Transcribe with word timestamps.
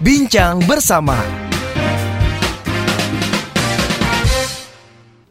Bincang 0.00 0.64
bersama. 0.64 1.12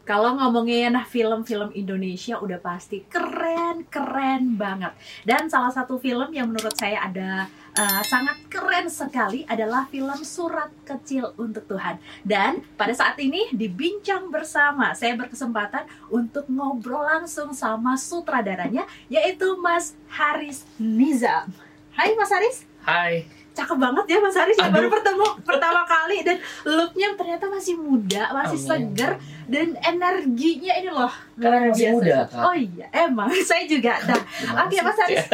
Kalau 0.06 0.38
ngomongin 0.38 0.94
film-film 1.10 1.74
Indonesia 1.74 2.38
udah 2.38 2.62
pasti 2.62 3.02
keren-keren 3.10 4.54
banget. 4.54 4.94
Dan 5.26 5.50
salah 5.50 5.74
satu 5.74 5.98
film 5.98 6.30
yang 6.30 6.54
menurut 6.54 6.70
saya 6.78 7.02
ada 7.02 7.50
uh, 7.74 8.02
sangat 8.06 8.46
keren 8.46 8.86
sekali 8.86 9.42
adalah 9.50 9.90
film 9.90 10.22
Surat 10.22 10.70
Kecil 10.86 11.34
untuk 11.34 11.66
Tuhan. 11.66 11.98
Dan 12.22 12.62
pada 12.78 12.94
saat 12.94 13.18
ini 13.18 13.50
di 13.50 13.66
Bincang 13.66 14.30
Bersama, 14.30 14.94
saya 14.94 15.18
berkesempatan 15.18 15.82
untuk 16.14 16.46
ngobrol 16.46 17.02
langsung 17.10 17.50
sama 17.50 17.98
sutradaranya 17.98 18.86
yaitu 19.10 19.50
Mas 19.58 19.98
Haris 20.14 20.62
Nizam. 20.78 21.50
Hai 21.98 22.14
Mas 22.14 22.30
Haris. 22.30 22.62
Hai 22.86 23.39
cakep 23.50 23.78
banget 23.78 24.04
ya 24.06 24.18
Mas 24.22 24.36
Haris 24.38 24.56
yang 24.56 24.72
baru 24.72 24.88
bertemu 24.88 25.26
pertama 25.42 25.82
kali 25.82 26.22
dan 26.22 26.36
looknya 26.64 27.08
ternyata 27.18 27.50
masih 27.50 27.74
muda, 27.76 28.30
masih 28.30 28.58
Amin. 28.58 28.70
seger 28.94 29.12
dan 29.50 29.74
energinya 29.82 30.78
ini 30.78 30.90
loh 30.94 31.10
karena 31.34 31.74
masih 31.74 31.90
biasa. 31.90 31.94
muda 31.98 32.18
kak. 32.30 32.42
Oh 32.46 32.54
iya, 32.54 32.86
emang 32.94 33.30
saya 33.50 33.64
juga. 33.66 33.98
Nah, 34.06 34.22
oke 34.62 34.70
okay, 34.70 34.80
Mas 34.86 34.98
Haris. 35.02 35.26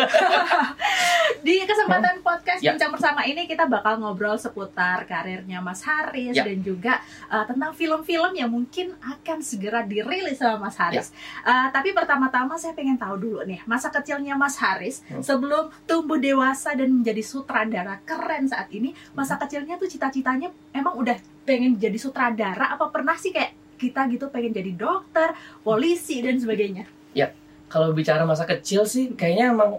Di 1.46 1.54
kesempatan 1.68 2.24
podcast 2.24 2.60
ya. 2.64 2.72
bincang 2.72 2.96
bersama 2.96 3.28
ini 3.28 3.44
kita 3.44 3.68
bakal 3.68 4.00
ngobrol 4.00 4.40
seputar 4.40 5.04
karirnya 5.04 5.60
Mas 5.60 5.84
Haris 5.84 6.32
ya. 6.32 6.48
dan 6.48 6.58
juga 6.64 7.04
uh, 7.28 7.44
tentang 7.44 7.76
film-film 7.76 8.32
yang 8.32 8.48
mungkin 8.48 8.96
akan 9.04 9.44
segera 9.44 9.84
dirilis 9.84 10.40
sama 10.40 10.72
Mas 10.72 10.80
Haris. 10.80 11.12
Ya. 11.12 11.52
Uh, 11.52 11.68
tapi 11.76 11.92
pertama-tama 11.92 12.56
saya 12.56 12.72
pengen 12.72 12.96
tahu 12.96 13.20
dulu 13.20 13.44
nih 13.44 13.60
masa 13.68 13.92
kecilnya 13.92 14.32
Mas 14.32 14.56
Haris 14.56 15.04
hmm. 15.12 15.20
sebelum 15.20 15.68
tumbuh 15.84 16.16
dewasa 16.16 16.72
dan 16.72 16.88
menjadi 16.88 17.20
sutradara 17.20 18.00
keren 18.08 18.48
saat 18.48 18.72
ini 18.72 18.96
masa 19.12 19.36
kecilnya 19.36 19.76
tuh 19.76 19.90
cita-citanya 19.90 20.48
emang 20.72 20.96
udah 20.96 21.20
pengen 21.44 21.76
jadi 21.76 22.00
sutradara 22.00 22.72
apa 22.72 22.88
pernah 22.88 23.14
sih 23.18 23.30
kayak 23.30 23.65
kita 23.76 24.08
gitu 24.10 24.32
pengen 24.32 24.52
jadi 24.56 24.72
dokter 24.74 25.36
polisi 25.62 26.24
dan 26.24 26.40
sebagainya. 26.40 26.84
Ya 27.12 27.32
kalau 27.68 27.92
bicara 27.92 28.24
masa 28.24 28.48
kecil 28.48 28.88
sih 28.88 29.12
kayaknya 29.14 29.52
emang 29.52 29.78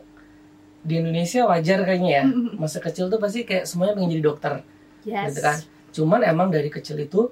di 0.85 1.03
Indonesia 1.03 1.43
wajar 1.49 1.83
kayaknya 1.83 2.11
ya. 2.21 2.23
Masa 2.55 2.79
kecil 2.79 3.11
tuh 3.11 3.19
pasti 3.19 3.43
kayak 3.43 3.67
semuanya 3.67 3.97
pengen 3.97 4.11
jadi 4.17 4.23
dokter. 4.23 4.53
Yes. 5.07 5.33
gitu 5.33 5.41
kan? 5.43 5.57
Cuman 5.91 6.19
emang 6.23 6.47
dari 6.51 6.67
kecil 6.71 6.99
itu 6.99 7.31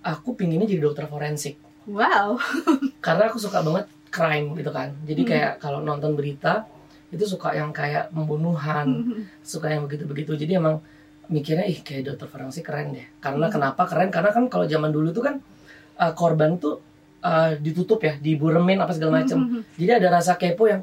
aku 0.00 0.38
pinginnya 0.38 0.68
jadi 0.68 0.86
dokter 0.86 1.04
forensik. 1.10 1.60
Wow. 1.88 2.36
Karena 3.04 3.32
aku 3.32 3.40
suka 3.40 3.60
banget 3.60 3.88
crime 4.08 4.56
gitu 4.56 4.70
kan. 4.72 4.96
Jadi 5.04 5.22
hmm. 5.24 5.30
kayak 5.30 5.52
kalau 5.60 5.84
nonton 5.84 6.16
berita 6.16 6.68
itu 7.08 7.24
suka 7.24 7.56
yang 7.56 7.72
kayak 7.72 8.12
pembunuhan 8.12 8.84
mm-hmm. 8.84 9.40
suka 9.40 9.72
yang 9.72 9.88
begitu-begitu. 9.88 10.36
Jadi 10.36 10.60
emang 10.60 10.84
mikirnya 11.32 11.64
ih 11.64 11.80
kayak 11.80 12.12
dokter 12.12 12.28
forensik 12.28 12.68
keren 12.68 12.92
deh. 12.92 13.06
Karena 13.20 13.48
mm-hmm. 13.48 13.54
kenapa 13.56 13.82
keren? 13.88 14.12
Karena 14.12 14.30
kan 14.32 14.44
kalau 14.52 14.68
zaman 14.68 14.92
dulu 14.92 15.08
tuh 15.16 15.24
kan 15.24 15.34
uh, 15.98 16.12
korban 16.14 16.56
tuh 16.56 16.80
uh, 17.22 17.58
ditutup 17.58 18.00
ya 18.02 18.16
diburemin 18.16 18.78
apa 18.78 18.94
segala 18.94 19.22
macam 19.22 19.38
mm-hmm. 19.42 19.60
jadi 19.76 19.90
ada 20.02 20.08
rasa 20.18 20.38
kepo 20.38 20.70
yang 20.70 20.82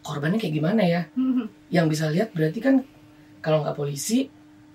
korbannya 0.00 0.40
kayak 0.40 0.54
gimana 0.56 0.82
ya? 0.84 1.02
Mm-hmm. 1.12 1.46
yang 1.72 1.86
bisa 1.86 2.08
lihat 2.08 2.32
berarti 2.32 2.58
kan 2.60 2.74
kalau 3.40 3.64
nggak 3.64 3.76
polisi 3.76 4.28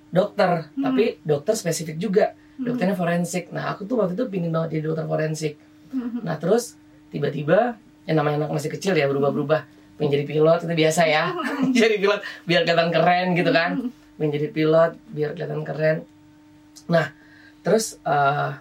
dokter. 0.09 0.69
Mm-hmm. 0.69 0.83
tapi 0.83 1.03
dokter 1.25 1.53
spesifik 1.57 1.97
juga. 1.97 2.25
Mm-hmm. 2.33 2.65
dokternya 2.71 2.95
forensik. 2.95 3.43
Nah 3.51 3.75
aku 3.75 3.83
tuh 3.83 3.99
waktu 3.99 4.15
itu 4.15 4.25
pingin 4.31 4.53
banget 4.53 4.79
jadi 4.79 4.83
dokter 4.93 5.05
forensik. 5.09 5.53
Mm-hmm. 5.91 6.21
nah 6.25 6.35
terus 6.37 6.77
tiba-tiba 7.13 7.77
yang 8.09 8.21
namanya 8.21 8.45
anak 8.45 8.57
masih 8.57 8.71
kecil 8.73 8.93
ya 8.93 9.09
berubah-berubah. 9.09 9.65
Pengen 9.95 10.11
jadi 10.19 10.25
pilot 10.27 10.59
itu 10.67 10.75
biasa 10.75 11.01
ya. 11.07 11.31
Jadi 11.79 12.03
pilot 12.03 12.19
biar 12.43 12.67
kelihatan 12.67 12.91
keren 12.91 13.27
gitu 13.31 13.47
kan. 13.55 13.79
Pengen 14.19 14.31
jadi 14.35 14.47
pilot 14.51 14.91
biar 15.07 15.31
kelihatan 15.31 15.63
keren. 15.63 15.97
Nah 16.91 17.15
terus 17.63 17.95
uh, 18.03 18.59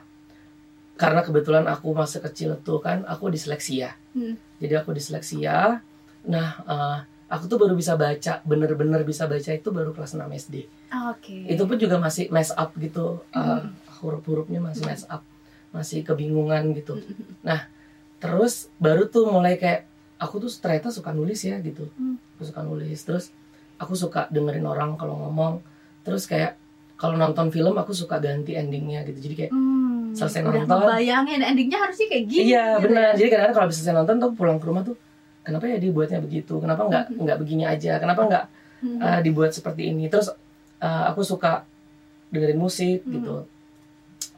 karena 0.94 1.26
kebetulan 1.26 1.66
aku 1.66 1.90
masa 1.90 2.22
kecil 2.22 2.58
tuh 2.62 2.78
kan 2.78 3.02
aku 3.06 3.30
disleksia. 3.30 3.98
Hmm. 4.14 4.38
jadi 4.62 4.80
aku 4.80 4.94
disleksia. 4.94 5.82
Nah 6.24 6.48
uh, 6.64 6.98
aku 7.28 7.50
tuh 7.50 7.58
baru 7.58 7.74
bisa 7.74 7.98
baca 7.98 8.40
bener-bener 8.46 9.02
bisa 9.02 9.26
baca 9.26 9.50
itu 9.50 9.68
baru 9.74 9.90
kelas 9.90 10.14
6 10.14 10.22
SD 10.46 10.70
okay. 10.92 11.50
itu 11.50 11.66
pun 11.66 11.74
juga 11.80 11.98
masih 11.98 12.30
mess 12.30 12.54
up 12.54 12.70
gitu 12.78 13.26
uh, 13.34 13.66
huruf-hurufnya 13.98 14.62
masih 14.62 14.86
mess 14.86 15.02
up 15.10 15.26
masih 15.74 16.06
kebingungan 16.06 16.70
gitu. 16.78 17.02
Hmm. 17.02 17.34
nah 17.42 17.60
terus 18.22 18.70
baru 18.78 19.10
tuh 19.10 19.26
mulai 19.26 19.58
kayak 19.58 19.90
aku 20.22 20.46
tuh 20.46 20.50
ternyata 20.62 20.94
suka 20.94 21.10
nulis 21.10 21.42
ya 21.42 21.58
gitu. 21.60 21.90
Hmm. 21.98 22.16
aku 22.36 22.42
suka 22.46 22.60
nulis. 22.62 22.98
Terus 23.02 23.34
aku 23.76 23.98
suka 23.98 24.30
dengerin 24.30 24.64
orang 24.64 24.94
kalau 24.94 25.18
ngomong. 25.18 25.60
Terus 26.06 26.24
kayak 26.30 26.56
kalau 26.94 27.18
nonton 27.18 27.50
film 27.50 27.74
aku 27.74 27.90
suka 27.90 28.22
ganti 28.22 28.54
endingnya 28.54 29.02
gitu. 29.04 29.18
Jadi 29.18 29.34
kayak 29.34 29.52
hmm, 29.52 29.73
selesai 30.14 30.40
udah 30.46 30.62
nonton. 30.64 30.86
bayangin 30.86 31.40
endingnya 31.42 31.78
harusnya 31.82 32.06
kayak 32.06 32.24
gini 32.30 32.54
iya 32.54 32.78
gitu 32.78 32.86
benar. 32.88 33.02
ya? 33.02 33.12
jadi 33.18 33.28
kadang-kadang 33.34 33.56
kalau 33.58 33.68
selesai 33.74 33.94
nonton 33.94 34.16
tuh 34.22 34.30
pulang 34.38 34.58
ke 34.62 34.66
rumah 34.70 34.82
tuh 34.86 34.96
kenapa 35.44 35.68
ya 35.68 35.76
dibuatnya 35.76 36.18
begitu? 36.24 36.56
Kenapa 36.58 36.88
nggak 36.88 37.04
hmm. 37.12 37.20
nggak 37.20 37.38
begini 37.38 37.64
aja? 37.68 38.00
Kenapa 38.00 38.20
nggak 38.24 38.44
hmm. 38.80 38.98
uh, 38.98 39.20
dibuat 39.20 39.52
seperti 39.52 39.92
ini? 39.92 40.08
Terus 40.08 40.32
uh, 40.80 41.04
aku 41.12 41.20
suka 41.20 41.68
dengerin 42.32 42.58
musik 42.58 43.04
hmm. 43.04 43.12
gitu. 43.20 43.34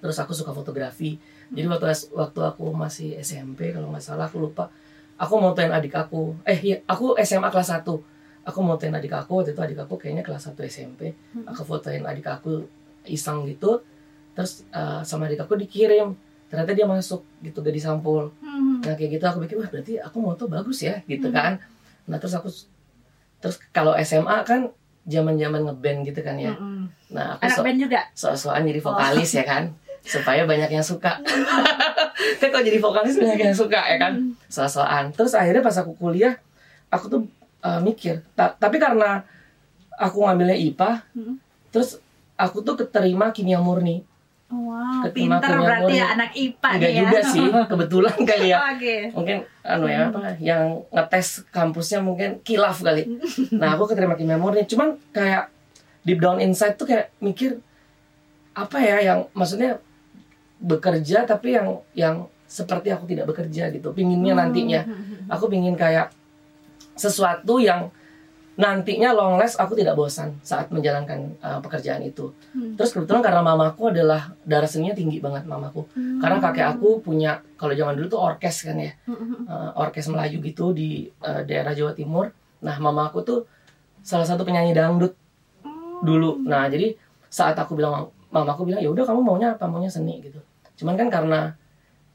Terus 0.02 0.18
aku 0.18 0.34
suka 0.34 0.50
fotografi. 0.50 1.16
Jadi 1.46 1.66
waktu 1.70 1.86
waktu 2.18 2.40
aku 2.42 2.74
masih 2.74 3.22
SMP 3.22 3.70
kalau 3.70 3.94
nggak 3.94 4.02
salah 4.02 4.26
aku 4.26 4.42
lupa. 4.42 4.66
Aku 5.16 5.40
mau 5.40 5.54
motoin 5.54 5.72
adik 5.72 5.94
aku. 5.94 6.34
Eh 6.42 6.58
iya 6.60 6.76
aku 6.84 7.16
SMA 7.22 7.48
kelas 7.48 7.72
1 7.72 7.86
aku 8.46 8.58
mau 8.62 8.74
motoin 8.76 8.92
adik 8.92 9.14
aku 9.14 9.42
waktu 9.42 9.56
itu 9.56 9.62
adik 9.62 9.78
aku 9.82 9.98
kayaknya 9.98 10.22
kelas 10.22 10.54
1 10.54 10.54
SMP 10.70 11.18
aku 11.50 11.66
fotoin 11.66 12.06
adik 12.06 12.30
aku 12.30 12.62
iseng 13.10 13.42
gitu 13.50 13.82
terus 14.36 14.68
uh, 14.70 15.00
sama 15.00 15.26
adik 15.26 15.40
aku 15.40 15.56
dikirim 15.56 16.12
ternyata 16.46 16.76
dia 16.76 16.86
masuk 16.86 17.24
gitu 17.40 17.64
gak 17.64 17.74
disampul 17.74 18.30
hmm. 18.44 18.84
nah 18.84 18.94
kayak 18.94 19.18
gitu 19.18 19.24
aku 19.24 19.38
pikir 19.48 19.56
wah 19.58 19.70
berarti 19.72 19.98
aku 19.98 20.16
moto 20.20 20.44
bagus 20.46 20.84
ya 20.84 21.00
gitu 21.08 21.32
hmm. 21.32 21.34
kan 21.34 21.52
nah 22.06 22.20
terus 22.20 22.36
aku 22.36 22.52
terus 23.40 23.56
kalau 23.72 23.96
SMA 24.04 24.44
kan 24.44 24.70
zaman 25.08 25.34
zaman 25.40 25.60
ngeband 25.66 25.98
gitu 26.06 26.20
kan 26.20 26.36
ya 26.36 26.54
hmm. 26.54 26.86
nah 27.10 27.34
aku 27.34 27.48
anak 27.48 27.56
so, 27.56 27.64
band 27.64 27.78
juga 27.80 28.00
so-soan 28.12 28.62
jadi 28.68 28.80
vokalis 28.84 29.30
oh. 29.32 29.36
ya 29.40 29.44
kan 29.48 29.64
supaya 30.06 30.46
banyak 30.46 30.70
yang 30.70 30.86
suka 30.86 31.18
kan 32.40 32.48
kalau 32.52 32.62
jadi 32.62 32.78
vokalis 32.78 33.18
banyak 33.18 33.40
yang 33.42 33.56
suka 33.56 33.80
ya 33.88 33.98
kan 33.98 34.12
hmm. 34.20 34.38
soal-soalan 34.46 35.10
terus 35.16 35.34
akhirnya 35.34 35.64
pas 35.66 35.74
aku 35.80 35.98
kuliah 35.98 36.38
aku 36.92 37.04
tuh 37.10 37.20
uh, 37.66 37.82
mikir 37.82 38.22
ta 38.38 38.54
tapi 38.54 38.78
karena 38.78 39.26
aku 39.98 40.22
ngambilnya 40.22 40.54
IPA 40.54 41.02
hmm. 41.16 41.34
terus 41.74 41.98
aku 42.38 42.62
tuh 42.62 42.78
keterima 42.78 43.34
kimia 43.34 43.58
murni 43.58 44.06
Wow, 44.46 45.02
pinter 45.10 45.58
berarti 45.58 45.98
ya 45.98 46.14
anak 46.14 46.30
IPA 46.30 46.70
Enggak 46.78 46.92
ya. 46.94 47.00
juga 47.02 47.18
sih, 47.26 47.46
kebetulan 47.74 48.14
kali 48.22 48.46
ya. 48.54 48.58
okay. 48.78 49.00
Mungkin 49.10 49.38
anu 49.66 49.90
ya 49.90 50.06
apa 50.06 50.38
yang 50.38 50.86
ngetes 50.94 51.42
kampusnya 51.50 51.98
mungkin 51.98 52.38
kilaf 52.46 52.78
kali. 52.78 53.10
Nah, 53.60 53.74
aku 53.74 53.90
keterima 53.90 54.14
kimia 54.14 54.38
murni, 54.38 54.62
cuman 54.62 54.94
kayak 55.10 55.50
deep 56.06 56.22
down 56.22 56.38
inside 56.38 56.78
tuh 56.78 56.86
kayak 56.86 57.10
mikir 57.18 57.58
apa 58.54 58.78
ya 58.78 59.02
yang 59.02 59.18
maksudnya 59.34 59.82
bekerja 60.62 61.26
tapi 61.26 61.58
yang 61.58 61.82
yang 61.92 62.14
seperti 62.46 62.94
aku 62.94 63.04
tidak 63.10 63.28
bekerja 63.28 63.68
gitu 63.74 63.92
pinginnya 63.92 64.32
hmm. 64.32 64.40
nantinya 64.40 64.80
aku 65.28 65.50
pingin 65.50 65.76
kayak 65.76 66.14
sesuatu 66.96 67.60
yang 67.60 67.92
nantinya 68.56 69.12
long 69.12 69.36
last 69.36 69.60
aku 69.60 69.76
tidak 69.76 69.92
bosan 69.92 70.40
saat 70.40 70.72
menjalankan 70.72 71.36
uh, 71.44 71.60
pekerjaan 71.60 72.00
itu. 72.00 72.32
Hmm. 72.56 72.72
terus 72.72 72.96
kebetulan 72.96 73.20
karena 73.20 73.44
mamaku 73.44 73.92
adalah 73.92 74.32
darah 74.48 74.64
seninya 74.64 74.96
tinggi 74.96 75.20
banget 75.20 75.44
mamaku. 75.44 75.84
Hmm. 75.92 76.18
karena 76.24 76.40
kakek 76.40 76.66
aku 76.76 77.04
punya 77.04 77.44
kalau 77.60 77.76
zaman 77.76 78.00
dulu 78.00 78.16
tuh 78.16 78.20
orkes 78.20 78.64
kan 78.64 78.80
ya. 78.80 78.96
Uh, 79.06 79.70
orkes 79.76 80.08
Melayu 80.08 80.40
gitu 80.40 80.72
di 80.72 81.12
uh, 81.20 81.44
daerah 81.44 81.76
Jawa 81.76 81.92
Timur. 81.92 82.32
Nah 82.64 82.76
mamaku 82.80 83.20
tuh 83.20 83.40
salah 84.00 84.24
satu 84.24 84.42
penyanyi 84.48 84.72
dangdut 84.72 85.12
dulu. 86.00 86.40
Nah 86.40 86.72
jadi 86.72 86.96
saat 87.28 87.60
aku 87.60 87.76
bilang 87.76 88.08
mamaku 88.32 88.72
bilang 88.72 88.80
ya 88.80 88.88
udah 88.88 89.04
kamu 89.04 89.20
maunya 89.20 89.52
apa? 89.52 89.68
Maunya 89.68 89.92
seni 89.92 90.24
gitu. 90.24 90.40
Cuman 90.80 90.96
kan 90.96 91.12
karena 91.12 91.52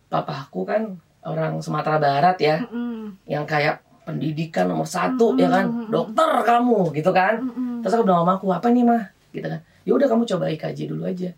papaku 0.09 0.65
kan 0.65 0.97
orang 1.21 1.61
Sumatera 1.61 2.01
Barat 2.01 2.37
ya 2.41 2.65
mm 2.65 2.67
-hmm. 2.67 3.01
yang 3.29 3.45
kayak 3.45 3.85
pendidikan 4.05 4.65
nomor 4.67 4.87
satu 4.89 5.31
mm 5.31 5.33
-hmm. 5.37 5.43
ya 5.43 5.47
kan 5.49 5.65
dokter 5.87 6.29
kamu 6.43 6.79
gitu 6.97 7.11
kan 7.13 7.33
mm 7.41 7.51
-hmm. 7.51 7.75
terus 7.85 7.93
aku 7.95 8.03
bilang 8.05 8.25
mamaku 8.25 8.45
apa 8.51 8.67
nih 8.73 8.83
mah 8.85 9.03
gitu 9.31 9.47
kan 9.47 9.59
ya 9.85 9.91
udah 9.93 10.07
kamu 10.09 10.23
coba 10.25 10.45
IKJ 10.51 10.79
dulu 10.89 11.03
aja 11.05 11.29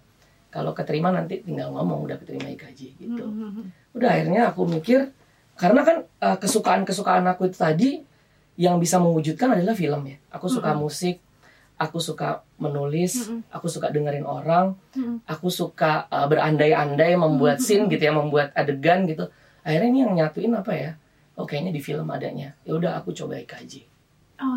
kalau 0.54 0.72
keterima 0.72 1.10
nanti 1.10 1.42
tinggal 1.42 1.74
ngomong 1.74 2.08
udah 2.08 2.18
keterima 2.20 2.48
IKJ 2.56 2.80
gitu 3.00 3.24
mm 3.24 3.34
-hmm. 3.34 3.66
udah 4.00 4.10
akhirnya 4.10 4.42
aku 4.52 4.62
mikir 4.68 5.12
karena 5.54 5.86
kan 5.86 5.98
uh, 6.24 6.38
kesukaan-kesukaan 6.42 7.24
aku 7.30 7.52
itu 7.52 7.58
tadi 7.60 7.92
yang 8.58 8.78
bisa 8.78 8.98
mewujudkan 9.02 9.54
adalah 9.54 9.76
film 9.78 10.02
ya 10.08 10.18
aku 10.34 10.48
suka 10.50 10.72
mm 10.72 10.76
-hmm. 10.78 10.84
musik 10.84 11.18
aku 11.84 11.98
suka 12.00 12.46
menulis, 12.62 13.14
mm 13.18 13.24
-hmm. 13.28 13.40
aku 13.52 13.68
suka 13.68 13.90
dengerin 13.90 14.24
orang, 14.24 14.78
mm 14.94 15.02
-hmm. 15.04 15.18
aku 15.28 15.48
suka 15.50 16.08
uh, 16.08 16.30
berandai-andai 16.30 17.18
membuat 17.18 17.60
mm 17.60 17.66
-hmm. 17.66 17.84
scene 17.84 17.92
gitu 17.92 18.04
ya, 18.08 18.14
membuat 18.14 18.56
adegan 18.56 19.04
gitu. 19.10 19.28
Akhirnya 19.64 19.90
ini 19.90 20.00
yang 20.06 20.14
nyatuin 20.16 20.54
apa 20.54 20.72
ya? 20.76 20.92
Oh 21.34 21.46
kayaknya 21.50 21.74
di 21.74 21.82
film 21.82 22.08
adanya. 22.14 22.54
Ya 22.62 22.74
udah 22.78 23.02
aku 23.02 23.14
coba 23.14 23.42
IKJ. 23.42 23.90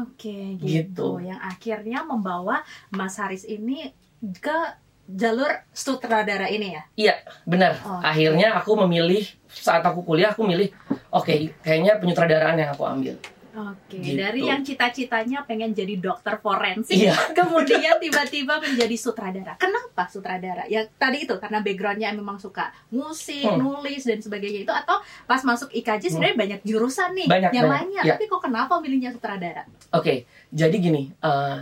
Oke, 0.02 0.58
gitu. 0.60 0.66
gitu. 0.66 1.08
Yang 1.22 1.40
akhirnya 1.40 2.00
membawa 2.02 2.64
Mas 2.90 3.16
Haris 3.20 3.46
ini 3.46 3.92
ke 4.40 4.58
jalur 5.06 5.48
sutradara 5.70 6.50
ini 6.50 6.74
ya? 6.74 6.82
Iya, 6.98 7.14
benar. 7.46 7.78
Oh. 7.86 8.02
Akhirnya 8.02 8.58
aku 8.58 8.74
memilih 8.84 9.22
saat 9.46 9.84
aku 9.86 10.02
kuliah 10.02 10.34
aku 10.34 10.42
milih 10.42 10.74
oke, 11.14 11.54
kayaknya 11.62 12.02
penyutradaraan 12.02 12.58
yang 12.58 12.74
aku 12.74 12.82
ambil. 12.82 13.14
Oke, 13.56 13.96
Gitu. 13.96 14.20
dari 14.20 14.44
yang 14.44 14.60
cita-citanya 14.60 15.40
pengen 15.42 15.72
jadi 15.72 15.96
dokter 15.96 16.36
forensik, 16.36 16.92
Iya. 16.92 17.16
kemudian 17.40 17.96
tiba-tiba 17.96 18.60
menjadi 18.60 18.92
sutradara. 18.94 19.56
Kenapa 19.56 20.04
sutradara? 20.06 20.68
Ya 20.68 20.84
tadi 20.92 21.24
itu 21.24 21.32
karena 21.36 21.64
backgroundnya 21.64 22.12
memang 22.12 22.36
suka 22.36 22.68
musik, 22.88 23.48
Hmm. 23.48 23.56
nulis 23.56 24.04
dan 24.04 24.20
sebagainya 24.20 24.60
itu, 24.62 24.72
atau 24.74 25.00
pas 25.24 25.40
masuk 25.40 25.72
IKJ 25.72 26.12
sebenarnya 26.12 26.36
banyak 26.36 26.60
jurusan 26.62 27.16
nih 27.16 27.26
Banyak, 27.26 27.50
yang 27.50 27.64
banyak. 27.64 27.76
lainnya. 27.88 28.02
Ya. 28.04 28.12
Tapi 28.12 28.24
kok 28.26 28.44
kenapa 28.44 28.76
milihnya 28.76 29.10
sutradara? 29.10 29.64
Oke, 29.90 30.28
jadi 30.50 30.76
gini, 30.76 31.16
eh, 31.16 31.56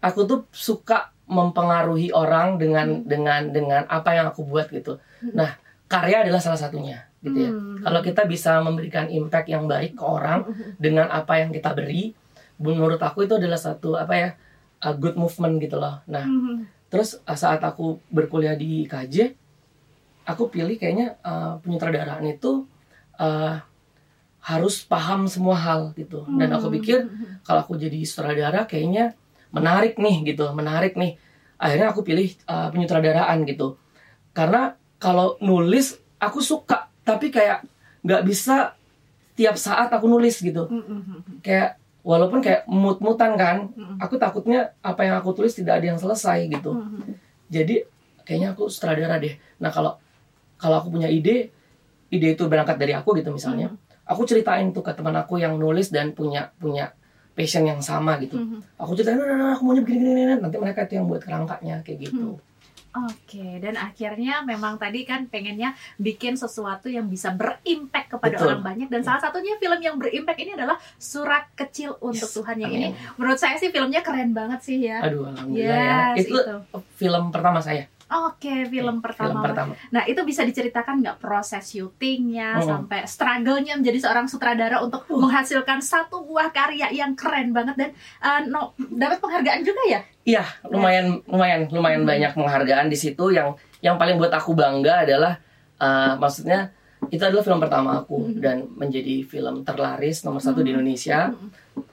aku 0.00 0.20
tuh 0.24 0.40
suka 0.50 1.10
mempengaruhi 1.26 2.10
orang 2.10 2.54
dengan 2.54 3.02
Hmm. 3.02 3.06
dengan 3.06 3.40
dengan 3.50 3.82
apa 3.86 4.14
yang 4.14 4.30
aku 4.30 4.42
buat 4.42 4.70
gitu. 4.70 5.02
Hmm. 5.22 5.34
Nah, 5.34 5.50
karya 5.86 6.22
adalah 6.22 6.38
salah 6.38 6.58
satunya, 6.58 7.06
gitu 7.20 7.38
ya. 7.38 7.52
Hmm. 7.52 7.80
Kalau 7.84 8.00
kita 8.00 8.22
bisa 8.24 8.60
memberikan 8.64 9.06
impact 9.08 9.48
yang 9.48 9.68
baik 9.68 9.96
ke 9.96 10.04
orang 10.04 10.44
dengan 10.80 11.08
apa 11.12 11.40
yang 11.40 11.52
kita 11.52 11.72
beri, 11.76 12.12
menurut 12.60 13.00
aku 13.00 13.24
itu 13.24 13.36
adalah 13.36 13.60
satu 13.60 13.96
apa 13.96 14.14
ya, 14.16 14.28
a 14.80 14.90
good 14.96 15.16
movement 15.16 15.60
gitu 15.60 15.76
loh. 15.80 16.00
Nah, 16.08 16.24
Hmm. 16.24 16.64
terus 16.88 17.20
saat 17.24 17.60
aku 17.60 18.00
berkuliah 18.08 18.56
di 18.56 18.88
KJ, 18.88 19.36
aku 20.28 20.48
pilih 20.52 20.76
kayaknya 20.76 21.16
uh, 21.24 21.56
penyutradaraan 21.60 22.24
itu 22.28 22.64
uh, 23.20 23.60
harus 24.40 24.84
paham 24.84 25.28
semua 25.28 25.56
hal 25.56 25.92
gitu. 25.96 26.24
Dan 26.36 26.48
aku 26.56 26.72
pikir 26.80 27.08
kalau 27.44 27.60
aku 27.64 27.76
jadi 27.76 28.00
sutradara 28.08 28.64
kayaknya 28.64 29.12
menarik 29.52 30.00
nih 30.00 30.32
gitu, 30.32 30.48
menarik 30.56 30.96
nih. 30.96 31.20
Akhirnya 31.60 31.92
aku 31.92 32.00
pilih 32.00 32.32
uh, 32.48 32.72
penyutradaraan 32.72 33.44
gitu. 33.44 33.76
Karena 34.32 34.76
kalau 34.96 35.36
nulis 35.44 36.00
aku 36.20 36.40
suka, 36.44 36.89
tapi 37.10 37.26
kayak 37.34 37.66
nggak 38.06 38.22
bisa 38.22 38.78
tiap 39.34 39.56
saat 39.58 39.90
aku 39.90 40.06
nulis 40.06 40.38
gitu. 40.38 40.70
Hmm. 40.70 41.26
Kayak 41.42 41.80
walaupun 42.06 42.38
kayak 42.40 42.64
mut-mutan 42.70 43.34
kan, 43.34 43.72
Hmm. 43.74 43.96
aku 43.98 44.14
takutnya 44.16 44.72
apa 44.80 45.02
yang 45.02 45.18
aku 45.18 45.34
tulis 45.34 45.52
tidak 45.56 45.82
ada 45.82 45.86
yang 45.90 45.98
selesai 45.98 46.46
gitu. 46.46 46.76
Hmm. 46.76 47.18
Jadi 47.50 47.82
kayaknya 48.22 48.54
aku 48.54 48.70
sutradara 48.70 49.18
deh. 49.18 49.34
Nah 49.58 49.74
kalau 49.74 49.98
kalau 50.60 50.78
aku 50.84 50.92
punya 50.92 51.08
ide, 51.08 51.50
ide 52.12 52.28
itu 52.36 52.44
berangkat 52.46 52.76
dari 52.76 52.92
aku 52.92 53.16
gitu 53.16 53.32
misalnya, 53.32 53.72
aku 54.04 54.28
ceritain 54.28 54.70
tuh 54.70 54.84
ke 54.84 54.92
teman 54.92 55.16
aku 55.16 55.40
yang 55.40 55.56
nulis 55.56 55.88
dan 55.88 56.12
punya 56.12 56.52
punya 56.60 56.92
passion 57.32 57.64
yang 57.64 57.80
sama 57.80 58.20
gitu. 58.20 58.36
Hmm. 58.36 58.60
Aku 58.76 58.92
ceritain, 58.92 59.16
nah, 59.16 59.24
nah, 59.24 59.36
nah, 59.40 59.50
aku 59.56 59.64
maunya 59.64 59.80
begini, 59.80 60.04
begini, 60.04 60.20
begini." 60.20 60.34
nanti 60.44 60.56
mereka 60.60 60.84
itu 60.84 61.00
yang 61.00 61.06
buat 61.08 61.24
kerangkanya 61.24 61.80
kayak 61.80 62.10
gitu. 62.10 62.36
Oke, 62.90 63.62
dan 63.62 63.78
akhirnya 63.78 64.42
memang 64.42 64.74
tadi 64.74 65.06
kan 65.06 65.30
pengennya 65.30 65.78
bikin 65.94 66.34
sesuatu 66.34 66.90
yang 66.90 67.06
bisa 67.06 67.30
berimpact 67.30 68.18
kepada 68.18 68.34
Betul. 68.34 68.46
orang 68.50 68.62
banyak 68.66 68.88
dan 68.90 69.06
salah 69.06 69.22
satunya 69.22 69.54
film 69.62 69.78
yang 69.78 69.94
berimpact 69.94 70.42
ini 70.42 70.58
adalah 70.58 70.74
Surat 70.98 71.46
Kecil 71.54 71.94
untuk 72.02 72.26
Yes, 72.26 72.34
Tuhan 72.34 72.58
yang 72.58 72.74
amin. 72.74 72.90
ini. 72.90 73.14
Menurut 73.14 73.38
saya 73.38 73.54
sih 73.62 73.70
filmnya 73.70 74.02
keren 74.02 74.34
banget 74.34 74.60
sih 74.66 74.82
ya. 74.90 75.06
Aduh, 75.06 75.22
alhamdulillah 75.30 76.18
Yes, 76.18 76.18
ya. 76.18 76.22
Itu, 76.26 76.36
itu. 76.42 76.56
film 76.98 77.30
pertama 77.30 77.62
saya. 77.62 77.86
Oke, 78.10 78.66
film 78.66 78.98
Oke, 78.98 79.04
pertama. 79.06 79.30
Film 79.30 79.42
pertama. 79.46 79.72
Nah, 79.88 80.02
itu 80.02 80.18
bisa 80.22 80.42
diceritakan 80.42 80.98
nggak 80.98 81.18
proses 81.18 81.62
syutingnya 81.64 82.58
Hmm. 82.58 82.66
sampai 82.66 83.06
struggle-nya 83.06 83.74
menjadi 83.74 84.02
seorang 84.02 84.26
sutradara 84.26 84.82
untuk 84.82 85.06
Uh. 85.06 85.22
menghasilkan 85.22 85.78
satu 85.78 86.20
buah 86.20 86.50
karya 86.50 86.90
yang 86.90 87.14
keren 87.14 87.50
banget 87.50 87.74
dan 87.74 87.90
uh, 88.18 88.40
no, 88.44 88.60
dapat 88.76 89.18
penghargaan 89.18 89.62
juga 89.62 89.82
ya? 89.86 90.00
Iya, 90.22 90.44
lumayan 90.66 91.22
lumayan 91.24 91.70
lumayan 91.70 92.02
Hmm. 92.02 92.10
banyak 92.10 92.32
penghargaan 92.34 92.86
di 92.86 92.98
situ 92.98 93.30
yang 93.30 93.54
yang 93.78 93.94
paling 93.94 94.18
buat 94.18 94.30
aku 94.30 94.52
bangga 94.52 95.06
adalah 95.06 95.38
uh, 95.78 96.14
maksudnya 96.14 96.74
itu 97.08 97.22
adalah 97.22 97.40
film 97.40 97.56
pertama 97.58 97.96
aku 97.96 98.26
Hmm. 98.26 98.36
dan 98.36 98.56
menjadi 98.70 99.22
film 99.22 99.62
terlaris 99.62 100.20
nomor 100.20 100.38
satu 100.38 100.60
di 100.60 100.68
Hmm. 100.68 100.76
Indonesia. 100.76 101.30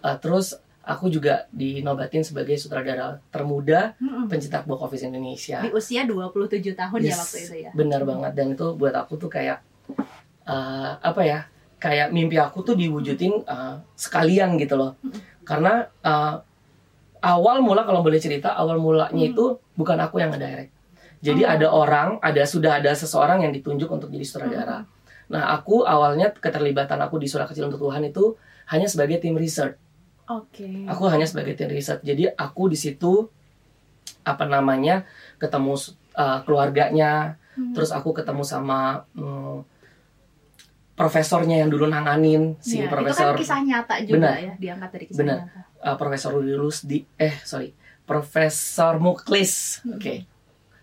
Uh, 0.01 0.17
terus 0.17 0.57
aku 0.87 1.11
juga 1.11 1.51
dinobatin 1.51 2.23
sebagai 2.23 2.55
sutradara 2.55 3.19
termuda 3.27 3.99
Hmm. 3.99 4.31
pencetak 4.31 4.63
box 4.63 4.79
office 4.79 5.03
Indonesia. 5.03 5.59
Di 5.59 5.69
usia 5.69 6.07
27 6.07 6.71
tahun 6.73 6.99
ya 7.03 7.11
Yes, 7.11 7.19
waktu 7.19 7.37
itu 7.43 7.55
ya. 7.67 7.71
Benar 7.75 8.01
banget 8.07 8.31
dan 8.33 8.55
itu 8.55 8.67
buat 8.73 8.95
aku 8.95 9.19
tuh 9.19 9.27
kayak 9.27 9.59
uh, 10.47 10.91
apa 10.99 11.21
ya? 11.21 11.39
Kayak 11.77 12.09
mimpi 12.09 12.39
aku 12.39 12.65
tuh 12.65 12.73
diwujudin 12.73 13.45
uh, 13.45 13.77
sekalian 13.93 14.57
gitu 14.57 14.73
loh. 14.73 14.97
Mm. 15.03 15.13
Karena 15.45 15.85
uh, 16.01 16.41
awal 17.21 17.61
mula 17.61 17.85
kalau 17.85 18.01
boleh 18.01 18.17
cerita 18.17 18.55
awal 18.55 18.81
mulanya 18.81 19.13
Mm. 19.13 19.31
itu 19.35 19.45
bukan 19.75 19.97
aku 20.01 20.17
yang 20.17 20.33
ngedirect. 20.33 20.73
Jadi 21.17 21.41
Oh. 21.45 21.49
ada 21.49 21.67
orang, 21.69 22.09
ada 22.21 22.45
sudah 22.45 22.77
ada 22.77 22.93
seseorang 22.93 23.45
yang 23.45 23.53
ditunjuk 23.53 23.89
untuk 23.89 24.09
jadi 24.09 24.25
sutradara. 24.25 24.85
Nah, 25.27 25.43
aku 25.51 25.83
awalnya 25.83 26.31
keterlibatan 26.31 26.97
aku 27.01 27.19
di 27.19 27.27
Surat 27.27 27.45
Kecil 27.45 27.67
untuk 27.67 27.83
Tuhan 27.83 28.05
itu 28.05 28.37
hanya 28.69 28.87
sebagai 28.87 29.19
tim 29.19 29.35
research. 29.35 29.75
Oke. 30.27 30.85
Aku 30.85 31.07
hanya 31.07 31.23
sebagai 31.23 31.55
tim 31.55 31.67
riset. 31.67 32.03
Jadi 32.03 32.27
aku 32.29 32.67
di 32.67 32.75
situ 32.75 33.31
apa 34.21 34.43
namanya 34.43 35.07
ketemu 35.37 35.75
uh, 36.13 36.39
keluarganya, 36.43 37.39
Hmm. 37.57 37.73
terus 37.73 37.89
aku 37.89 38.13
ketemu 38.13 38.45
sama 38.45 39.01
mm, 39.17 39.65
profesornya 40.93 41.61
yang 41.61 41.69
dulu 41.69 41.85
nanganin 41.85 42.53
si 42.57 42.81
Iya, 42.81 42.89
profesor 42.89 43.33
itu 43.33 43.33
kan 43.33 43.41
kisah 43.41 43.59
nyata 43.61 43.95
juga 44.01 44.13
Benar. 44.17 44.35
ya, 44.37 44.53
diangkat 44.57 44.89
dari 44.93 45.05
kisah 45.05 45.17
Benar. 45.17 45.37
nyata. 45.41 45.59
uh, 45.81 45.95
profesor 45.95 46.29
Rudilus 46.33 46.77
di 46.83 47.01
eh 47.17 47.33
sorry 47.41 47.73
profesor 48.03 48.97
Muklis. 48.97 49.81
Hmm. 49.81 49.97
Oke. 49.97 50.25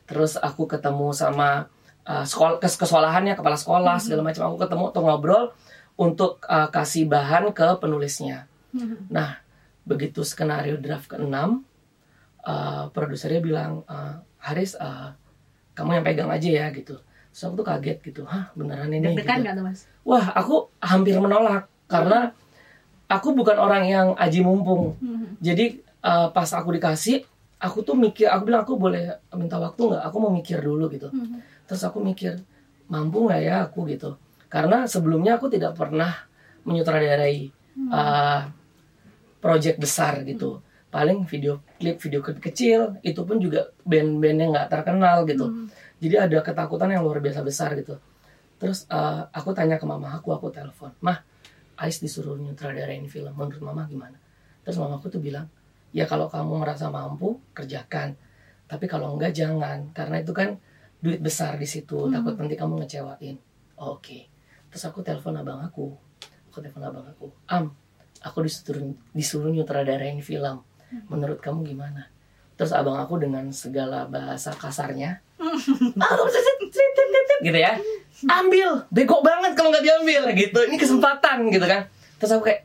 Terus 0.04 0.34
aku 0.34 0.66
ketemu 0.66 1.10
sama 1.10 1.66
uh, 2.04 2.22
sekolah 2.22 2.58
ke 2.58 2.66
sekolahannya 2.66 3.34
kepala 3.34 3.54
sekolah 3.54 3.96
Hmm. 3.98 4.02
segala 4.02 4.22
macam 4.26 4.42
aku 4.50 4.58
ketemu 4.60 4.84
tuh 4.90 5.02
ngobrol 5.02 5.44
untuk 5.94 6.42
uh, 6.46 6.68
kasih 6.68 7.06
bahan 7.06 7.50
ke 7.50 7.78
penulisnya. 7.78 8.50
Hmm. 8.74 9.06
Nah, 9.06 9.38
begitu 9.86 10.26
skenario 10.26 10.74
draft 10.82 11.06
ke-6, 11.06 11.30
uh, 12.42 12.90
produsernya 12.90 13.38
bilang, 13.38 13.86
uh, 13.86 14.18
Haris, 14.42 14.74
uh, 14.76 15.14
kamu 15.78 16.02
yang 16.02 16.04
pegang 16.04 16.30
aja 16.30 16.48
ya 16.50 16.66
gitu. 16.74 16.98
Terus 17.30 17.42
aku 17.46 17.54
tuh 17.62 17.66
kaget 17.66 17.98
gitu, 18.02 18.22
hah 18.26 18.50
beneran 18.58 18.90
ini? 18.90 19.14
Deg-degan 19.14 19.40
gitu. 19.40 19.42
nggak 19.46 19.54
tuh 19.54 19.64
mas? 19.64 19.80
Wah, 20.02 20.26
aku 20.34 20.70
hampir 20.82 21.18
menolak 21.18 21.70
karena 21.86 22.34
aku 23.06 23.34
bukan 23.34 23.56
orang 23.58 23.84
yang 23.86 24.08
aji 24.18 24.42
mumpung. 24.42 24.98
Hmm. 24.98 25.38
Jadi 25.38 25.82
uh, 26.02 26.30
pas 26.30 26.46
aku 26.50 26.74
dikasih, 26.74 27.22
aku 27.62 27.82
tuh 27.82 27.94
mikir, 27.94 28.30
aku 28.30 28.42
bilang 28.50 28.62
aku 28.66 28.74
boleh 28.78 29.18
minta 29.34 29.58
waktu 29.58 29.82
nggak? 29.82 30.02
Aku 30.10 30.16
mau 30.22 30.30
mikir 30.30 30.62
dulu 30.62 30.90
gitu. 30.90 31.10
Hmm. 31.10 31.42
Terus 31.66 31.82
aku 31.86 32.02
mikir, 32.02 32.38
mampu 32.90 33.26
nggak 33.26 33.40
ya 33.42 33.54
aku 33.66 33.86
gitu? 33.90 34.14
Karena 34.46 34.86
sebelumnya 34.86 35.38
aku 35.38 35.50
tidak 35.50 35.74
pernah 35.74 36.14
menyutradarai 36.62 37.50
Hmm. 37.74 37.90
uh, 37.90 38.40
project 39.44 39.76
besar 39.76 40.24
gitu. 40.24 40.64
Paling 40.88 41.28
video 41.28 41.60
klip, 41.76 42.00
video 42.00 42.24
klip 42.24 42.40
kecil, 42.40 42.96
itu 43.04 43.20
pun 43.28 43.36
juga 43.36 43.68
band-band 43.84 44.38
yang 44.40 44.50
nggak 44.56 44.72
terkenal 44.72 45.28
gitu. 45.28 45.52
Hmm. 45.52 45.68
Jadi 46.00 46.16
ada 46.16 46.38
ketakutan 46.40 46.88
yang 46.88 47.04
luar 47.04 47.20
biasa 47.20 47.44
besar 47.44 47.76
gitu. 47.76 48.00
Terus 48.56 48.88
uh, 48.88 49.28
aku 49.28 49.52
tanya 49.52 49.76
ke 49.76 49.84
mama 49.84 50.16
aku, 50.16 50.32
aku 50.32 50.48
telepon, 50.48 50.96
mah, 51.04 51.20
Ais 51.74 51.98
disuruh 51.98 52.38
nyutradarain 52.38 53.02
film, 53.10 53.34
menurut 53.34 53.58
mama 53.58 53.84
gimana? 53.90 54.14
Terus 54.62 54.78
mama 54.78 54.96
aku 55.02 55.10
tuh 55.10 55.18
bilang, 55.18 55.50
ya 55.90 56.06
kalau 56.06 56.30
kamu 56.30 56.62
merasa 56.62 56.86
mampu, 56.86 57.42
kerjakan. 57.50 58.14
Tapi 58.70 58.86
kalau 58.86 59.18
enggak 59.18 59.34
jangan, 59.34 59.90
karena 59.90 60.22
itu 60.22 60.30
kan 60.30 60.56
duit 61.02 61.18
besar 61.18 61.58
di 61.58 61.66
situ, 61.66 62.06
Hmm. 62.06 62.14
takut 62.14 62.38
nanti 62.38 62.54
kamu 62.54 62.80
ngecewain. 62.86 63.36
Oh, 63.82 63.98
Oke. 63.98 64.30
Terus 64.70 64.86
aku 64.86 65.02
telepon 65.02 65.34
abang 65.34 65.58
aku, 65.66 65.90
aku 66.48 66.62
telepon 66.62 66.86
abang 66.86 67.04
aku, 67.10 67.26
Am, 67.50 67.74
aku 68.24 68.42
disuruh 68.42 68.82
disuruh 69.12 69.52
nyutradarain 69.52 70.16
film. 70.18 70.64
Menurut 71.12 71.38
kamu 71.38 71.62
gimana? 71.66 72.08
Terus 72.54 72.70
abang 72.70 72.96
aku 72.96 73.18
dengan 73.18 73.50
segala 73.50 74.06
bahasa 74.06 74.54
kasarnya, 74.54 75.18
"Ah, 76.02 76.08
kamu 76.14 76.30
tit- 76.30 76.46
tit- 76.64 76.70
tit- 76.70 76.94
tit- 76.94 77.26
tit," 77.28 77.38
gitu 77.42 77.58
ya, 77.58 77.74
ambil, 78.30 78.86
bego 78.88 79.18
banget 79.20 79.58
kalau 79.58 79.74
nggak 79.74 79.82
diambil 79.82 80.22
gitu. 80.32 80.58
Ini 80.62 80.78
kesempatan 80.78 81.50
gitu 81.50 81.66
kan. 81.66 81.90
Terus 82.22 82.30
aku 82.32 82.46
kayak, 82.46 82.62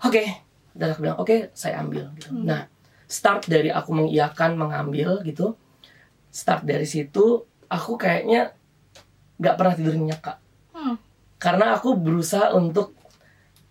oke, 0.00 0.22
dan 0.72 0.86
aku 0.90 1.00
bilang 1.04 1.18
oke, 1.20 1.52
saya 1.52 1.84
ambil. 1.84 2.08
Gitu. 2.16 2.32
Hmm. 2.32 2.48
Nah, 2.48 2.60
start 3.04 3.46
dari 3.46 3.68
aku 3.68 3.92
mengiyakan 3.92 4.56
mengambil 4.56 5.20
gitu, 5.22 5.60
start 6.32 6.64
dari 6.64 6.88
situ 6.88 7.44
aku 7.68 8.00
kayaknya 8.00 8.56
nggak 9.36 9.56
pernah 9.60 9.74
tidur 9.76 9.92
nyenyak 9.92 10.20
kak 10.24 10.38
Hmm. 10.72 10.96
karena 11.36 11.76
aku 11.76 11.92
berusaha 11.92 12.56
untuk 12.56 12.95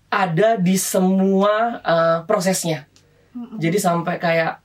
ada 0.09 0.55
di 0.55 0.75
semua 0.79 1.81
uh, 1.81 2.19
prosesnya. 2.24 2.88
Hmm. 3.35 3.59
Jadi 3.59 3.77
sampai 3.77 4.15
kayak 4.15 4.63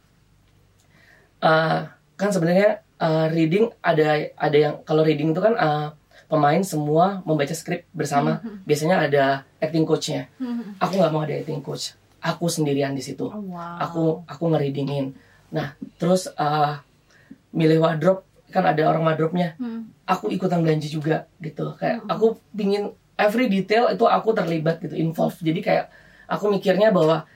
uh, 1.43 1.91
kan 2.15 2.31
sebenarnya 2.31 2.85
uh, 3.03 3.27
reading 3.33 3.73
ada 3.83 4.31
ada 4.37 4.57
yang 4.57 4.75
kalau 4.87 5.03
reading 5.03 5.35
itu 5.35 5.43
kan 5.43 5.55
uh, 5.59 5.89
pemain 6.31 6.63
semua 6.63 7.25
membaca 7.27 7.53
skrip 7.53 7.89
bersama. 7.91 8.39
Hmm. 8.45 8.63
Biasanya 8.63 8.97
ada 9.11 9.25
acting 9.59 9.83
coachnya. 9.83 10.31
Hmm. 10.39 10.79
Aku 10.79 11.01
nggak 11.01 11.13
mau 11.13 11.27
ada 11.27 11.35
acting 11.35 11.65
coach. 11.65 11.99
Aku 12.21 12.53
sendirian 12.53 12.93
di 12.93 13.03
situ. 13.03 13.27
Oh, 13.27 13.43
wow. 13.51 13.81
Aku 13.83 14.03
aku 14.29 14.45
ngereadingin. 14.53 15.17
nah 15.51 15.75
terus 15.99 16.31
uh, 16.39 16.79
milih 17.51 17.83
wardrobe 17.83 18.23
kan 18.51 18.67
ada 18.67 18.83
orang 18.91 19.07
wardrobe-nya 19.07 19.55
hmm. 19.59 20.07
aku 20.07 20.31
ikutan 20.35 20.61
belanja 20.61 20.91
juga 20.91 21.31
gitu 21.39 21.75
kayak 21.79 22.03
hmm. 22.03 22.11
aku 22.11 22.27
pingin 22.55 22.95
every 23.21 23.47
detail 23.53 23.93
itu 23.93 24.05
aku 24.09 24.33
terlibat 24.33 24.81
gitu 24.81 24.97
involve 24.97 25.37
hmm. 25.37 25.47
jadi 25.53 25.61
kayak 25.61 25.85
aku 26.31 26.49
mikirnya 26.49 26.89
bahwa 26.91 27.29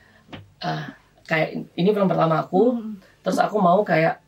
uh, 0.64 0.84
kayak 1.28 1.68
ini 1.76 1.88
film 1.92 2.08
pertama 2.08 2.40
aku 2.40 2.76
hmm. 2.76 3.22
terus 3.24 3.38
aku 3.40 3.60
mau 3.60 3.80
kayak 3.84 4.20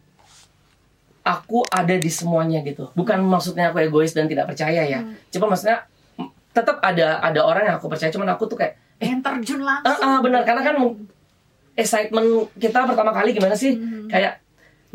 aku 1.26 1.66
ada 1.66 1.96
di 1.98 2.10
semuanya 2.12 2.62
gitu 2.62 2.92
bukan 2.94 3.18
maksudnya 3.24 3.74
aku 3.74 3.82
egois 3.82 4.14
dan 4.14 4.30
tidak 4.30 4.46
percaya 4.46 4.86
ya 4.86 5.00
hmm. 5.02 5.32
cuma 5.34 5.50
maksudnya 5.50 5.88
tetap 6.56 6.80
ada 6.80 7.20
ada 7.20 7.40
orang 7.44 7.68
yang 7.68 7.76
aku 7.76 7.90
percaya 7.92 8.08
cuman 8.08 8.32
aku 8.32 8.48
tuh 8.48 8.56
kayak 8.56 8.80
eh, 9.02 9.08
yang 9.12 9.20
terjun 9.20 9.60
langsung 9.60 9.92
uh, 10.00 10.16
uh, 10.16 10.20
benar 10.24 10.42
karena 10.46 10.62
kan 10.64 10.76
excitement 11.76 12.48
kita 12.56 12.88
pertama 12.88 13.12
kali 13.12 13.36
gimana 13.36 13.52
sih 13.52 13.76
hmm. 13.76 14.08
kayak 14.08 14.40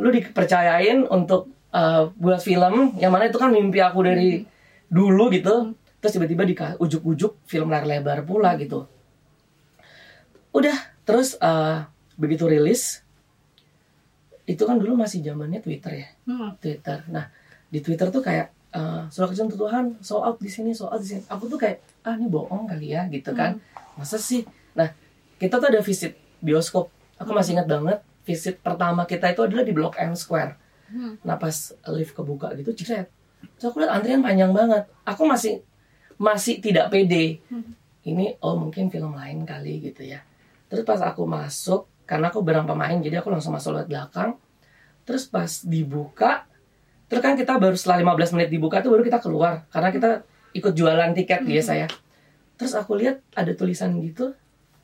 lu 0.02 0.10
dipercayain 0.10 1.06
untuk 1.06 1.52
uh, 1.70 2.10
buat 2.18 2.42
film 2.42 2.98
yang 2.98 3.14
mana 3.14 3.30
itu 3.30 3.38
kan 3.38 3.54
mimpi 3.54 3.78
aku 3.78 4.02
dari 4.02 4.42
hmm. 4.42 4.46
dulu 4.90 5.30
gitu 5.30 5.56
hmm. 5.70 5.81
Terus 6.02 6.18
tiba-tiba 6.18 6.44
di 6.44 6.58
ujuk-ujuk 6.58 7.46
film 7.46 7.70
layar 7.70 7.86
lebar 7.86 8.26
pula 8.26 8.58
gitu. 8.58 8.90
Udah 10.50 10.74
terus 11.06 11.38
uh, 11.38 11.86
begitu 12.18 12.50
rilis 12.50 13.06
itu 14.50 14.66
kan 14.66 14.82
dulu 14.82 14.98
masih 14.98 15.22
zamannya 15.22 15.62
Twitter 15.62 16.02
ya? 16.02 16.08
Hmm. 16.26 16.58
Twitter. 16.58 17.06
Nah 17.08 17.30
di 17.70 17.80
Twitter 17.80 18.10
tuh 18.10 18.20
kayak 18.20 18.50
uh, 18.74 19.06
surat 19.14 19.32
untuk 19.38 19.70
Tuhan 19.70 20.02
sold 20.02 20.26
out 20.26 20.38
di 20.42 20.50
sini 20.50 20.74
sold 20.74 20.92
out 20.92 21.02
di 21.06 21.16
sini. 21.16 21.22
Aku 21.30 21.46
tuh 21.46 21.62
kayak 21.62 21.86
ah 22.02 22.18
ini 22.18 22.26
bohong 22.26 22.66
kali 22.66 22.98
ya 22.98 23.06
gitu 23.08 23.32
kan. 23.38 23.62
Hmm. 23.62 24.02
masa 24.02 24.18
sih? 24.18 24.42
Nah 24.74 24.90
kita 25.38 25.62
tuh 25.62 25.70
ada 25.70 25.86
visit 25.86 26.18
bioskop. 26.42 26.90
Aku 27.22 27.30
masih 27.32 27.54
ingat 27.56 27.70
banget 27.70 28.02
visit 28.26 28.58
pertama 28.58 29.06
kita 29.06 29.30
itu 29.30 29.46
adalah 29.46 29.62
di 29.62 29.74
Blok 29.74 30.02
M 30.02 30.18
Square. 30.18 30.58
Hmm. 30.92 31.16
nah 31.24 31.40
pas 31.40 31.56
lift 31.96 32.12
kebuka 32.12 32.52
gitu 32.60 32.76
ceret 32.76 33.08
terus 33.56 33.72
aku 33.72 33.80
lihat 33.80 33.96
antrian 33.96 34.20
panjang 34.20 34.52
banget. 34.52 34.84
Aku 35.08 35.24
masih 35.24 35.64
masih 36.22 36.62
tidak 36.62 36.94
pede. 36.94 37.42
Hmm. 37.50 37.74
ini 38.02 38.34
oh 38.42 38.58
mungkin 38.58 38.90
film 38.90 39.14
lain 39.14 39.46
kali 39.46 39.82
gitu 39.82 40.06
ya. 40.06 40.26
Terus 40.70 40.86
pas 40.86 41.02
aku 41.06 41.26
masuk 41.26 41.86
karena 42.06 42.34
aku 42.34 42.42
bareng 42.42 42.66
pemain 42.66 42.98
jadi 42.98 43.22
aku 43.22 43.30
langsung 43.30 43.54
masuk 43.54 43.78
lewat 43.78 43.90
belakang. 43.90 44.38
Terus 45.06 45.26
pas 45.26 45.50
dibuka 45.66 46.46
terus 47.10 47.22
kan 47.22 47.36
kita 47.36 47.60
baru 47.60 47.76
setelah 47.76 48.16
15 48.16 48.40
menit 48.40 48.50
dibuka 48.50 48.80
tuh 48.80 48.96
baru 48.96 49.04
kita 49.04 49.20
keluar 49.20 49.68
karena 49.68 49.92
kita 49.92 50.10
ikut 50.56 50.72
jualan 50.72 51.12
tiket 51.12 51.44
hmm. 51.44 51.50
biasa 51.52 51.72
ya 51.76 51.88
terus 52.56 52.72
aku 52.72 52.96
lihat 52.96 53.20
ada 53.36 53.52
tulisan 53.52 54.00
gitu 54.00 54.32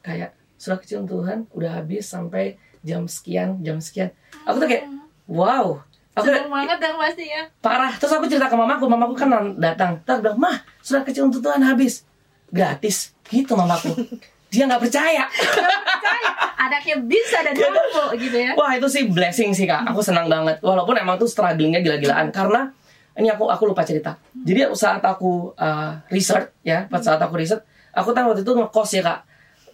kayak 0.04 0.36
surat 0.60 0.84
kecil 0.84 1.08
Tuhan 1.08 1.48
udah 1.56 1.80
habis 1.80 2.10
sampai 2.10 2.60
jam 2.82 3.06
sekian 3.06 3.62
jam 3.62 3.78
sekian. 3.78 4.10
Aku 4.50 4.58
tuh 4.58 4.70
kayak 4.70 4.90
wow 5.30 5.86
aku 6.18 6.50
banget 6.50 6.78
dong 6.82 6.98
pasti 6.98 7.26
ya 7.30 7.44
parah 7.62 7.94
terus 7.94 8.14
aku 8.18 8.26
cerita 8.26 8.50
ke 8.50 8.58
mamaku 8.58 8.90
mamaku 8.90 9.14
kan 9.14 9.30
datang 9.62 10.02
terus 10.02 10.26
bilang 10.26 10.38
mah 10.42 10.58
surat 10.82 11.06
kecil 11.06 11.30
untuk 11.30 11.46
Tuhan 11.46 11.62
habis 11.62 12.02
gratis 12.50 13.14
gitu 13.30 13.54
mamaku 13.54 13.94
dia 14.48 14.64
nggak 14.64 14.82
percaya. 14.82 15.24
percaya. 15.28 16.32
Anaknya 16.58 16.96
bisa 17.04 17.44
dan 17.44 17.54
mampu 17.56 18.04
gitu 18.20 18.38
ya. 18.40 18.52
Wah 18.56 18.76
itu 18.76 18.88
sih 18.88 19.04
blessing 19.12 19.52
sih 19.52 19.68
kak. 19.68 19.84
Aku 19.92 20.00
senang 20.00 20.32
banget. 20.32 20.60
Walaupun 20.64 20.96
emang 20.96 21.20
tuh 21.20 21.28
strugglingnya 21.28 21.84
gila-gilaan 21.84 22.32
karena 22.32 22.72
ini 23.18 23.28
aku 23.28 23.50
aku 23.52 23.72
lupa 23.72 23.84
cerita. 23.84 24.16
Jadi 24.34 24.72
saat 24.78 25.04
aku 25.04 25.52
uh, 25.58 26.00
research 26.14 26.54
ya, 26.64 26.88
saat 27.02 27.20
aku 27.20 27.34
riset, 27.36 27.60
aku 27.92 28.14
tahu 28.14 28.34
waktu 28.34 28.42
itu 28.46 28.52
ngekos 28.56 28.90
ya 29.00 29.02
kak 29.04 29.20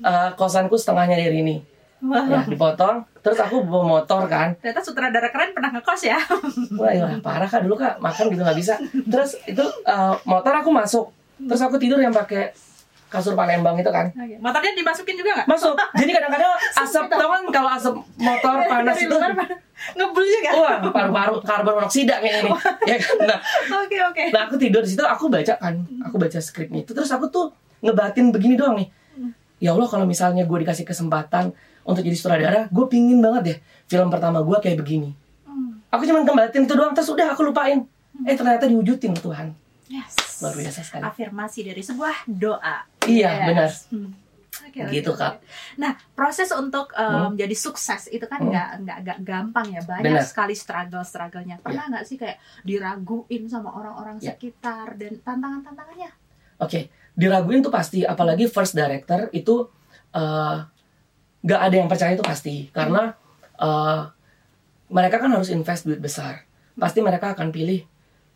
uh, 0.02 0.30
kosanku 0.34 0.76
setengahnya 0.80 1.20
dari 1.20 1.44
ini. 1.44 1.56
Wah. 2.04 2.26
Ya, 2.28 2.40
dipotong. 2.44 3.08
Terus 3.24 3.40
aku 3.40 3.64
bawa 3.64 4.00
motor 4.00 4.28
kan. 4.28 4.52
Ternyata 4.60 4.84
sutradara 4.84 5.32
keren 5.32 5.56
pernah 5.56 5.72
ngekos 5.72 6.02
ya. 6.04 6.20
Wah, 6.80 6.92
ya, 6.92 7.08
parah 7.24 7.48
kak 7.48 7.64
dulu 7.64 7.80
kak 7.80 7.96
makan 8.04 8.28
gitu 8.36 8.44
nggak 8.44 8.60
bisa. 8.60 8.76
Terus 9.08 9.40
itu 9.48 9.64
uh, 9.88 10.16
motor 10.28 10.52
aku 10.52 10.70
masuk. 10.70 11.16
Terus 11.40 11.62
aku 11.64 11.80
tidur 11.80 12.04
yang 12.04 12.12
pakai 12.12 12.52
kasur 13.08 13.38
Palembang 13.38 13.78
itu 13.80 13.88
kan. 13.88 14.10
Okay. 14.12 14.42
Motornya 14.42 14.74
dimasukin 14.76 15.16
juga 15.16 15.32
nggak? 15.40 15.48
Masuk. 15.48 15.76
Jadi 15.96 16.12
kadang-kadang 16.12 16.52
asap 16.84 17.06
tau 17.08 17.30
kan 17.30 17.44
kalau 17.54 17.70
asap 17.72 17.96
motor 18.20 18.58
panas 18.68 18.98
itu 19.00 19.16
ngebul 19.98 20.26
juga. 20.28 20.50
Wah, 20.60 20.76
paru-paru 20.92 21.36
karbon 21.46 21.74
monoksida 21.80 22.20
kayak 22.20 22.44
ini. 22.44 22.52
ya 22.90 22.98
kan. 23.00 23.16
Nah, 23.24 23.40
oke 23.40 23.88
okay, 23.88 24.00
oke. 24.04 24.16
Okay. 24.18 24.28
Nah, 24.34 24.42
aku 24.50 24.56
tidur 24.60 24.82
di 24.84 24.90
situ, 24.92 25.04
aku 25.06 25.32
baca 25.32 25.54
kan. 25.56 25.80
Aku 26.10 26.20
baca 26.20 26.40
skripnya 26.42 26.84
itu 26.84 26.92
terus 26.92 27.12
aku 27.14 27.32
tuh 27.32 27.54
ngebatin 27.80 28.32
begini 28.36 28.60
doang 28.60 28.76
nih 28.80 28.90
ya 29.64 29.72
Allah 29.72 29.88
kalau 29.88 30.04
misalnya 30.04 30.44
gue 30.44 30.58
dikasih 30.60 30.84
kesempatan 30.84 31.56
untuk 31.84 32.02
jadi 32.04 32.18
sutradara 32.18 32.62
gue 32.72 32.86
pingin 32.88 33.20
banget 33.20 33.42
deh 33.44 33.58
film 33.88 34.08
pertama 34.10 34.42
gue 34.42 34.58
kayak 34.60 34.80
begini 34.80 35.12
hmm. 35.48 35.92
aku 35.92 36.04
cuma 36.08 36.24
kembatin 36.24 36.64
itu 36.66 36.74
doang 36.74 36.96
terus 36.96 37.10
udah 37.12 37.36
aku 37.36 37.46
lupain 37.46 37.84
hmm. 37.86 38.28
eh 38.28 38.36
ternyata 38.36 38.66
diwujudin 38.68 39.14
Tuhan 39.20 39.54
yes. 39.92 40.42
luar 40.44 40.56
biasa 40.56 40.80
sekali 40.84 41.04
afirmasi 41.04 41.60
dari 41.68 41.84
sebuah 41.84 42.28
doa 42.28 42.88
iya 43.08 43.32
yes. 43.32 43.48
benar 43.48 43.72
hmm. 43.94 44.12
Okay, 44.54 44.86
gitu 45.02 45.18
okay. 45.18 45.34
kak. 45.34 45.42
Nah 45.82 45.98
proses 46.14 46.54
untuk 46.54 46.94
um, 46.94 47.34
hmm. 47.34 47.42
jadi 47.42 47.58
sukses 47.58 48.06
itu 48.14 48.22
kan 48.30 48.38
nggak 48.38 48.70
hmm. 48.70 48.82
nggak 48.86 48.98
nggak 49.02 49.20
gampang 49.26 49.66
ya 49.74 49.82
banyak 49.82 50.14
Bener. 50.14 50.22
sekali 50.22 50.54
struggle 50.54 51.02
strugglenya. 51.02 51.58
Pernah 51.58 51.90
iya. 51.90 51.92
nggak 51.98 52.06
yeah. 52.06 52.14
sih 52.14 52.18
kayak 52.22 52.38
diraguin 52.62 53.50
sama 53.50 53.74
orang-orang 53.74 54.22
yeah. 54.22 54.38
sekitar 54.38 54.94
dan 54.94 55.18
tantangan 55.26 55.66
tantangannya? 55.66 56.14
Oke, 56.62 56.70
okay 56.70 56.84
diraguin 57.14 57.62
tuh 57.62 57.74
pasti 57.74 58.02
apalagi 58.02 58.50
first 58.50 58.74
director 58.74 59.30
itu 59.32 59.70
uh, 60.18 60.58
gak 61.44 61.62
ada 61.70 61.76
yang 61.76 61.90
percaya 61.92 62.16
itu 62.16 62.26
pasti. 62.26 62.72
Karena 62.72 63.14
uh, 63.60 64.08
mereka 64.90 65.20
kan 65.22 65.30
harus 65.32 65.52
invest 65.52 65.86
duit 65.86 66.00
besar. 66.00 66.48
Pasti 66.80 67.04
mereka 67.04 67.36
akan 67.38 67.54
pilih 67.54 67.86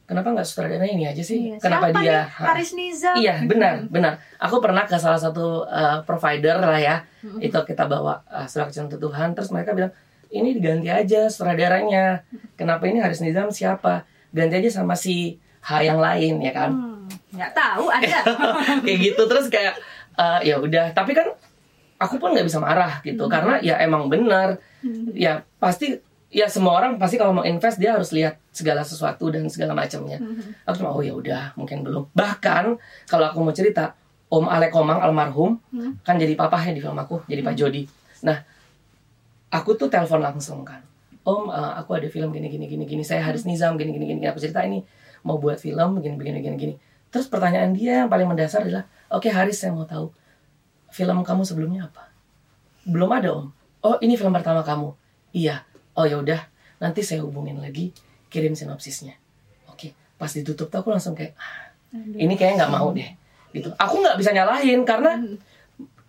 kenapa 0.07 0.31
nggak 0.31 0.47
sutradara 0.47 0.87
ini 0.87 1.03
aja 1.03 1.19
sih? 1.19 1.51
Iya. 1.51 1.59
kenapa 1.59 1.91
Siapa 1.91 1.99
dia 1.99 2.23
Haris 2.23 2.71
Niza 2.79 3.11
iya 3.19 3.43
benar 3.43 3.91
benar. 3.91 4.23
Aku 4.39 4.63
pernah 4.63 4.87
ke 4.87 4.95
salah 4.95 5.19
satu 5.19 5.67
uh, 5.67 5.99
provider 6.07 6.63
lah 6.63 6.79
ya. 6.79 6.95
Mm-hmm. 7.27 7.43
itu 7.43 7.59
kita 7.67 7.91
bawa 7.91 8.23
uh, 8.31 8.47
surat 8.47 8.71
untuk 8.71 9.03
Tuhan. 9.03 9.35
Terus 9.35 9.51
mereka 9.51 9.75
bilang 9.75 9.91
ini 10.31 10.55
diganti 10.55 10.87
aja 10.87 11.27
sutradaranya. 11.27 12.23
Kenapa 12.55 12.87
ini 12.87 13.03
Haris 13.03 13.19
Nizam 13.19 13.51
siapa? 13.51 14.07
Ganti 14.31 14.63
aja 14.63 14.79
sama 14.79 14.95
si 14.95 15.43
H 15.59 15.83
yang 15.83 15.99
lain 15.99 16.39
ya 16.39 16.55
kan? 16.55 16.71
Hmm 16.71 16.97
nggak 17.37 17.53
tahu 17.53 17.85
ada. 17.91 18.19
Kayak 18.85 18.99
gitu. 19.11 19.21
Terus 19.27 19.47
kayak 19.47 19.75
uh, 20.15 20.39
ya 20.43 20.59
udah. 20.59 20.91
Tapi 20.91 21.11
kan 21.15 21.27
aku 21.97 22.21
pun 22.21 22.33
nggak 22.33 22.45
bisa 22.45 22.61
marah 22.61 23.01
gitu 23.01 23.25
hmm. 23.25 23.31
karena 23.31 23.53
ya 23.61 23.75
emang 23.81 24.09
benar 24.09 24.61
hmm. 24.85 25.13
ya 25.17 25.41
pasti 25.57 25.97
ya 26.29 26.45
semua 26.51 26.77
orang 26.77 26.99
pasti 27.01 27.15
kalau 27.17 27.33
mau 27.41 27.45
invest 27.45 27.81
dia 27.81 27.95
harus 27.95 28.13
lihat 28.13 28.37
segala 28.53 28.85
sesuatu 28.85 29.31
dan 29.33 29.49
segala 29.49 29.73
macamnya 29.73 30.21
hmm. 30.21 30.65
aku 30.65 30.75
cuma 30.81 30.93
oh 30.93 31.01
ya 31.01 31.13
udah 31.15 31.57
mungkin 31.57 31.81
belum 31.81 32.11
bahkan 32.13 32.77
kalau 33.09 33.25
aku 33.29 33.39
mau 33.41 33.55
cerita 33.55 33.97
Om 34.27 34.43
Alek 34.51 34.75
Komang 34.75 34.99
almarhum 34.99 35.57
hmm. 35.71 36.03
kan 36.03 36.19
jadi 36.19 36.35
papahnya 36.35 36.75
di 36.75 36.81
film 36.83 36.99
aku 36.99 37.23
jadi 37.25 37.41
Pak 37.41 37.53
hmm. 37.55 37.59
Jody 37.59 37.83
nah 38.21 38.37
aku 39.49 39.79
tuh 39.79 39.87
telepon 39.87 40.21
langsung 40.21 40.61
kan 40.67 40.83
Om 41.23 41.49
uh, 41.49 41.79
aku 41.79 41.97
ada 41.97 42.07
film 42.11 42.29
gini 42.35 42.51
gini 42.51 42.67
gini 42.67 42.83
gini 42.83 43.03
saya 43.07 43.23
Haris 43.23 43.47
Nizam 43.47 43.79
gini 43.79 43.95
gini 43.95 44.05
gini 44.15 44.27
aku 44.27 44.37
cerita 44.37 44.61
ini 44.67 44.83
mau 45.23 45.39
buat 45.39 45.57
film 45.57 45.97
begini 45.97 46.15
begini 46.19 46.39
gini 46.43 46.57
gini 46.59 46.75
Terus 47.07 47.27
pertanyaan 47.31 47.71
dia 47.71 48.03
yang 48.03 48.09
paling 48.11 48.27
mendasar 48.27 48.67
adalah, 48.67 48.83
oke 49.07 49.27
okay, 49.27 49.31
Haris 49.31 49.63
saya 49.63 49.71
mau 49.71 49.87
tahu, 49.87 50.11
film 50.97 51.21
kamu 51.21 51.45
sebelumnya 51.45 51.93
apa? 51.93 52.09
Belum 52.89 53.13
ada 53.13 53.29
om. 53.37 53.53
Oh 53.85 54.01
ini 54.01 54.17
film 54.17 54.33
pertama 54.33 54.65
kamu. 54.65 54.89
Iya. 55.37 55.61
Oh 55.93 56.09
ya 56.09 56.17
udah, 56.17 56.41
nanti 56.81 57.05
saya 57.05 57.21
hubungin 57.21 57.61
lagi, 57.61 57.93
kirim 58.33 58.57
sinopsisnya. 58.57 59.13
Oke, 59.69 59.93
okay. 59.93 60.17
pas 60.17 60.29
ditutup 60.33 60.73
tuh 60.73 60.81
aku 60.81 60.89
langsung 60.89 61.13
kayak, 61.13 61.37
ah, 61.37 61.69
ini 62.17 62.33
kayaknya 62.33 62.65
nggak 62.65 62.73
mau 62.73 62.89
deh. 62.93 63.09
Gitu. 63.53 63.69
Aku 63.77 64.01
nggak 64.01 64.17
bisa 64.17 64.33
nyalahin 64.33 64.81
karena 64.85 65.21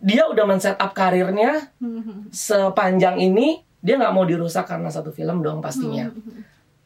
dia 0.01 0.25
udah 0.25 0.45
men-set 0.49 0.77
up 0.81 0.93
karirnya 0.97 1.73
sepanjang 2.33 3.21
ini, 3.21 3.61
dia 3.85 4.01
nggak 4.01 4.13
mau 4.13 4.25
dirusak 4.25 4.65
karena 4.69 4.89
satu 4.89 5.13
film 5.13 5.45
dong 5.45 5.61
pastinya. 5.61 6.09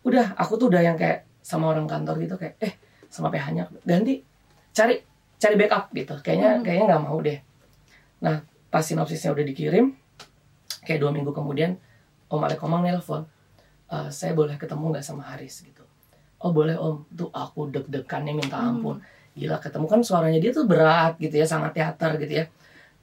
Udah, 0.02 0.34
aku 0.34 0.58
tuh 0.58 0.66
udah 0.70 0.82
yang 0.82 0.98
kayak 0.98 1.26
sama 1.42 1.74
orang 1.74 1.90
kantor 1.90 2.22
gitu 2.22 2.34
kayak, 2.38 2.58
eh 2.62 2.74
sama 3.12 3.28
PH-nya 3.28 3.68
ganti 3.84 4.24
cari 4.72 4.96
cari 5.36 5.54
backup 5.60 5.92
gitu 5.92 6.16
kayaknya 6.24 6.56
hmm. 6.56 6.62
kayaknya 6.64 6.84
nggak 6.88 7.02
mau 7.04 7.20
deh 7.20 7.38
nah 8.22 8.46
pas 8.70 8.80
sinopsisnya 8.86 9.34
udah 9.34 9.44
dikirim 9.44 9.92
kayak 10.86 10.98
dua 11.02 11.10
minggu 11.10 11.30
kemudian 11.34 11.78
Om 12.32 12.42
Alek 12.48 12.58
Komang 12.58 12.80
nelpon 12.80 13.28
e, 13.92 13.96
saya 14.08 14.32
boleh 14.32 14.56
ketemu 14.56 14.96
nggak 14.96 15.04
sama 15.04 15.22
Haris? 15.28 15.60
Gitu. 15.60 15.84
Oh 16.40 16.50
boleh 16.50 16.74
Om. 16.80 17.04
Tuh 17.12 17.28
aku 17.28 17.68
deg-degannya 17.68 18.32
minta 18.32 18.58
hmm. 18.58 18.70
ampun. 18.72 18.96
Hmm. 18.98 19.20
gila 19.32 19.56
ketemu 19.56 19.88
kan 19.88 20.00
suaranya 20.04 20.36
dia 20.44 20.52
tuh 20.52 20.68
berat 20.68 21.16
gitu 21.16 21.40
ya 21.40 21.48
sangat 21.48 21.72
teater 21.76 22.16
gitu 22.20 22.32
ya. 22.40 22.44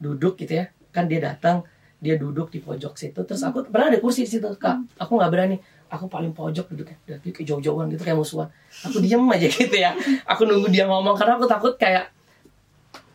Duduk 0.01 0.33
gitu 0.41 0.57
ya 0.57 0.65
kan 0.89 1.05
dia 1.05 1.21
datang 1.21 1.61
dia 2.01 2.15
duduk 2.17 2.49
di 2.49 2.63
pojok 2.63 2.95
situ 2.95 3.21
terus 3.27 3.43
aku 3.43 3.67
pernah 3.67 3.93
ada 3.93 3.99
kursi 4.01 4.25
di 4.25 4.29
situ 4.33 4.49
kak. 4.57 4.75
Hmm. 4.75 4.85
aku 4.97 5.11
nggak 5.17 5.31
berani. 5.31 5.57
Aku 5.89 6.05
paling 6.05 6.37
pojok 6.37 6.69
duduknya 6.69 6.97
dari 7.01 7.33
kayak 7.33 7.49
jauh-jauhan 7.49 7.89
gitu 7.89 8.05
kayak 8.05 8.17
musuhan. 8.17 8.49
Aku 8.85 9.01
diem 9.01 9.25
aja 9.25 9.47
gitu 9.49 9.73
ya. 9.77 9.93
Aku 10.25 10.45
nunggu 10.45 10.69
dia 10.69 10.85
ngomong 10.85 11.17
karena 11.17 11.33
aku 11.37 11.49
takut 11.49 11.73
kayak 11.81 12.13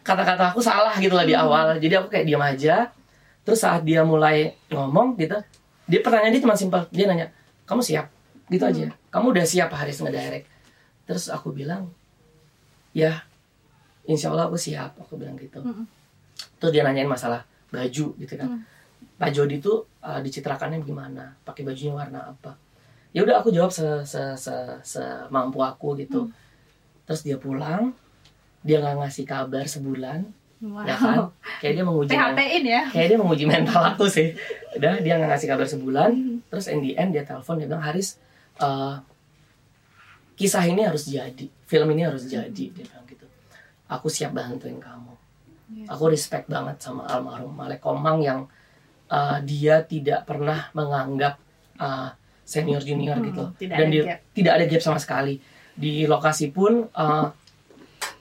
kata-kata 0.05 0.53
aku 0.53 0.61
salah 0.61 0.93
gitu 1.01 1.17
lah 1.17 1.25
di 1.25 1.33
hmm. 1.33 1.45
awal. 1.49 1.67
Jadi 1.81 1.95
aku 1.97 2.09
kayak 2.13 2.29
diem 2.29 2.45
aja. 2.45 2.93
Terus 3.45 3.61
saat 3.61 3.85
dia 3.85 4.05
mulai 4.05 4.57
ngomong 4.73 5.17
gitu 5.21 5.37
dia 5.85 6.01
pertanyaan 6.01 6.33
dia 6.33 6.43
cuma 6.45 6.57
simpel. 6.57 6.85
Dia 6.93 7.05
nanya 7.09 7.29
kamu 7.69 7.81
siap? 7.85 8.07
Gitu 8.49 8.65
aja. 8.65 8.93
Kamu 9.13 9.33
udah 9.33 9.45
siap 9.45 9.69
Haris 9.73 10.01
ngedirect? 10.01 10.47
Terus 11.05 11.29
aku 11.29 11.53
bilang 11.53 11.93
ya 12.97 13.25
insya 14.09 14.33
Allah 14.33 14.49
aku 14.49 14.57
siap 14.57 14.97
aku 15.01 15.17
bilang 15.17 15.37
gitu. 15.41 15.61
Mm-mm. 15.61 15.87
terus 16.59 16.75
dia 16.75 16.83
nanyain 16.83 17.09
masalah 17.09 17.45
baju 17.69 18.17
gitu 18.17 18.35
kan. 18.37 18.49
Mm. 18.49 18.61
Pak 19.21 19.31
Jody 19.31 19.61
tuh 19.61 19.87
uh, 20.01 20.21
dicitrakannya 20.25 20.81
gimana? 20.83 21.37
Pakai 21.45 21.63
bajunya 21.63 21.93
warna 21.93 22.33
apa? 22.33 22.57
Ya 23.15 23.23
udah 23.23 23.45
aku 23.45 23.55
jawab 23.55 23.71
se 23.71 23.85
se 24.09 24.35
se 24.35 24.55
semampu 24.83 25.61
aku 25.61 25.95
gitu. 26.01 26.33
Terus 27.05 27.21
dia 27.21 27.37
pulang 27.37 27.93
dia 28.64 28.80
nggak 28.80 28.97
ngasih 28.99 29.25
kabar 29.25 29.64
sebulan 29.64 30.25
Wow. 30.56 30.80
ya 30.80 30.97
kan 30.97 31.16
kayak 31.61 31.75
dia 31.75 31.85
menguji 31.85 32.09
PHP-in 32.11 32.64
ya. 32.64 32.83
kayak 32.88 33.06
dia 33.06 33.18
menguji 33.18 33.44
mental 33.44 33.85
aku 33.85 34.09
sih 34.09 34.33
udah 34.73 34.97
dia 34.99 35.14
nggak 35.14 35.28
ngasih 35.28 35.49
kabar 35.50 35.66
sebulan 35.66 36.11
Hmm. 36.11 36.40
terus 36.47 36.66
in 36.66 36.80
the 36.80 36.92
end 36.94 37.12
dia 37.12 37.21
telepon 37.21 37.56
dia 37.56 37.68
bilang 37.68 37.85
Haris 37.85 38.16
eh, 38.56 38.94
kisah 40.35 40.64
ini 40.64 40.83
harus 40.83 41.04
jadi 41.06 41.47
film 41.62 41.88
ini 41.90 42.02
harus 42.02 42.25
jadi 42.25 42.49
dia 42.49 42.73
bilang 42.73 43.04
gitu 43.04 43.26
aku 43.87 44.09
siap 44.09 44.33
bantuin 44.33 44.76
kamu 44.76 45.12
aku 45.85 46.04
respect 46.09 46.47
banget 46.47 46.80
sama 46.80 47.04
almarhum 47.06 47.52
Malek 47.52 47.78
Komang 47.78 48.18
yang 48.21 48.49
eh, 49.06 49.38
dia 49.44 49.85
tidak 49.85 50.25
pernah 50.25 50.73
menganggap 50.73 51.37
eh, 51.76 52.09
senior 52.42 52.80
junior 52.80 53.16
Hmm, 53.16 53.26
gitu 53.26 53.44
tidak 53.59 53.76
dan 53.76 53.85
ada 53.85 53.92
dia 53.92 54.02
gap. 54.06 54.18
tidak 54.33 54.52
ada 54.54 54.64
gap 54.66 54.83
sama 54.83 54.97
sekali 54.97 55.35
di 55.73 56.04
lokasi 56.04 56.49
pun 56.49 56.88
eh, 56.88 57.26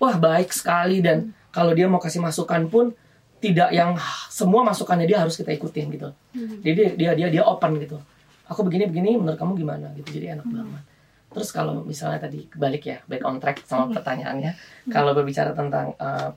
wah 0.03 0.15
baik 0.19 0.51
sekali. 0.51 0.99
Dan 0.99 1.31
kalau 1.49 1.71
dia 1.71 1.87
mau 1.87 2.03
kasih 2.03 2.19
masukan 2.19 2.67
pun 2.67 2.91
tidak 3.39 3.71
yang 3.71 3.95
semua 4.27 4.63
masukannya 4.63 5.07
dia 5.07 5.19
harus 5.23 5.35
kita 5.39 5.51
ikutin 5.51 5.87
gitu. 5.91 6.09
Hmm. 6.35 6.59
jadi 6.63 6.95
dia 6.95 7.11
dia 7.15 7.27
dia 7.31 7.43
open 7.43 7.79
gitu. 7.79 7.99
Aku 8.51 8.63
begini 8.67 8.87
begini 8.87 9.15
menurut 9.15 9.39
kamu 9.39 9.55
gimana 9.55 9.91
gitu. 9.95 10.19
Jadi 10.19 10.35
enak 10.35 10.47
banget. 10.47 10.83
Terus 11.33 11.49
kalau 11.49 11.81
misalnya 11.83 12.19
tadi 12.23 12.45
kebalik 12.47 12.83
ya 12.83 12.97
back 13.07 13.23
on 13.23 13.39
track 13.39 13.63
sama 13.63 13.87
pertanyaannya. 13.91 14.51
Kalau 14.91 15.15
berbicara 15.15 15.55
tentang 15.55 15.95
uh, 15.97 16.35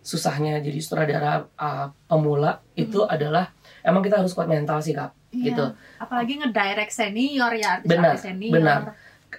susahnya 0.00 0.64
jadi 0.64 0.80
sutradara 0.80 1.44
uh, 1.60 1.92
pemula 2.08 2.64
itu 2.72 3.04
adalah 3.04 3.52
emang 3.84 4.00
kita 4.00 4.16
harus 4.24 4.32
kuat 4.32 4.48
mental 4.48 4.80
sih 4.80 4.96
kak 4.96 5.12
Iya. 5.30 5.44
gitu. 5.54 5.64
Apalagi 6.02 6.42
ngedirect 6.42 6.90
senior 6.90 7.52
ya, 7.54 7.78
artis 7.78 7.86
Benar, 7.86 8.12
artis 8.18 8.24
senior. 8.26 8.54
benar. 8.58 8.80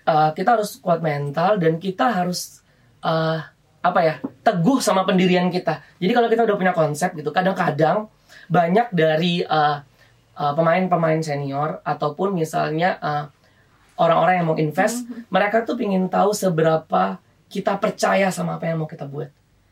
Uh, 0.08 0.32
kita 0.32 0.56
harus 0.56 0.80
kuat 0.80 1.04
mental 1.04 1.60
dan 1.60 1.76
kita 1.76 2.08
harus 2.08 2.61
uh, 3.02 3.38
apa 3.82 4.00
ya 4.02 4.16
teguh 4.46 4.78
sama 4.78 5.06
pendirian 5.06 5.50
kita. 5.50 5.82
Jadi 5.98 6.12
kalau 6.14 6.28
kita 6.30 6.46
udah 6.46 6.58
punya 6.58 6.74
konsep 6.74 7.14
gitu, 7.18 7.34
kadang-kadang 7.34 8.10
banyak 8.48 8.88
dari 8.94 9.42
uh, 9.46 9.82
uh, 10.38 10.54
pemain-pemain 10.54 11.22
senior 11.22 11.82
ataupun 11.82 12.34
misalnya 12.34 12.98
uh, 13.02 13.26
orang-orang 13.98 14.34
yang 14.42 14.48
mau 14.50 14.58
invest, 14.58 15.06
mereka 15.30 15.62
tuh 15.66 15.78
pingin 15.78 16.10
tahu 16.10 16.34
seberapa 16.34 17.18
kita 17.52 17.78
percaya 17.78 18.30
sama 18.32 18.58
apa 18.58 18.70
yang 18.70 18.82
mau 18.82 18.90
kita 18.90 19.06
buat. 19.06 19.30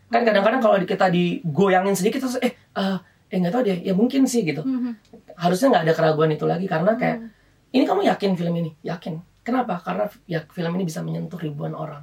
Kan 0.09 0.25
kadang-kadang 0.25 0.61
kalau 0.61 0.77
kita 0.83 1.09
digoyangin 1.09 1.93
sedikit 1.93 2.25
terus 2.25 2.37
eh 2.41 2.57
uh, 2.75 2.97
eh 3.29 3.37
nggak 3.37 3.53
tahu 3.53 3.61
deh, 3.61 3.77
ya 3.85 3.93
mungkin 3.93 4.25
sih 4.25 4.41
gitu 4.41 4.65
Mhm. 4.65 4.97
harusnya 5.37 5.69
nggak 5.69 5.83
ada 5.85 5.93
keraguan 5.93 6.33
itu 6.33 6.49
lagi 6.49 6.65
karena 6.65 6.97
kayak 6.97 7.17
Hmm. 7.21 7.29
ini 7.77 7.83
kamu 7.85 8.01
yakin 8.09 8.31
film 8.33 8.53
ini 8.57 8.73
yakin 8.81 9.21
kenapa 9.45 9.77
karena 9.85 10.09
ya 10.25 10.41
film 10.49 10.73
ini 10.73 10.89
bisa 10.89 11.05
menyentuh 11.05 11.37
ribuan 11.37 11.77
orang 11.77 12.01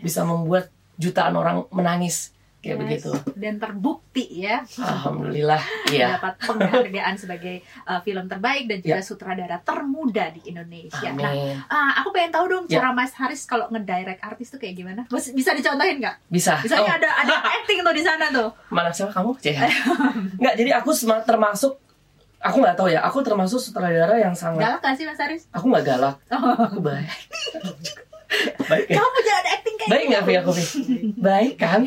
bisa 0.00 0.22
membuat 0.22 0.72
jutaan 0.94 1.34
orang 1.34 1.68
menangis 1.68 2.30
kayak 2.58 2.78
Yes. 2.78 2.82
begitu 3.02 3.10
Dan 3.34 3.58
terbukti 3.58 4.22
ya 4.38 4.62
alhamdulillah 4.78 5.58
iya 5.90 6.14
dapat 6.14 6.38
penghargaan 6.38 7.14
sebagai 7.16 7.58
uh, 7.82 7.98
film 7.98 8.24
terbaik 8.24 8.64
dan 8.64 8.78
juga 8.78 8.90
Ya. 8.92 9.02
sutradara 9.02 9.58
termuda 9.58 10.30
di 10.30 10.46
Indonesia. 10.46 11.10
Nah, 11.10 11.26
amin 11.26 11.58
ah, 11.66 11.98
aku 11.98 12.14
pengen 12.14 12.30
tahu 12.30 12.46
dong 12.46 12.64
Ya. 12.64 12.78
cara 12.78 12.94
Mas 12.94 13.10
Haris 13.12 13.42
kalau 13.44 13.66
ngedirect 13.66 14.22
artis 14.22 14.46
tuh 14.48 14.56
kayak 14.56 14.78
gimana? 14.78 15.02
Bisa 15.10 15.50
dicontohin 15.52 15.98
nggak? 15.98 16.16
bisa 16.30 16.62
Misalnya 16.62 16.86
oh, 16.86 16.98
ada 17.02 17.08
ada 17.18 17.34
acting 17.58 17.82
tuh 17.82 17.90
di 17.90 18.02
sana 18.02 18.30
tuh. 18.30 18.54
mana 18.68 18.88
siapa 18.88 19.10
kamu 19.10 19.34
Cih? 19.36 19.58
nggak 20.38 20.54
jadi 20.54 20.70
aku 20.78 20.94
termasuk 21.20 21.82
aku 22.38 22.56
nggak 22.58 22.74
tahu 22.74 22.88
ya 22.88 23.02
aku 23.02 23.18
termasuk 23.22 23.58
sutradara 23.58 24.14
yang 24.16 24.34
sangat 24.34 24.62
Galak 24.62 24.80
gak 24.80 24.94
sih 24.94 25.02
Mas 25.02 25.18
Haris? 25.18 25.50
aku 25.50 25.66
nggak 25.66 25.82
galak 25.84 26.14
aku 26.30 26.78
baik 26.78 27.10
baik 28.62 28.86
ya 28.86 28.96
Kamu 28.96 29.18
jangan 29.20 29.44
acting 29.50 29.74
kayak 29.76 29.88
baik 29.88 30.04
nggak. 30.06 30.22
Via 30.24 30.38
aku 30.40 30.50
Vi? 30.50 30.64
baik 31.14 31.54
kan 31.56 31.80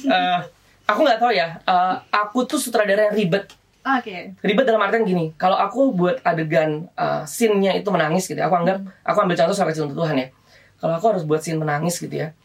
Eh, 0.00 0.38
aku 0.84 1.00
nggak 1.00 1.18
tahu 1.18 1.32
ya 1.32 1.48
Eh, 1.60 1.94
aku 2.10 2.38
tuh 2.44 2.56
sutradara 2.56 3.08
yang 3.08 3.16
ribet 3.16 3.44
Oke. 3.80 4.36
ribet 4.38 4.64
dalam 4.64 4.78
artian 4.78 5.02
gini 5.02 5.32
kalau 5.34 5.56
aku 5.56 5.90
buat 5.90 6.20
adegan 6.20 6.84
uh, 6.94 7.24
scene-nya 7.24 7.72
itu 7.72 7.88
menangis 7.88 8.24
gitu 8.24 8.36
ya 8.36 8.44
aku 8.44 8.56
anggap 8.58 8.76
aku 9.00 9.18
ambil 9.18 9.34
contoh 9.34 9.56
sampai 9.56 9.72
untuk 9.74 9.96
Tuhan 9.96 10.16
ya 10.16 10.28
kalau 10.76 10.94
aku 10.94 11.06
harus 11.08 11.24
buat 11.24 11.40
scene 11.40 11.56
menangis 11.56 11.96
gitu 11.96 12.12
ya 12.14 12.36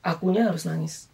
akunya 0.00 0.48
harus 0.48 0.64
nangis 0.64 1.12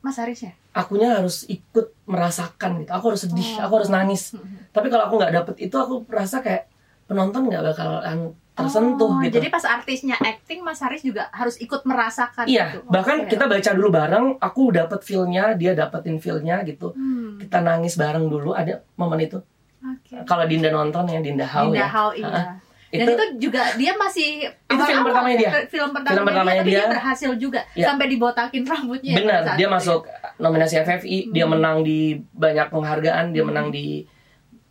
Mas 0.00 0.16
Haris 0.16 0.42
ya? 0.42 0.52
akunya 0.72 1.14
harus 1.14 1.44
ikut 1.46 1.92
merasakan 2.04 2.80
gitu 2.80 2.90
aku 2.90 3.04
harus 3.06 3.22
sedih 3.22 3.44
Oh. 3.54 3.68
aku 3.68 3.72
harus 3.76 3.90
nangis 3.90 4.32
Mhm. 4.32 4.72
tapi 4.72 4.88
kalau 4.88 5.04
aku 5.06 5.14
nggak 5.14 5.32
dapet 5.36 5.54
itu 5.60 5.76
aku 5.76 6.00
merasa 6.02 6.40
kayak 6.40 6.71
penonton 7.12 7.42
nggak 7.46 7.62
bakalan 7.64 8.18
tersentuh 8.52 9.08
Oh, 9.08 9.20
gitu 9.20 9.32
Jadi 9.34 9.48
pas 9.48 9.64
artisnya 9.66 10.12
acting, 10.14 10.60
Mas 10.60 10.76
Haris 10.78 11.00
juga 11.00 11.28
harus 11.30 11.56
ikut 11.56 11.84
merasakan 11.84 12.44
iya 12.44 12.72
gitu. 12.72 12.84
bahkan 12.86 13.22
Oke. 13.22 13.30
kita 13.30 13.44
baca 13.46 13.70
dulu 13.70 13.88
bareng 13.88 14.26
aku 14.38 14.62
dapet 14.70 15.00
feel-nya 15.00 15.52
dia 15.52 15.72
dapetin 15.72 16.16
feel-nya 16.16 16.60
gitu 16.62 16.92
Hmm, 16.92 17.36
kita 17.38 17.60
nangis 17.60 17.94
bareng 17.94 18.26
dulu 18.26 18.52
ada 18.52 18.80
momen 18.94 19.20
itu 19.20 19.40
Oke. 19.80 20.20
kalau 20.24 20.44
Dinda 20.44 20.68
nonton 20.68 21.04
ya 21.06 21.18
Dinda 21.18 21.44
Hau 21.46 21.64
Dinda 21.66 21.78
ya 21.78 21.88
Hau, 21.88 22.08
iya. 22.10 22.60
Dan 22.92 23.08
itu 23.08 23.12
itu 23.14 23.24
juga 23.40 23.72
dia 23.72 23.96
masih 23.96 24.44
Itu 24.68 24.84
film 24.84 25.00
pertamanya 25.02 25.36
dia. 25.38 25.48
ya, 25.48 25.52
Film 25.64 25.90
pertamanya, 25.90 26.12
Film 26.12 26.26
pertamanya 26.28 26.52
dia, 26.52 26.60
tapi 26.60 26.68
dia 26.68 26.76
dia. 26.78 26.92
berhasil 26.92 27.30
juga 27.36 27.60
Iya. 27.72 27.86
sampai 27.88 28.06
dibotakin 28.06 28.62
rambutnya. 28.62 29.10
ya 29.10 29.16
Benar, 29.16 29.40
dia 29.40 29.56
itu 29.56 29.62
ya. 29.62 29.68
masuk 29.70 30.00
nominasi 30.36 30.74
FFI, 30.78 31.18
dia 31.30 31.40
Hmm. 31.42 31.52
menang 31.56 31.76
di 31.80 32.00
banyak 32.30 32.68
penghargaan, 32.68 33.32
dia 33.32 33.40
Hmm. 33.40 33.48
menang 33.48 33.68
di 33.70 34.04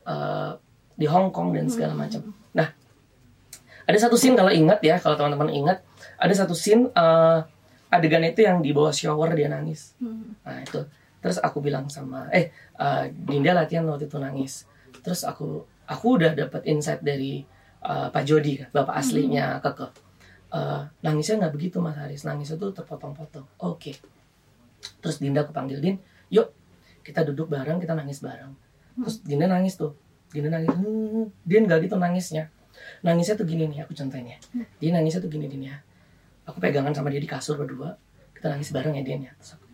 eh, 0.04 0.52
di 1.02 1.10
Hong 1.10 1.34
Kong 1.34 1.58
dan 1.58 1.66
segala 1.66 1.98
macam. 1.98 2.22
Nah, 2.54 2.70
ada 3.90 3.98
satu 3.98 4.14
scene 4.14 4.38
kalau 4.38 4.54
ingat 4.54 4.80
ya, 4.86 5.02
kalau 5.02 5.18
teman-teman 5.18 5.50
ingat, 5.50 5.82
ada 6.22 6.34
satu 6.38 6.54
scene 6.54 6.94
eh, 6.94 7.40
adegan 7.90 8.24
itu 8.24 8.46
yang 8.46 8.62
di 8.62 8.72
bawah 8.72 8.94
shower 8.94 9.34
dia 9.34 9.50
nangis. 9.50 9.98
Nah 10.46 10.62
itu, 10.62 10.86
terus 11.20 11.42
aku 11.42 11.60
bilang 11.60 11.90
sama, 11.90 12.30
eh 12.30 12.54
eh, 12.78 13.04
Dinda 13.12 13.58
latihan 13.58 13.84
waktu 13.90 14.06
itu 14.06 14.22
nangis. 14.22 14.70
Terus 15.02 15.26
aku 15.26 15.66
aku 15.90 16.22
udah 16.22 16.38
dapat 16.38 16.64
insight 16.70 17.02
dari 17.02 17.42
eh, 17.82 18.08
Pak 18.14 18.24
Jody, 18.24 18.64
bapak 18.70 18.96
aslinya 18.96 19.60
Keke. 19.60 20.12
Eh, 20.52 20.82
nangisnya 21.04 21.48
nggak 21.48 21.54
begitu 21.56 21.80
Mas 21.84 21.96
Haris, 21.98 22.24
nangisnya 22.24 22.56
tuh 22.60 22.72
terpotong-potong. 22.76 23.48
Oke. 23.66 23.98
Terus 25.04 25.18
Dinda 25.20 25.44
aku 25.44 25.54
panggil 25.54 25.82
Din, 25.84 25.96
yuk 26.32 26.54
kita 27.02 27.26
duduk 27.26 27.50
bareng, 27.50 27.82
kita 27.82 27.98
nangis 27.98 28.22
bareng. 28.22 28.54
Terus 29.00 29.24
Dinda 29.24 29.48
nangis 29.48 29.80
tuh, 29.80 29.96
Dinda 30.32 30.50
nangis, 30.50 30.72
hmm, 30.72 31.28
Din 31.44 31.64
nggak 31.68 31.88
gitu 31.88 31.96
nangisnya. 32.00 32.48
Nangisnya 33.04 33.36
tuh 33.36 33.46
gini 33.46 33.68
nih, 33.68 33.84
aku 33.84 33.92
contohin 33.94 34.32
ya. 34.32 34.38
Dia 34.80 34.96
nangisnya 34.96 35.22
tuh 35.22 35.32
gini 35.32 35.46
Din 35.52 35.68
ya. 35.68 35.76
Aku 36.48 36.58
pegangan 36.58 36.96
sama 36.96 37.12
dia 37.12 37.22
di 37.22 37.30
kasur 37.30 37.60
berdua, 37.60 38.00
kita 38.34 38.50
nangis 38.50 38.72
bareng 38.72 38.96
ya 38.98 39.04
Din 39.04 39.28
ya. 39.28 39.32
Terus 39.38 39.60
aku, 39.60 39.66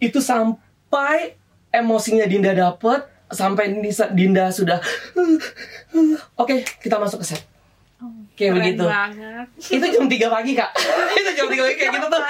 itu 0.00 0.20
sampai 0.20 1.36
emosinya 1.72 2.24
Dinda 2.28 2.56
dapet 2.56 3.04
sampai 3.30 3.78
Dinda 4.16 4.50
sudah 4.50 4.82
oke 6.34 6.66
kita 6.82 6.96
masuk 6.98 7.22
ke 7.22 7.26
set 7.30 7.42
kayak 8.40 8.52
Keren 8.56 8.60
begitu. 8.64 8.84
banget. 8.88 9.46
itu 9.60 9.86
jam 9.92 10.04
3 10.08 10.32
pagi 10.32 10.52
kak. 10.56 10.70
Itu 11.20 11.30
jam 11.36 11.46
3 11.52 11.60
pagi 11.60 11.74
kayak 11.76 11.92
gitu 11.92 12.06
tuh. 12.08 12.22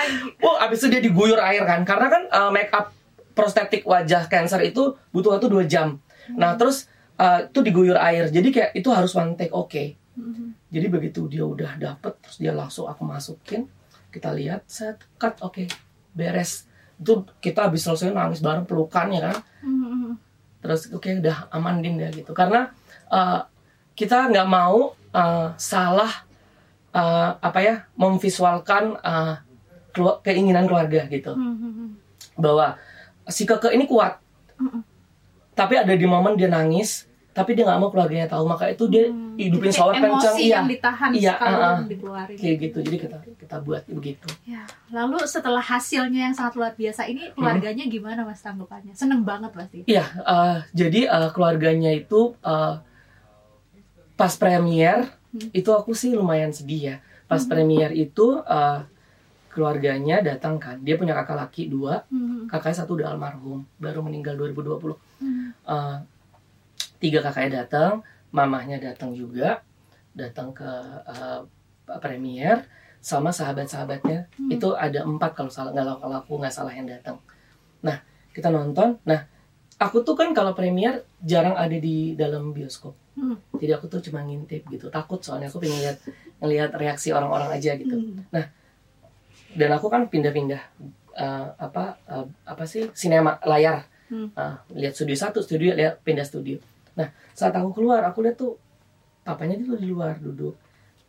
Oh 0.42 0.58
abis 0.58 0.82
itu 0.82 0.86
dia 0.90 0.98
diguyur 0.98 1.38
air 1.38 1.62
kan. 1.62 1.86
Karena 1.86 2.06
kan 2.10 2.22
uh, 2.26 2.50
make 2.50 2.74
up 2.74 2.90
prostetik 3.30 3.86
wajah 3.86 4.26
cancer 4.26 4.58
itu 4.60 4.98
butuh 5.14 5.38
waktu 5.38 5.46
2 5.46 5.70
jam. 5.70 6.02
Nah 6.34 6.58
terus 6.58 6.90
uh, 7.14 7.46
itu 7.46 7.62
diguyur 7.62 7.94
air. 7.94 8.26
Jadi 8.26 8.50
kayak 8.50 8.70
itu 8.74 8.90
harus 8.90 9.14
one 9.14 9.38
take 9.38 9.54
oke. 9.54 9.94
Mhm. 10.10 10.52
jadi 10.68 10.90
begitu 10.90 11.30
dia 11.30 11.46
udah 11.46 11.78
dapet 11.78 12.18
terus 12.18 12.36
dia 12.36 12.50
langsung 12.50 12.90
aku 12.90 13.06
masukin. 13.06 13.70
Kita 14.10 14.34
lihat 14.34 14.66
set 14.66 14.98
cut 15.16 15.38
oke. 15.38 15.64
Beres. 16.10 16.66
Itu 16.98 17.22
kita 17.38 17.70
habis 17.70 17.86
selesai 17.86 18.10
nangis 18.10 18.42
bareng 18.42 18.66
pelukan 18.66 19.06
ya 19.14 19.30
kan. 19.30 19.36
Mhm. 19.62 20.18
terus 20.60 20.92
oke 20.92 21.08
udah 21.08 21.48
aman 21.54 21.80
Dinda 21.80 22.10
gitu. 22.12 22.34
Karena 22.34 22.68
uh, 23.08 23.40
kita 23.92 24.26
nggak 24.26 24.46
mau 24.46 24.92
uh, 25.10 25.48
salah 25.54 26.24
uh, 26.90 27.36
apa 27.36 27.58
ya 27.58 27.74
memvisualkan 27.94 28.96
uh, 28.98 29.36
kelu- 29.90 30.20
keinginan 30.20 30.64
keluarga 30.64 31.06
gitu 31.06 31.34
Mhm. 31.34 31.96
bahwa 32.36 32.78
si 33.26 33.44
keke 33.44 33.70
ini 33.70 33.84
kuat 33.84 34.18
Mhm. 34.56 34.80
tapi 35.52 35.74
ada 35.76 35.92
di 35.92 36.04
momen 36.04 36.34
dia 36.34 36.48
nangis 36.48 37.04
tapi 37.30 37.54
dia 37.54 37.62
nggak 37.62 37.78
mau 37.78 37.88
keluarganya 37.88 38.26
tahu 38.26 38.42
maka 38.44 38.66
itu 38.66 38.84
dia 38.86 39.06
Hmm, 39.06 39.38
hidupin 39.38 39.70
kayak 39.70 40.02
kencang 40.02 40.34
emosi 40.34 40.42
iya 40.42 40.56
yang 40.56 40.66
ditahan 40.66 41.10
Iya, 41.12 41.34
uh-uh. 41.36 41.76
dikeluarin 41.86 42.36
kayak 42.36 42.56
gitu 42.60 42.78
jadi 42.80 42.96
kita 42.98 43.16
kita 43.38 43.56
buat 43.60 43.82
begitu 43.86 44.26
Ya, 44.42 44.62
lalu 44.90 45.22
setelah 45.24 45.62
hasilnya 45.62 46.26
yang 46.26 46.34
sangat 46.34 46.58
luar 46.58 46.72
biasa 46.74 47.04
Hmm. 47.04 47.12
ini 47.12 47.22
keluarganya 47.30 47.84
gimana 47.86 48.20
mas 48.22 48.40
tanggapannya? 48.40 48.92
Seneng 48.92 49.22
banget 49.22 49.52
pasti. 49.52 49.86
Iya, 49.86 50.04
eh, 50.18 50.58
jadi 50.72 51.00
eh, 51.06 51.28
keluarganya 51.30 51.94
itu 51.94 52.34
eh, 52.36 52.74
pas 54.20 54.32
premier 54.36 55.08
Hmm. 55.30 55.48
itu 55.54 55.70
aku 55.70 55.94
sih 55.94 56.10
lumayan 56.12 56.50
sedih 56.50 56.82
ya. 56.90 56.96
Pas 57.30 57.38
Hmm. 57.46 57.50
premier 57.54 57.90
itu 57.94 58.42
eh, 58.42 58.80
keluarganya 59.50 60.22
datang 60.22 60.58
kan. 60.58 60.82
Dia 60.82 60.98
punya 60.98 61.14
kakak 61.14 61.38
laki 61.38 61.70
dua, 61.70 62.02
Hmm. 62.10 62.50
kakaknya 62.50 62.82
satu 62.82 62.98
udah 62.98 63.14
almarhum, 63.14 63.62
baru 63.78 64.02
meninggal 64.02 64.34
2020. 64.34 64.98
Hmm. 65.22 65.54
Eh, 65.54 65.96
tiga 66.98 67.22
kakaknya 67.22 67.64
datang, 67.64 68.02
mamahnya 68.34 68.82
datang 68.82 69.14
juga, 69.14 69.62
datang 70.18 70.50
ke 70.50 70.70
eh, 71.06 71.40
premier 72.02 72.66
sama 73.00 73.30
sahabat-sahabatnya. 73.30 74.26
Hmm. 74.34 74.50
Itu 74.50 74.74
ada 74.74 75.02
empat 75.02 75.34
kalau 75.38 75.50
salah 75.50 75.70
nggak 75.70 75.98
kalau 75.98 76.16
aku 76.20 76.32
nggak 76.42 76.54
salah 76.54 76.74
yang 76.74 76.90
datang. 76.90 77.18
Nah 77.86 78.02
kita 78.34 78.50
nonton. 78.50 78.98
Nah 79.06 79.26
aku 79.78 80.02
tuh 80.02 80.18
kan 80.18 80.30
kalau 80.34 80.52
premier 80.54 81.02
jarang 81.22 81.54
ada 81.54 81.74
di 81.74 82.18
dalam 82.18 82.50
bioskop. 82.50 82.94
Hmm. 83.18 83.36
Jadi 83.58 83.72
aku 83.74 83.86
tuh 83.90 84.00
cuma 84.10 84.22
ngintip 84.22 84.62
gitu. 84.70 84.86
Takut 84.88 85.20
soalnya 85.20 85.50
aku 85.50 85.58
pengen 85.62 85.78
lihat 85.82 85.98
ngelihat 86.40 86.70
reaksi 86.78 87.10
orang-orang 87.10 87.50
aja 87.52 87.74
gitu. 87.76 87.96
Hmm. 87.96 88.46
Dan 89.54 89.70
aku 89.74 89.90
kan 89.90 90.06
pindah-pindah 90.06 90.62
eh, 91.18 91.46
apa 91.58 91.98
eh, 92.06 92.26
apa 92.46 92.64
sih 92.64 92.88
sinema 92.94 93.36
layar. 93.42 93.86
Hmm. 94.10 94.30
Eh, 94.34 94.54
lihat 94.78 94.94
studio 94.94 95.16
satu, 95.18 95.42
studio 95.42 95.74
lihat 95.74 96.02
pindah 96.06 96.26
studio. 96.26 96.58
Nah 96.94 97.10
saat 97.34 97.54
aku 97.54 97.74
keluar 97.76 98.02
aku 98.06 98.22
lihat 98.22 98.38
tuh 98.38 98.58
papanya 99.26 99.58
itu 99.58 99.74
di 99.74 99.90
luar 99.90 100.18
duduk. 100.18 100.54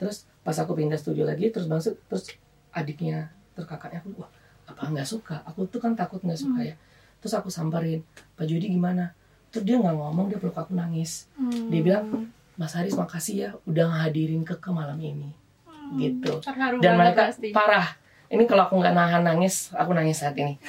Terus 0.01 0.25
pas 0.41 0.57
aku 0.57 0.73
pindah 0.73 0.97
studio 0.97 1.23
lagi 1.25 1.53
terus 1.53 1.69
masuk 1.69 1.93
terus 2.09 2.33
adiknya 2.73 3.29
terus 3.53 3.69
kakaknya 3.69 4.01
aku 4.01 4.25
wah 4.25 4.31
apa 4.65 4.89
nggak 4.89 5.05
suka 5.05 5.43
aku 5.45 5.69
tuh 5.69 5.77
kan 5.77 5.93
takut 5.93 6.17
nggak 6.23 6.39
suka 6.39 6.65
Hmm. 6.65 6.69
ya 6.71 6.75
terus 7.21 7.33
aku 7.37 7.53
samperin 7.53 8.01
Pak 8.33 8.49
Jody 8.49 8.73
gimana 8.73 9.13
terus 9.51 9.63
dia 9.63 9.75
nggak 9.75 9.93
ngomong 9.93 10.25
dia 10.25 10.37
peluk 10.37 10.55
aku 10.55 10.71
nangis 10.71 11.27
Hmm. 11.33 11.67
Dia 11.67 11.81
bilang, 11.81 12.05
Mas 12.53 12.71
Haris 12.71 12.93
makasih 12.93 13.35
ya 13.37 13.49
udah 13.63 13.85
ngehadirin 13.89 14.41
ke 14.41 14.55
ke 14.55 14.69
malam 14.69 14.95
ini 14.95 15.29
Hmm. 15.65 15.97
gitu. 15.97 16.39
Terharu 16.39 16.79
dan 16.79 16.95
mereka 16.95 17.27
pasti. 17.27 17.51
parah 17.51 17.87
ini 18.27 18.43
kalau 18.45 18.63
aku 18.63 18.75
nggak 18.77 18.93
nahan 18.93 19.21
nangis 19.21 19.69
aku 19.71 19.91
nangis 19.91 20.17
saat 20.17 20.33
ini 20.33 20.55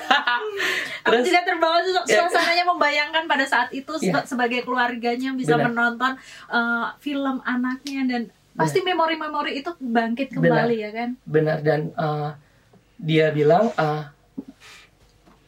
Aku 1.03 1.11
terus 1.13 1.27
tidak 1.27 1.45
terbawa 1.45 1.79
Ya. 2.05 2.23
suasananya 2.23 2.63
membayangkan 2.65 3.25
pada 3.25 3.43
saat 3.45 3.71
itu 3.71 3.91
Ya. 3.97 4.11
seba- 4.13 4.27
sebagai 4.29 4.63
keluarganya 4.63 5.31
bisa 5.33 5.55
Benar. 5.55 5.67
menonton 5.69 6.13
uh, 6.49 6.95
film 6.99 7.43
anaknya 7.45 8.03
dan 8.09 8.23
pasti 8.53 8.79
memori-memori 8.81 9.57
itu 9.57 9.71
bangkit 9.77 10.31
Benar. 10.31 10.63
kembali 10.63 10.77
ya 10.77 10.91
kan. 10.93 11.09
benar 11.25 11.59
dan 11.61 11.89
eh, 11.91 12.31
dia 12.97 13.31
bilang 13.31 13.73
eh, 13.73 14.03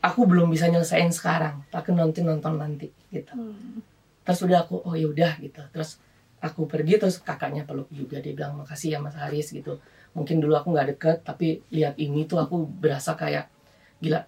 aku 0.05 0.29
belum 0.29 0.53
bisa 0.53 0.69
nyelesain 0.69 1.09
sekarang 1.09 1.65
tapi 1.73 1.97
nonton 1.97 2.29
nonton 2.29 2.61
nanti 2.61 2.93
gitu. 3.09 3.33
Hmm. 3.33 3.81
terus 4.25 4.41
udah 4.41 4.65
aku 4.65 4.81
oh 4.85 4.97
ya 4.97 5.09
udah 5.09 5.37
gitu. 5.41 5.61
Terus 5.69 6.01
aku 6.41 6.65
pergi 6.65 6.97
terus 7.01 7.21
kakaknya 7.21 7.65
peluk 7.65 7.89
juga 7.93 8.21
dia 8.21 8.33
bilang 8.37 8.61
makasih 8.61 8.97
ya 8.97 8.99
Mas 9.01 9.17
Haris 9.17 9.53
gitu. 9.53 9.81
Mungkin 10.17 10.41
dulu 10.41 10.57
aku 10.57 10.73
nggak 10.73 10.89
deket 10.97 11.19
tapi 11.25 11.61
lihat 11.69 11.97
ini 12.01 12.25
tuh 12.25 12.41
aku 12.41 12.65
berasa 12.65 13.17
kayak 13.17 13.53
gila 14.01 14.25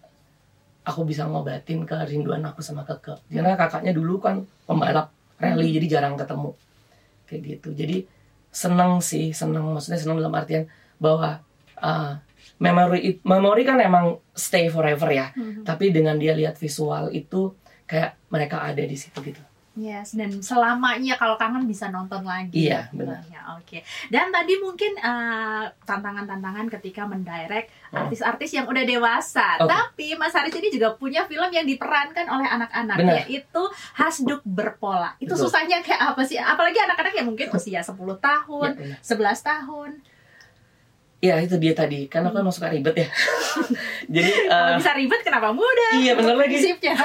aku 0.85 1.01
bisa 1.09 1.25
ngobatin 1.25 1.89
kerinduan 1.89 2.45
aku 2.45 2.61
sama 2.61 2.85
keke. 2.85 3.17
Karena 3.33 3.57
kakaknya 3.57 3.97
dulu 3.97 4.21
kan 4.21 4.45
pembalap 4.69 5.13
rally 5.41 5.73
jadi 5.77 6.01
jarang 6.01 6.21
ketemu. 6.21 6.53
Kayak 7.25 7.41
gitu. 7.57 7.69
Jadi 7.73 7.97
seneng 8.53 9.01
sih 9.01 9.33
seneng 9.33 9.73
maksudnya 9.73 10.01
seneng 10.01 10.21
dalam 10.21 10.33
artian 10.37 10.65
bahwa 11.01 11.41
uh, 11.79 12.17
memori 12.57 13.21
memori 13.23 13.63
kan 13.63 13.77
emang 13.79 14.17
stay 14.33 14.67
forever 14.67 15.09
ya 15.09 15.29
Hmm. 15.31 15.61
tapi 15.63 15.91
dengan 15.91 16.17
dia 16.17 16.33
lihat 16.33 16.55
visual 16.55 17.11
itu 17.11 17.53
kayak 17.85 18.17
mereka 18.29 18.63
ada 18.63 18.81
di 18.81 18.95
situ 18.95 19.21
gitu 19.23 19.43
Yes, 19.77 20.17
dan 20.17 20.33
selamanya 20.41 21.21
kalau 21.21 21.37
kangen 21.37 21.69
bisa 21.69 21.93
nonton 21.93 22.25
lagi. 22.25 22.65
Iya, 22.65 22.89
ya, 22.89 22.97
benar. 22.97 23.21
filmnya. 23.21 23.41
Oke. 23.61 23.85
Dan 24.09 24.33
tadi 24.33 24.57
mungkin 24.57 24.97
uh, 24.97 25.69
tantangan-tantangan 25.85 26.73
ketika 26.73 27.05
mendirect 27.05 27.69
Oh. 27.93 28.01
artis-artis 28.01 28.51
yang 28.51 28.65
udah 28.65 28.83
dewasa. 28.83 29.61
Oke. 29.61 29.69
Tapi 29.69 30.07
Mas 30.17 30.33
Haris 30.33 30.57
ini 30.57 30.73
juga 30.73 30.97
punya 30.97 31.29
film 31.29 31.53
yang 31.53 31.69
diperankan 31.69 32.25
oleh 32.25 32.49
anak-anak, 32.49 32.97
yaitu 33.29 33.63
Hasduk 33.93 34.41
Berpola. 34.43 35.13
Itu 35.17 35.37
Betul. 35.37 35.45
susahnya 35.45 35.85
kayak 35.85 36.17
apa 36.17 36.25
sih? 36.25 36.41
Apalagi 36.41 36.81
anak-anak 36.81 37.13
yang 37.13 37.29
mungkin 37.29 37.53
usia 37.53 37.85
10 37.85 37.93
tahun, 38.17 38.71
Ya, 38.73 38.97
benar. 38.97 39.37
11 39.37 39.41
tahun. 39.45 39.91
Ya 41.27 41.37
itu 41.39 41.57
dia 41.57 41.73
tadi, 41.73 42.07
karena 42.07 42.29
aku 42.29 42.39
emang 42.39 42.51
suka 42.51 42.69
ribet 42.69 42.95
ya. 42.97 43.09
jadi 44.15 44.31
Kalau 44.47 44.69
eh, 44.69 44.77
bisa 44.79 44.93
ribet 44.95 45.21
kenapa 45.21 45.49
mudah? 45.51 45.91
iya 45.97 46.13
bener 46.15 46.35
lagi. 46.35 46.55
Prinsipnya. 46.55 46.95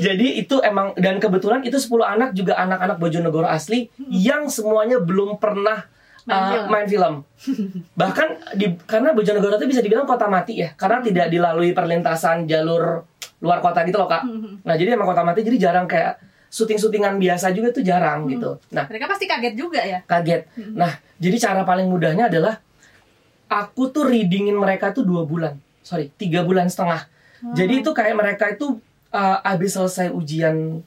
Jadi 0.00 0.40
itu 0.40 0.58
emang 0.60 0.96
dan 0.96 1.16
kebetulan 1.16 1.60
itu 1.60 1.76
10 1.76 1.92
anak 2.02 2.30
juga 2.32 2.56
anak-anak 2.56 2.96
Bojonegoro 2.96 3.46
asli 3.46 3.86
yang 4.08 4.48
semuanya 4.48 4.98
belum 4.98 5.36
pernah 5.36 5.84
Main 6.20 6.36
uh, 6.36 6.48
film. 6.50 6.66
main 6.66 6.86
film. 6.86 7.14
Bahkan 8.00 8.28
di 8.54 8.66
karena 8.82 9.12
Bojonegoro 9.12 9.56
itu 9.56 9.68
bisa 9.68 9.80
dibilang 9.80 10.04
kota 10.04 10.26
mati 10.26 10.58
ya, 10.58 10.72
karena 10.74 11.00
tidak 11.00 11.26
dilalui 11.28 11.70
perlintasan 11.70 12.44
jalur 12.44 13.04
luar 13.38 13.58
kota 13.58 13.84
gitu 13.84 13.96
loh 13.96 14.04
kak. 14.04 14.20
Hmm. 14.22 14.58
Nah 14.60 14.74
jadi 14.74 14.92
emang 14.92 15.06
kota 15.06 15.22
mati 15.22 15.40
jadi 15.40 15.56
jarang 15.60 15.86
kayak 15.86 16.18
syuting-syutingan 16.50 17.16
biasa 17.16 17.52
juga 17.52 17.70
tuh 17.70 17.80
jarang 17.80 18.26
Hmm. 18.26 18.32
gitu. 18.32 18.50
Nah 18.70 18.84
Mereka 18.84 19.06
pasti 19.06 19.24
kaget 19.24 19.54
juga 19.54 19.80
ya. 19.80 20.02
kaget. 20.02 20.50
Hmm. 20.50 20.74
Nah, 20.74 20.92
jadi 21.16 21.36
cara 21.38 21.62
paling 21.62 21.86
mudahnya 21.86 22.26
adalah 22.26 22.58
aku 23.50 23.90
tuh 23.90 24.06
readingin 24.06 24.54
mereka 24.54 24.94
tuh 24.94 25.02
dua 25.02 25.26
bulan, 25.26 25.58
sorry 25.82 26.14
tiga 26.14 26.46
bulan 26.46 26.70
setengah. 26.70 27.10
Oh. 27.42 27.52
Jadi 27.58 27.82
itu 27.82 27.90
kayak 27.90 28.14
mereka 28.14 28.46
itu 28.54 28.78
uh, 29.10 29.38
habis 29.42 29.74
selesai 29.74 30.14
ujian 30.14 30.86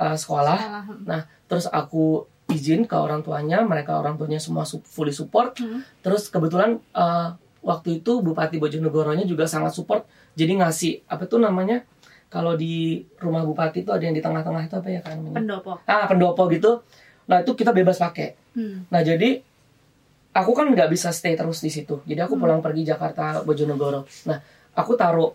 uh, 0.00 0.16
sekolah, 0.16 0.58
Salah. 0.58 0.84
nah 1.04 1.20
terus 1.44 1.68
aku 1.68 2.24
izin 2.48 2.88
ke 2.88 2.96
orang 2.96 3.20
tuanya, 3.20 3.60
mereka 3.60 4.00
orang 4.00 4.16
tuanya 4.16 4.40
semua 4.40 4.64
fully 4.64 5.12
support. 5.12 5.60
Hmm. 5.60 5.84
Terus 6.00 6.32
kebetulan 6.32 6.80
uh, 6.96 7.36
waktu 7.60 8.00
itu 8.00 8.24
Bupati 8.24 8.56
Bojonegoronya 8.56 9.28
juga 9.28 9.44
sangat 9.44 9.76
support, 9.76 10.08
jadi 10.32 10.56
ngasih 10.64 11.04
apa 11.12 11.28
tuh 11.28 11.44
namanya? 11.44 11.84
Kalau 12.32 12.56
di 12.56 13.04
rumah 13.20 13.44
bupati 13.44 13.84
itu 13.84 13.92
ada 13.92 14.08
yang 14.08 14.16
di 14.16 14.24
tengah-tengah 14.24 14.64
itu 14.64 14.72
apa 14.80 14.88
ya 14.88 15.04
kan? 15.04 15.20
Pendopo. 15.20 15.76
Ah, 15.84 16.08
pendopo 16.08 16.48
gitu. 16.48 16.80
Nah, 17.28 17.44
itu 17.44 17.52
kita 17.52 17.76
bebas 17.76 18.00
pakai. 18.00 18.40
Hmm. 18.56 18.88
Nah 18.88 19.04
jadi 19.04 19.44
aku 20.32 20.50
kan 20.56 20.66
nggak 20.68 20.88
bisa 20.88 21.12
stay 21.12 21.36
terus 21.36 21.60
di 21.60 21.68
situ. 21.68 22.00
Jadi 22.08 22.20
aku 22.24 22.34
Hmm. 22.36 22.42
pulang 22.42 22.60
pergi 22.64 22.88
Jakarta 22.88 23.44
Bojonegoro. 23.44 24.08
Nah 24.28 24.40
aku 24.72 24.96
taruh 24.96 25.32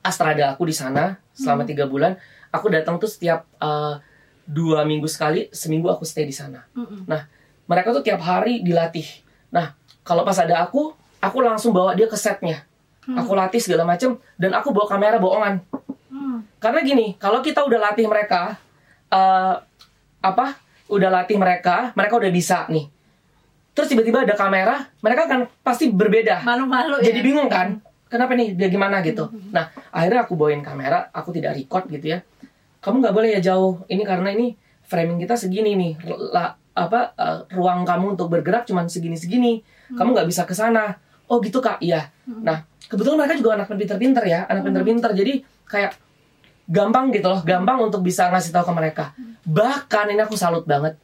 Astrada 0.00 0.54
aku 0.56 0.64
di 0.64 0.72
sana 0.72 1.20
selama 1.36 1.64
Hmm. 1.64 1.70
tiga 1.70 1.84
bulan. 1.84 2.16
Aku 2.48 2.72
datang 2.72 2.96
tuh 2.96 3.08
setiap 3.10 3.44
uh, 3.60 4.00
dua 4.48 4.88
minggu 4.88 5.04
sekali, 5.04 5.52
seminggu 5.52 5.92
aku 5.92 6.08
stay 6.08 6.24
di 6.24 6.32
sana. 6.32 6.64
Mm-mm. 6.72 7.04
Mereka 7.68 7.92
tuh 7.92 8.00
tiap 8.00 8.24
hari 8.24 8.64
dilatih. 8.64 9.04
Nah 9.52 9.76
kalau 10.00 10.24
pas 10.24 10.40
ada 10.40 10.64
aku, 10.64 10.96
aku 11.20 11.38
langsung 11.44 11.76
bawa 11.76 11.92
dia 11.92 12.08
ke 12.08 12.16
setnya. 12.16 12.64
Hmm. 13.04 13.20
Aku 13.20 13.36
latih 13.36 13.60
segala 13.60 13.84
macem 13.84 14.16
dan 14.40 14.56
aku 14.56 14.72
bawa 14.72 14.88
kamera 14.88 15.20
bohongan. 15.20 15.60
Hmm. 16.08 16.40
Karena 16.56 16.80
gini, 16.80 17.12
kalau 17.20 17.44
kita 17.44 17.60
udah 17.60 17.92
latih 17.92 18.08
mereka, 18.08 18.56
eh 19.12 19.54
apa? 20.24 20.56
Udah 20.88 21.12
latih 21.12 21.36
mereka, 21.36 21.92
mereka 21.92 22.16
udah 22.16 22.32
bisa 22.32 22.64
nih. 22.72 22.88
Terus 23.78 23.88
tiba-tiba 23.88 24.26
ada 24.26 24.34
kamera, 24.34 24.90
mereka 24.98 25.30
kan 25.30 25.46
pasti 25.62 25.86
berbeda. 25.86 26.42
Malu-malu 26.42 26.98
ya. 26.98 27.14
Jadi 27.14 27.20
bingung 27.22 27.46
kan? 27.46 27.78
Kenapa 28.10 28.34
nih? 28.34 28.58
Dia 28.58 28.66
gimana 28.66 28.98
gitu? 29.00 29.30
Nah, 29.54 29.70
akhirnya 29.94 30.26
aku 30.26 30.34
bawain 30.34 30.58
kamera, 30.58 31.06
aku 31.14 31.30
tidak 31.30 31.54
record 31.54 31.86
gitu 31.86 32.10
ya. 32.10 32.18
Kamu 32.82 32.98
nggak 32.98 33.14
boleh 33.14 33.38
ya 33.38 33.40
jauh. 33.44 33.86
Ini 33.86 34.02
karena 34.02 34.34
ini 34.34 34.58
framing 34.82 35.22
kita 35.22 35.38
segini 35.38 35.78
nih. 35.78 35.92
La- 36.34 36.58
apa 36.74 37.10
eh, 37.14 37.38
ruang 37.54 37.82
kamu 37.82 38.18
untuk 38.18 38.26
bergerak 38.28 38.66
cuman 38.66 38.90
segini-segini. 38.90 39.62
Kamu 39.94 40.10
nggak 40.10 40.26
bisa 40.26 40.42
ke 40.42 40.58
sana. 40.58 40.98
Oh 41.28 41.38
gitu 41.38 41.62
kak? 41.62 41.78
Iya. 41.78 42.10
Hmm. 42.24 42.42
Nah, 42.42 42.66
kebetulan 42.82 43.22
mereka 43.22 43.34
juga 43.36 43.54
anak 43.54 43.70
pinter-pinter 43.70 44.24
ya, 44.24 44.42
anak 44.42 44.66
Hmm. 44.66 44.74
pinter-pinter. 44.74 45.10
Jadi 45.12 45.32
kayak 45.68 45.92
gampang 46.66 47.08
gitu 47.10 47.28
loh, 47.28 47.40
gampang 47.42 47.78
untuk 47.80 48.00
bisa 48.00 48.28
ngasih 48.28 48.50
tahu 48.50 48.64
ke 48.68 48.72
mereka. 48.72 49.04
Bahkan 49.44 50.12
ini 50.12 50.20
aku 50.20 50.36
salut 50.36 50.64
banget. 50.64 50.96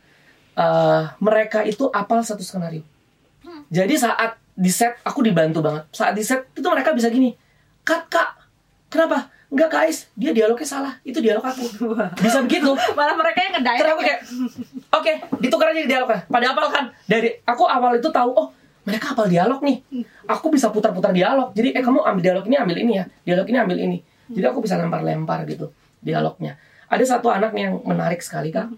Eh, 0.55 1.03
mereka 1.19 1.67
itu 1.67 1.91
apal 1.91 2.23
satu 2.23 2.47
skenario. 2.47 2.87
Hmm. 3.43 3.67
Jadi 3.75 3.99
saat 3.99 4.39
di 4.55 4.71
set 4.71 5.03
aku 5.03 5.27
dibantu 5.27 5.59
banget. 5.59 5.91
Saat 5.91 6.15
di 6.15 6.23
set 6.23 6.47
itu 6.55 6.67
mereka 6.71 6.95
bisa 6.95 7.11
gini, 7.11 7.35
kak 7.83 8.07
kak, 8.07 8.39
kenapa? 8.87 9.35
Enggak 9.51 9.71
guys, 9.71 10.11
dia 10.19 10.31
dialognya 10.35 10.67
salah. 10.67 10.95
Itu 11.07 11.23
dialog 11.23 11.43
aku. 11.47 11.63
Bisa 12.27 12.43
begitu. 12.43 12.75
Malah 12.75 13.15
mereka 13.15 13.39
yang 13.39 13.55
ngedirect 13.55 13.79
Terus 13.79 13.93
aku 13.95 14.03
ya. 14.03 14.07
kayak, 14.11 14.21
oke, 14.99 15.13
ditukar 15.39 15.71
aja 15.71 15.79
di 15.79 15.87
dialognya. 15.87 16.27
Pada 16.27 16.47
apal 16.51 16.67
kan? 16.75 16.85
Dari 17.07 17.39
aku 17.47 17.63
awal 17.63 18.03
itu 18.03 18.11
tahu, 18.11 18.35
oh 18.35 18.51
mereka 18.83 19.15
apal 19.15 19.31
dialog 19.31 19.63
nih. 19.63 19.79
Aku 20.27 20.51
bisa 20.51 20.75
putar-putar 20.75 21.15
dialog. 21.15 21.55
Jadi, 21.55 21.71
eh 21.71 21.83
kamu 21.87 22.03
ambil 22.03 22.23
dialog 22.25 22.45
ini, 22.51 22.57
ambil 22.59 22.77
ini 22.83 22.93
ya. 22.99 23.05
Dialog 23.23 23.47
ini, 23.47 23.59
ambil 23.63 23.79
ini. 23.79 23.99
Jadi 24.27 24.47
aku 24.49 24.59
bisa 24.59 24.75
lempar-lempar 24.75 25.47
gitu 25.47 25.71
dialognya. 26.03 26.59
ada 26.85 27.05
satu 27.07 27.31
anak 27.31 27.55
yang 27.55 27.79
menarik 27.87 28.23
sekali 28.23 28.51
kak. 28.51 28.71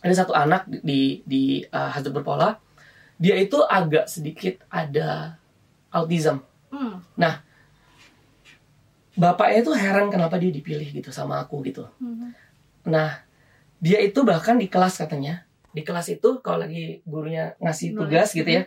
Ada 0.00 0.24
satu 0.24 0.32
anak 0.32 0.64
di 0.70 1.20
di 1.28 1.60
uh, 1.68 1.92
Hazard 1.92 2.16
Berpola, 2.16 2.56
dia 3.20 3.36
itu 3.36 3.60
agak 3.60 4.08
sedikit 4.08 4.64
ada 4.72 5.36
autism. 5.92 6.40
Hmm. 6.72 7.04
Nah, 7.20 7.44
bapaknya 9.14 9.62
itu 9.62 9.72
heran 9.76 10.08
kenapa 10.08 10.40
dia 10.40 10.48
dipilih 10.48 10.88
gitu 10.88 11.12
sama 11.12 11.44
aku 11.44 11.60
gitu. 11.68 11.84
Hmm. 12.00 12.32
Nah, 12.88 13.20
dia 13.78 14.00
itu 14.00 14.24
bahkan 14.24 14.56
di 14.56 14.66
kelas 14.72 14.98
katanya, 15.04 15.44
di 15.70 15.84
kelas 15.84 16.08
itu 16.08 16.40
kalau 16.40 16.64
lagi 16.64 17.04
gurunya 17.04 17.54
ngasih 17.60 17.92
tugas 17.92 18.32
gitu 18.32 18.48
ya, 18.48 18.62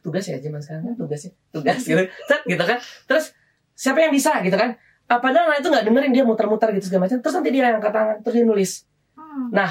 tugas 0.00 0.24
ya 0.24 0.40
zaman 0.40 0.60
sekarang 0.62 0.82
kan 0.92 0.94
tugasnya, 0.96 1.32
tugas 1.52 1.80
gitu, 1.82 2.02
Set, 2.28 2.40
gitu 2.46 2.64
kan. 2.64 2.78
Terus 3.10 3.34
siapa 3.74 4.00
yang 4.00 4.12
bisa 4.14 4.38
gitu 4.40 4.56
kan? 4.56 4.78
Ah, 5.10 5.18
padahal 5.18 5.50
anak 5.50 5.66
itu 5.66 5.68
nggak 5.74 5.84
dengerin 5.90 6.12
dia 6.14 6.24
muter-muter 6.24 6.70
gitu 6.78 6.86
segala 6.86 7.10
macam. 7.10 7.18
Terus 7.18 7.34
nanti 7.34 7.50
dia 7.50 7.62
yang 7.66 7.82
angkat 7.82 7.92
tangan, 7.92 8.16
terus 8.22 8.34
dia 8.38 8.46
nulis. 8.46 8.72
Hmm. 9.18 9.50
Nah, 9.50 9.70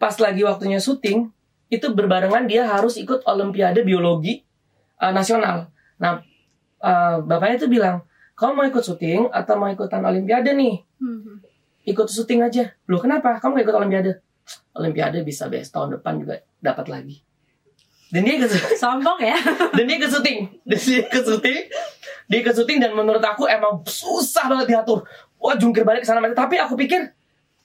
pas 0.00 0.16
lagi 0.16 0.40
waktunya 0.40 0.80
syuting, 0.80 1.28
itu 1.68 1.86
berbarengan 1.92 2.48
dia 2.48 2.64
harus 2.64 2.96
ikut 2.96 3.20
Olimpiade 3.28 3.84
Biologi 3.84 4.40
uh, 4.96 5.12
Nasional. 5.12 5.68
Nah, 6.00 6.24
uh, 6.80 7.20
bapaknya 7.20 7.60
itu 7.60 7.68
bilang, 7.68 8.02
kamu 8.34 8.52
mau 8.56 8.64
ikut 8.64 8.80
syuting 8.80 9.28
atau 9.28 9.54
mau 9.60 9.68
ikutan 9.68 10.00
Olimpiade 10.00 10.56
nih? 10.56 10.80
Hmm. 10.96 11.44
Ikut 11.84 12.08
syuting 12.08 12.40
aja. 12.40 12.72
Loh 12.88 12.96
kenapa? 12.96 13.36
Kamu 13.36 13.60
gak 13.60 13.64
ikut 13.68 13.76
Olimpiade? 13.76 14.12
Olimpiade 14.80 15.20
bisa 15.20 15.46
bes 15.52 15.68
tahun 15.68 16.00
depan 16.00 16.16
juga 16.16 16.40
dapat 16.58 16.88
lagi. 16.88 17.20
Dan 18.10 18.26
dia 18.26 18.42
ikut 18.42 18.50
Sombong 18.74 19.20
ya. 19.22 19.38
dan 19.76 19.84
dia 19.84 19.96
ikut 20.00 20.10
syuting. 20.10 20.38
Dan 20.66 20.78
dia 20.80 21.00
ikut 21.06 21.24
syuting. 21.28 21.60
Dia 22.26 22.38
ikut 22.42 22.54
syuting 22.56 22.78
dan 22.82 22.90
menurut 22.96 23.22
aku 23.22 23.46
emang 23.46 23.84
susah 23.86 24.50
banget 24.50 24.74
diatur. 24.74 25.06
Wah 25.38 25.54
jungkir 25.54 25.86
balik 25.86 26.02
ke 26.02 26.08
sana 26.08 26.24
tapi 26.34 26.58
aku 26.58 26.74
pikir 26.74 27.14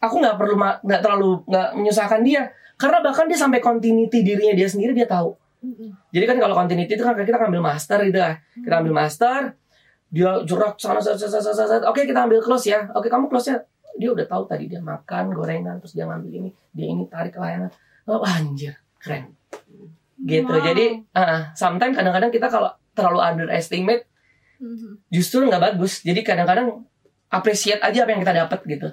aku 0.05 0.21
nggak 0.21 0.37
perlu 0.37 0.55
nggak 0.59 1.01
terlalu 1.01 1.41
nggak 1.49 1.67
menyusahkan 1.75 2.21
dia. 2.21 2.47
Karena 2.75 2.99
bahkan 2.99 3.25
dia 3.25 3.39
sampai 3.39 3.63
continuity 3.63 4.21
dirinya 4.21 4.53
dia 4.53 4.67
sendiri 4.67 4.91
dia 4.91 5.07
tahu. 5.07 5.33
Jadi 6.13 6.25
kan 6.29 6.37
kalau 6.37 6.53
continuity 6.53 6.93
itu 6.93 7.03
kan 7.03 7.17
kita 7.17 7.41
ambil 7.41 7.63
master 7.63 7.99
gitu 8.05 8.19
lah. 8.21 8.37
Kita 8.53 8.75
ambil 8.83 8.93
master 8.93 9.55
dia 10.13 10.31
jurak 10.45 10.77
sana 10.79 11.01
sana 11.01 11.17
sana 11.17 11.41
sana, 11.41 11.65
sana, 11.65 11.83
oke 11.89 12.05
kita 12.05 12.29
ambil 12.29 12.39
close 12.39 12.69
ya. 12.69 12.85
Oke 12.93 13.09
kamu 13.09 13.27
close 13.27 13.51
nya 13.51 13.57
dia 13.95 14.11
udah 14.11 14.27
tahu 14.27 14.43
tadi 14.45 14.67
dia 14.67 14.83
makan 14.83 15.31
gorengan 15.31 15.79
terus 15.79 15.95
dia 15.95 16.03
ngambil 16.03 16.31
ini 16.31 16.49
dia 16.71 16.87
ini 16.87 17.03
tarik 17.09 17.35
layangan. 17.35 17.71
Oh 18.05 18.21
anjir 18.21 18.77
keren. 19.01 19.33
Gitu. 20.15 20.47
Wow. 20.47 20.63
jadi 20.63 20.85
uh, 21.11 21.51
sometimes 21.57 21.95
kadang-kadang 21.97 22.31
kita 22.31 22.47
kalau 22.47 22.71
terlalu 22.95 23.19
underestimate 23.19 24.07
Hmm. 24.59 24.99
justru 25.11 25.43
nggak 25.43 25.63
bagus. 25.75 26.01
Jadi 26.01 26.23
kadang-kadang 26.23 26.87
appreciate 27.27 27.83
aja 27.83 28.07
apa 28.07 28.11
yang 28.15 28.21
kita 28.23 28.35
dapat 28.35 28.59
gitu. 28.65 28.87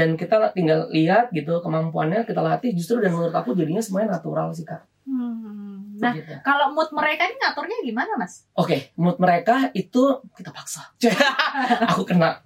Dan 0.00 0.16
kita 0.16 0.48
tinggal 0.50 0.88
lihat 0.88 1.28
gitu 1.30 1.60
kemampuannya 1.60 2.24
kita 2.24 2.40
latih 2.40 2.72
justru 2.72 2.96
dan 2.98 3.12
menurut 3.12 3.30
aku 3.30 3.52
jadinya 3.52 3.78
semuanya 3.78 4.16
natural 4.16 4.48
sih 4.50 4.64
kak 4.64 4.88
Hmm. 5.02 5.98
Nah, 5.98 6.12
Gitu. 6.14 6.32
kalau 6.40 6.70
mood 6.70 6.86
mereka 6.92 7.24
ini 7.24 7.34
ngaturnya 7.34 7.82
gimana, 7.82 8.12
Mas? 8.14 8.46
Oke, 8.54 8.94
mood 8.94 9.18
mereka 9.18 9.68
itu 9.72 10.00
kita 10.30 10.48
paksa. 10.48 10.86
aku 11.90 12.04
kena 12.04 12.38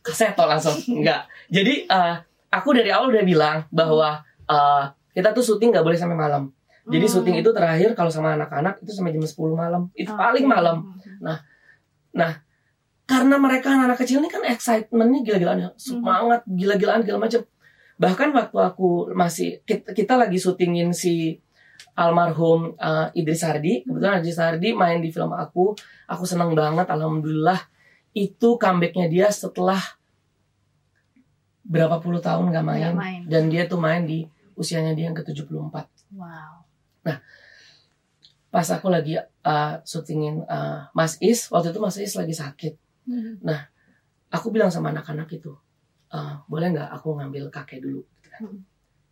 kaseto 0.00 0.42
langsung. 0.42 0.74
Enggak. 0.90 1.24
Jadi 1.46 1.86
eh, 1.86 2.14
aku 2.50 2.74
dari 2.74 2.90
awal 2.90 3.12
udah 3.12 3.22
bilang 3.22 3.56
bahwa 3.70 4.18
eh, 4.44 4.82
kita 5.14 5.30
tuh 5.30 5.40
syuting 5.40 5.70
nggak 5.70 5.84
boleh 5.84 5.94
sampai 5.94 6.16
malam. 6.16 6.50
Jadi 6.84 7.06
Hmm. 7.06 7.14
syuting 7.14 7.36
itu 7.38 7.50
terakhir 7.52 7.92
kalau 7.92 8.08
sama 8.08 8.34
anak-anak 8.34 8.80
itu 8.82 8.90
sampai 8.90 9.14
jam 9.14 9.22
10 9.22 9.54
malam. 9.54 9.82
Itu 9.94 10.10
Oke. 10.10 10.18
paling 10.18 10.44
malam. 10.44 10.76
Karena 13.08 13.40
mereka 13.40 13.72
anak-anak 13.72 13.98
kecil 14.04 14.20
ini 14.20 14.28
kan 14.28 14.44
excitementnya 14.44 15.24
gila-gilaan 15.24 15.58
ya. 15.64 15.70
Semangat 15.80 16.44
gila-gilaan 16.44 17.00
segala 17.00 17.24
macam. 17.24 17.40
Bahkan 17.96 18.28
waktu 18.36 18.56
aku 18.60 18.88
masih 19.16 19.64
kita, 19.64 19.96
kita 19.96 20.20
lagi 20.20 20.36
syutingin 20.36 20.92
si 20.92 21.40
almarhum 21.96 22.76
eh, 22.76 23.08
Idris 23.16 23.40
Sardi. 23.40 23.88
Kebetulan 23.88 24.20
Idris 24.20 24.36
Sardi 24.36 24.76
main 24.76 25.00
di 25.00 25.08
film 25.08 25.32
aku. 25.32 25.72
Aku 26.04 26.28
senang 26.28 26.52
banget 26.52 26.84
alhamdulillah. 26.84 27.56
Itu 28.12 28.60
comebacknya 28.60 29.08
dia 29.08 29.32
setelah 29.32 29.80
berapa 31.64 31.96
puluh 32.04 32.20
tahun 32.20 32.52
gak 32.52 32.66
main. 32.68 32.92
Main. 32.92 33.20
Dan 33.24 33.48
dia 33.48 33.64
tuh 33.64 33.80
main 33.80 34.04
di 34.04 34.28
usianya 34.52 34.92
dia 34.92 35.08
yang 35.08 35.16
ke-74 35.16 35.96
Wow. 36.18 36.66
pas 38.48 38.64
aku 38.72 38.88
lagi 38.88 39.20
uh, 39.20 39.74
syutingin 39.84 40.40
uh, 40.48 40.88
Mas 40.96 41.20
Is 41.20 41.52
waktu 41.52 41.68
itu 41.68 41.80
Mas 41.84 42.00
Is 42.00 42.16
lagi 42.16 42.32
sakit 42.32 42.87
Hmm. 43.08 43.40
aku 44.28 44.52
bilang 44.52 44.68
sama 44.68 44.92
anak-anak 44.92 45.32
itu 45.32 45.56
"Eh, 46.08 46.34
boleh 46.48 46.72
nggak 46.72 46.88
aku 46.92 47.16
ngambil 47.20 47.52
kakek 47.52 47.84
dulu? 47.84 48.00
Gitu 48.20 48.28
kan. 48.32 48.40
Hmm. 48.44 48.60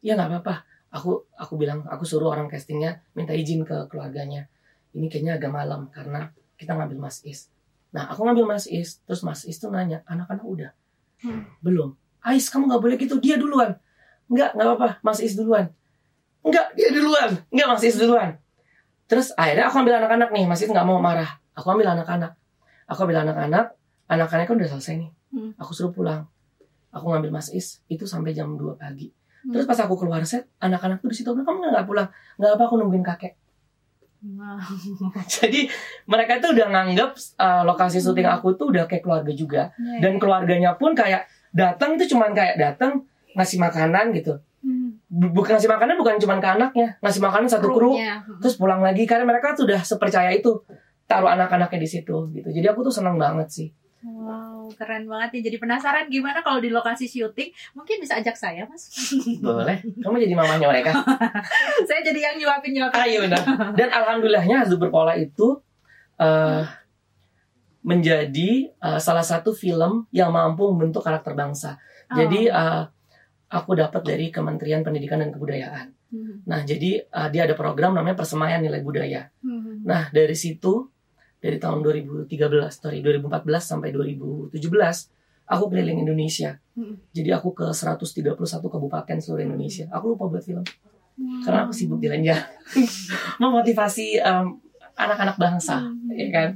ya 0.00 0.16
nggak 0.16 0.28
apa-apa. 0.32 0.54
Aku 0.96 1.28
aku 1.37 1.61
bilang 1.61 1.85
aku 1.88 2.09
suruh 2.09 2.32
orang 2.32 2.48
castingnya 2.48 3.04
minta 3.12 3.37
izin 3.37 3.64
ke 3.68 3.88
keluarganya. 3.92 4.48
Ini 4.96 5.12
kayaknya 5.12 5.37
agak 5.37 5.52
malam 5.52 5.92
karena 5.92 6.32
kita 6.56 6.72
ngambil 6.72 7.09
Mas 7.09 7.20
Is. 7.24 7.52
Nah 7.92 8.09
aku 8.09 8.24
ngambil 8.24 8.56
Mas 8.56 8.64
Is 8.64 9.04
terus 9.04 9.20
Mas 9.20 9.44
Is 9.44 9.61
tuh 9.61 9.68
nanya 9.68 10.00
anak-anak 10.09 10.44
udah? 10.44 10.70
Hmm. 11.20 11.48
belum. 11.64 11.96
Ais 12.20 12.48
kamu 12.52 12.68
nggak 12.68 12.82
boleh 12.85 12.96
gitu 12.96 13.16
dia 13.20 13.37
duluan. 13.40 13.76
Nggak 14.28 14.56
nggak 14.56 14.66
apa-apa 14.72 14.88
Mas 15.04 15.20
Is 15.20 15.37
duluan. 15.37 15.68
Nggak 16.44 16.76
dia 16.76 16.88
duluan. 16.96 17.30
Nggak 17.52 17.68
Mas 17.76 17.85
Is 17.85 17.96
duluan. 18.00 18.40
Terus 19.04 19.37
akhirnya 19.37 19.68
aku 19.68 19.76
ambil 19.85 20.00
anak-anak 20.00 20.32
nih 20.32 20.44
Mas 20.48 20.64
Is 20.64 20.72
nggak 20.72 20.87
mau 20.88 20.96
marah. 20.96 21.40
Aku 21.52 21.68
ambil 21.72 21.92
anak-anak. 21.92 22.32
Aku 22.88 23.04
ambil 23.04 23.20
anak-anak 23.20 23.76
anak-anak 24.06 24.46
kan 24.46 24.56
udah 24.58 24.70
selesai 24.70 24.94
nih. 25.02 25.10
Hmm. 25.34 25.50
aku 25.58 25.70
suruh 25.74 25.92
pulang. 25.92 26.24
Aku 26.94 27.12
ngambil 27.12 27.34
Mas 27.34 27.52
Is 27.52 27.84
itu 27.90 28.08
sampai 28.08 28.32
jam 28.32 28.54
2 28.54 28.78
pagi. 28.78 29.10
Hmm. 29.46 29.54
terus 29.54 29.66
pas 29.68 29.78
aku 29.78 29.94
keluar 29.94 30.26
set 30.26 30.50
anak-anak 30.58 30.98
tuh 30.98 31.06
di 31.12 31.16
situ 31.22 31.30
bilang 31.30 31.46
kamu 31.46 31.70
nggak 31.70 31.86
pulang? 31.86 32.08
Nggak 32.40 32.50
apa 32.56 32.62
aku 32.66 32.74
nungguin 32.82 33.04
kakek. 33.04 33.34
Wow. 34.26 34.58
jadi 35.38 35.70
mereka 36.08 36.42
tuh 36.42 36.56
udah 36.56 36.66
nganggap 36.72 37.14
uh, 37.38 37.62
lokasi 37.62 38.02
syuting 38.02 38.26
aku 38.26 38.58
tuh 38.58 38.74
udah 38.74 38.88
kayak 38.88 39.04
keluarga 39.04 39.32
juga. 39.34 39.62
Ya, 39.76 40.02
dan 40.02 40.16
ya. 40.16 40.18
keluarganya 40.18 40.70
pun 40.74 40.96
kayak 40.96 41.28
datang 41.54 41.94
tuh 42.00 42.08
cuman 42.10 42.32
kayak 42.34 42.58
datang 42.58 43.06
ngasih 43.36 43.60
makanan 43.60 44.10
gitu. 44.16 44.40
Hmm. 44.64 44.98
Bu- 45.06 45.30
bukan 45.30 45.60
ngasih 45.60 45.70
makanan 45.70 45.94
bukan 46.00 46.16
cuman 46.18 46.38
ke 46.42 46.48
anaknya. 46.48 46.88
Ngasih 47.04 47.22
makanan 47.22 47.46
satu 47.46 47.70
kru. 47.70 47.94
Terus 48.42 48.56
pulang 48.56 48.82
lagi 48.82 49.04
karena 49.06 49.28
mereka 49.28 49.54
tuh 49.54 49.68
udah 49.68 49.84
sepercaya 49.84 50.32
itu 50.32 50.64
taruh 51.06 51.30
anak-anaknya 51.30 51.78
di 51.78 51.88
situ 51.88 52.32
gitu. 52.34 52.48
Jadi 52.50 52.66
aku 52.66 52.82
tuh 52.82 52.90
senang 52.90 53.14
banget 53.20 53.46
sih 53.52 53.68
Wow, 53.98 54.68
keren 54.72 55.04
banget 55.04 55.28
nih. 55.32 55.42
Jadi 55.44 55.56
penasaran 55.56 56.06
gimana 56.06 56.38
kalau 56.38 56.59
di 56.59 56.68
lokasi 56.68 57.04
syuting? 57.04 57.48
Mungkin 57.72 57.96
bisa 57.98 58.14
ajak 58.14 58.35
saya, 58.35 58.62
Mas. 58.64 58.92
boleh 59.38 59.80
kamu 59.96 60.16
jadi 60.20 60.35
mamanya 60.35 60.66
mereka 60.66 60.92
saya 61.88 62.00
jadi 62.02 62.20
yang 62.22 62.37
nyuapin-nyuapin. 62.38 63.02
ayo 63.02 63.18
benar 63.22 63.42
dan 63.72 63.88
alhamdulillahnya 63.90 64.62
Hazu 64.62 64.76
Berpola 64.76 65.14
itu 65.14 65.59
eh, 66.16 66.62
menjadi 67.82 68.50
eh, 68.68 68.98
salah 68.98 69.22
satu 69.22 69.52
film 69.52 70.06
yang 70.11 70.30
mampu 70.30 70.66
membentuk 70.68 71.02
karakter 71.02 71.32
bangsa 71.32 71.78
Oh. 72.06 72.14
jadi 72.14 72.40
eh, 72.48 72.82
aku 73.48 73.74
dapat 73.74 73.98
dari 74.00 74.30
Kementerian 74.30 74.80
Pendidikan 74.80 75.18
dan 75.18 75.30
Kebudayaan 75.30 75.90
Hmm. 76.06 76.38
nah 76.44 76.62
jadi 76.62 77.02
eh, 77.02 77.28
dia 77.30 77.42
ada 77.42 77.54
program 77.54 77.90
namanya 77.90 78.14
Persemaian 78.14 78.62
Nilai 78.62 78.78
Budaya 78.78 79.26
Hmm. 79.42 79.82
Nah, 79.82 80.06
dari 80.09 80.35
situ 80.35 80.87
dari 81.37 81.57
tahun 81.57 81.81
2013, 81.81 82.29
sorry 82.70 83.01
2014 83.01 83.31
sampai 83.61 83.92
2017 83.92 84.57
aku 85.46 85.64
keliling 85.70 86.03
Indonesia. 86.03 86.59
Hmm. 86.75 86.99
Jadi 87.11 87.31
aku 87.31 87.55
ke 87.55 87.70
131 87.70 88.35
kabupaten 88.66 89.16
seluruh 89.16 89.44
Indonesia. 89.44 89.87
Aku 89.90 90.14
lupa 90.14 90.27
buat 90.27 90.42
film 90.42 90.64
Wow. 91.16 91.49
karena 91.49 91.59
aku 91.64 91.72
sibuk 91.72 91.96
jalan-jalan. 91.96 92.44
Memotivasi 93.40 94.20
em, 94.20 94.61
anak-anak 94.92 95.37
bangsa, 95.37 95.81
Hmm. 95.81 96.12
ya 96.12 96.29
kan? 96.29 96.49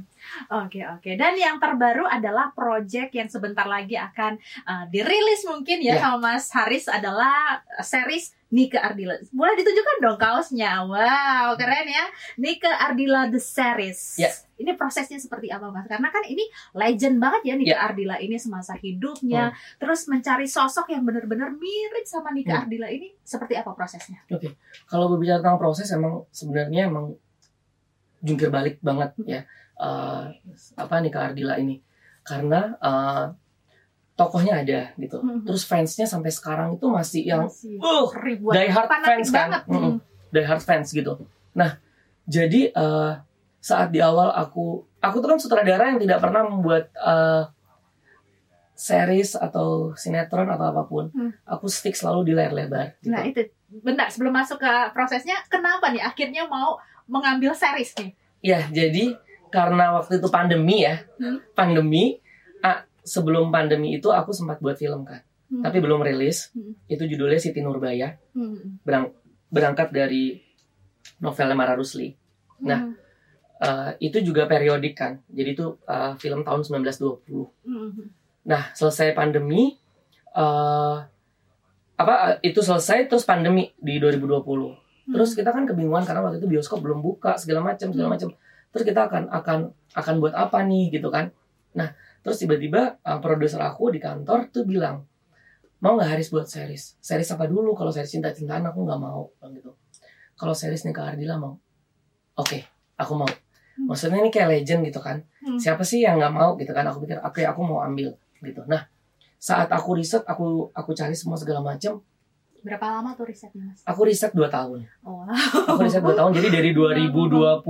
Oke 0.49 0.81
oke. 0.81 1.13
Dan 1.13 1.35
yang 1.35 1.57
terbaru 1.57 2.03
adalah 2.03 2.49
project 2.51 3.11
yang 3.11 3.27
sebentar 3.27 3.65
lagi 3.65 3.93
akan 3.93 4.35
uh, 4.63 4.85
dirilis 4.87 5.45
mungkin 5.45 5.79
ya, 5.79 5.93
Ya. 5.93 6.01
sama 6.01 6.33
Mas 6.33 6.49
Haris 6.49 6.85
adalah 6.85 7.59
uh, 7.59 7.81
series 7.81 8.31
Nike 8.47 8.75
Ardila. 8.75 9.15
Boleh 9.31 9.55
ditunjukkan 9.55 9.97
dong 9.99 10.17
kaosnya. 10.17 10.83
Wow, 10.83 11.55
keren 11.55 11.87
ya. 11.87 12.05
Nike 12.35 12.67
Ardila 12.67 13.27
the 13.27 13.39
series. 13.39 14.17
Ya. 14.17 14.27
Ini 14.55 14.75
prosesnya 14.75 15.17
seperti 15.17 15.47
apa 15.47 15.71
Mas? 15.71 15.87
Karena 15.87 16.11
kan 16.11 16.21
ini 16.21 16.43
legend 16.71 17.17
banget 17.17 17.41
ya 17.43 17.53
Nike 17.55 17.71
Ya. 17.71 17.79
Ardila 17.81 18.15
ini 18.17 18.35
semasa 18.35 18.75
hidupnya. 18.75 19.55
Terus 19.77 20.05
mencari 20.05 20.45
sosok 20.45 20.91
yang 20.91 21.01
benar-benar 21.01 21.49
mirip 21.51 22.03
sama 22.03 22.29
Nike 22.29 22.51
Hmm. 22.51 22.67
Ardila 22.67 22.87
ini 22.87 23.15
seperti 23.23 23.55
apa 23.55 23.71
prosesnya? 23.71 24.19
Kalau 24.85 25.07
berbicara 25.07 25.39
tentang 25.39 25.55
proses 25.55 25.87
emang 25.89 26.27
sebenarnya 26.29 26.87
emang 26.87 27.15
jungkir 28.19 28.51
balik 28.51 28.77
banget 28.79 29.15
ya. 29.23 29.41
Eh, 29.81 30.23
apa 30.77 30.95
nih 31.01 31.09
Kak 31.09 31.33
Ardila 31.33 31.57
ini? 31.57 31.81
Karena 32.21 32.69
eh, 32.77 33.25
tokohnya 34.13 34.61
ada 34.61 34.93
gitu. 34.95 35.17
Hmm. 35.17 35.41
Terus 35.41 35.65
fansnya 35.65 36.05
sampai 36.05 36.29
sekarang 36.29 36.77
itu 36.77 36.85
masih 36.85 37.25
yang 37.25 37.49
Masih 37.49 37.81
uh, 37.81 38.05
ribuan 38.21 38.53
die 38.53 38.69
hard 38.69 38.85
fanatik 38.85 39.09
fans 39.09 39.27
kan. 39.27 39.37
banget. 39.49 39.61
Mm-mm. 39.65 39.93
die 40.29 40.45
hard 40.45 40.61
fans 40.61 40.87
gitu. 40.91 41.13
Nah, 41.51 41.81
jadi 42.23 42.69
eh, 42.69 43.11
saat 43.57 43.89
di 43.89 43.97
awal 43.97 44.29
aku 44.31 44.85
aku 45.01 45.15
tuh 45.17 45.27
kan 45.27 45.39
sutradara 45.41 45.89
yang 45.89 45.97
tidak 45.97 46.21
pernah 46.21 46.45
membuat 46.45 46.93
eh, 46.93 47.43
series 48.73 49.33
atau 49.35 49.93
sinetron 49.93 50.49
atau 50.49 50.65
apa 50.67 50.83
pun, 50.83 51.09
Hmm. 51.09 51.29
aku 51.45 51.65
stick 51.65 51.93
selalu 51.93 52.29
di 52.29 52.33
layar 52.33 52.49
lebar. 52.51 52.97
Gitu. 52.97 53.13
Nah 53.13 53.21
itu, 53.21 53.45
bentar 53.81 54.09
sebelum 54.09 54.33
masuk 54.33 54.57
ke 54.57 54.73
prosesnya, 54.89 55.37
kenapa 55.45 55.89
nih 55.89 56.01
akhirnya 56.01 56.45
mau 56.45 56.77
mengambil 57.05 57.53
series 57.53 57.93
nih? 57.93 58.09
Ya, 58.41 58.65
jadi 58.73 59.13
karena 59.51 59.99
waktu 59.99 60.17
itu 60.17 60.27
pandemi 60.31 60.87
ya, 60.87 61.03
Hmm. 61.19 61.43
pandemi. 61.53 62.17
ah, 62.61 62.85
sebelum 63.01 63.49
pandemi 63.49 63.97
itu 63.97 64.13
aku 64.13 64.29
sempat 64.29 64.61
buat 64.61 64.77
film 64.77 65.01
kan, 65.01 65.25
Hmm. 65.49 65.65
tapi 65.65 65.81
belum 65.81 66.05
rilis. 66.05 66.53
Hmm. 66.53 66.77
Itu 66.85 67.09
judulnya 67.09 67.41
Siti 67.41 67.57
Nurbaya, 67.57 68.13
Hmm. 68.37 68.77
berang- 68.85 69.17
berangkat 69.49 69.89
dari 69.89 70.37
novelnya 71.19 71.57
Mara 71.57 71.73
Rusli. 71.73 72.13
Nah, 72.61 72.85
Hmm. 72.85 72.95
Eh, 73.61 74.09
itu 74.09 74.17
juga 74.25 74.49
periodik 74.49 74.97
kan, 74.97 75.21
jadi 75.29 75.53
itu 75.53 75.77
eh, 75.85 76.17
film 76.17 76.41
tahun 76.41 76.65
1920. 76.65 77.45
Hmm. 77.61 78.09
Nah, 78.41 78.73
selesai 78.73 79.13
pandemi, 79.13 79.77
eh 80.33 80.97
apa 81.93 82.41
itu 82.41 82.57
selesai 82.57 83.05
terus 83.05 83.21
pandemi 83.21 83.69
di 83.77 84.01
2020. 84.01 84.73
Hmm. 84.73 85.13
Terus 85.13 85.37
kita 85.37 85.53
kan 85.53 85.69
kebingungan 85.69 86.01
karena 86.01 86.25
waktu 86.25 86.41
itu 86.41 86.49
bioskop 86.49 86.81
belum 86.81 87.05
buka 87.05 87.37
segala 87.37 87.61
macam 87.61 87.93
segala 87.93 88.09
Hmm. 88.09 88.15
Terus 88.71 88.83
kita 88.87 89.11
akan 89.11 89.27
akan 89.29 89.59
akan 89.95 90.13
buat 90.23 90.33
apa 90.35 90.63
nih 90.63 90.95
gitu 90.95 91.11
kan? 91.11 91.31
Nah, 91.75 91.91
terus 92.23 92.39
tiba-tiba 92.39 92.99
eh, 93.03 93.19
produser 93.19 93.59
aku 93.59 93.91
di 93.91 93.99
kantor 93.99 94.51
tuh 94.51 94.63
bilang 94.63 95.03
mau 95.81 95.97
nggak 95.97 96.09
Haris 96.15 96.29
buat 96.31 96.47
series? 96.47 96.95
Series 97.01 97.29
apa 97.33 97.49
dulu? 97.49 97.73
Kalau 97.73 97.91
series 97.91 98.11
cinta-cintaan 98.13 98.63
aku 98.69 98.85
nggak 98.87 98.99
mau 99.01 99.27
bilang 99.39 99.53
gitu. 99.57 99.71
Kalau 100.37 100.55
series 100.55 100.87
Nika 100.87 101.11
Ardila 101.13 101.37
mau. 101.37 101.53
Oke, 102.39 102.65
aku 102.97 103.13
mau. 103.13 103.27
Hmm. 103.27 103.87
Maksudnya 103.91 104.21
ini 104.21 104.31
kayak 104.31 104.49
legend 104.49 104.81
gitu 104.87 105.01
kan? 105.03 105.21
Hmm. 105.43 105.59
Siapa 105.59 105.83
sih 105.83 106.01
yang 106.05 106.17
nggak 106.21 106.33
mau 106.33 106.55
gitu 106.55 106.71
kan? 106.71 106.87
Aku 106.87 107.03
pikir 107.03 107.19
oke 107.19 107.41
aku 107.43 107.61
mau 107.65 107.83
ambil 107.83 108.15
gitu. 108.41 108.61
Nah, 108.65 108.87
saat 109.41 109.69
aku 109.73 109.97
riset, 109.97 110.21
aku 110.25 110.69
aku 110.73 110.93
cari 110.93 111.17
semua 111.17 111.37
segala 111.37 111.65
macam. 111.65 112.01
Berapa 112.61 113.01
lama 113.01 113.17
tuh 113.17 113.25
risetnya 113.25 113.73
mas? 113.73 113.81
Aku 113.89 114.05
riset 114.05 114.37
2 114.37 114.45
tahun. 114.45 114.85
Oh, 115.01 115.25
Aku 115.73 115.81
riset 115.81 116.05
2 116.05 116.13
tahun. 116.13 116.29
Jadi 116.37 116.47
dari 116.53 116.69
2020 116.77 117.65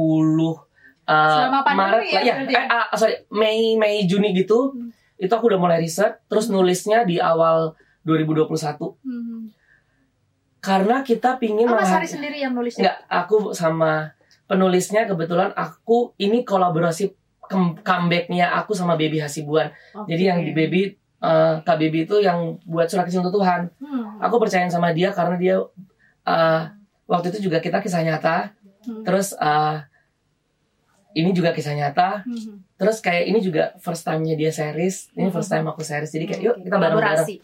uh, 1.11 1.35
Selama 1.35 1.59
pandemi 1.67 2.07
Maret 2.07 2.07
ya 2.07 2.21
ya. 2.23 2.35
ya? 2.47 2.61
Eh, 2.63 2.65
ah, 2.71 2.95
sorry, 2.95 3.15
Mei 3.35 3.75
Mei 3.75 4.07
Juni 4.07 4.31
gitu. 4.31 4.71
Hmm. 4.71 4.95
Itu 5.19 5.35
aku 5.35 5.51
udah 5.51 5.59
mulai 5.59 5.83
riset, 5.83 6.23
terus 6.31 6.47
nulisnya 6.47 7.03
di 7.03 7.19
awal 7.19 7.75
2021. 8.07 8.55
hmm. 9.03 9.41
Karena 10.61 11.01
kita 11.01 11.41
pingin 11.41 11.65
Oh, 11.65 11.73
mas 11.73 11.89
Hari 11.89 12.05
sendiri 12.05 12.37
yang 12.37 12.53
nulisnya? 12.53 12.85
Enggak, 12.85 12.97
aku 13.09 13.51
sama 13.51 14.13
penulisnya 14.45 15.09
kebetulan 15.09 15.49
aku 15.57 16.13
ini 16.21 16.45
kolaborasi 16.45 17.17
comebacknya 17.83 18.51
aku 18.55 18.77
sama 18.77 18.95
Baby 18.95 19.19
Hasibuan. 19.19 19.73
Oke. 19.95 20.11
Jadi 20.11 20.23
yang 20.27 20.39
di 20.43 20.51
Baby 20.53 20.81
eh, 21.23 21.55
Kak 21.65 21.77
Baby 21.81 22.05
itu 22.05 22.21
yang 22.21 22.61
buat 22.63 22.87
surat 22.87 23.09
kecil 23.09 23.25
untuk 23.25 23.41
Tuhan. 23.41 23.73
Hmm. 23.81 24.21
Aku 24.21 24.37
percaya 24.37 24.67
sama 24.69 24.93
dia 24.93 25.09
karena 25.11 25.35
dia 25.35 25.55
eh, 26.27 26.61
waktu 27.09 27.33
itu 27.35 27.49
juga 27.51 27.57
kita 27.59 27.81
kisah 27.81 28.05
nyata. 28.05 28.53
Hmm. 28.85 29.03
Terus 29.03 29.33
eh, 29.35 29.75
ini 31.11 31.31
juga 31.35 31.51
kisah 31.51 31.75
nyata. 31.75 32.23
Hmm. 32.23 32.63
Terus 32.79 32.97
kayak 33.03 33.23
ini 33.27 33.39
juga 33.43 33.75
first 33.77 34.03
time-nya 34.07 34.35
dia 34.39 34.51
series. 34.51 35.11
Ini 35.13 35.27
first 35.29 35.51
time 35.51 35.67
aku 35.67 35.83
series. 35.83 36.11
Jadi 36.11 36.25
kayak 36.27 36.41
yuk 36.41 36.55
kita 36.63 36.75
bareng-bareng. 36.79 37.27
Kolaborasi. 37.27 37.35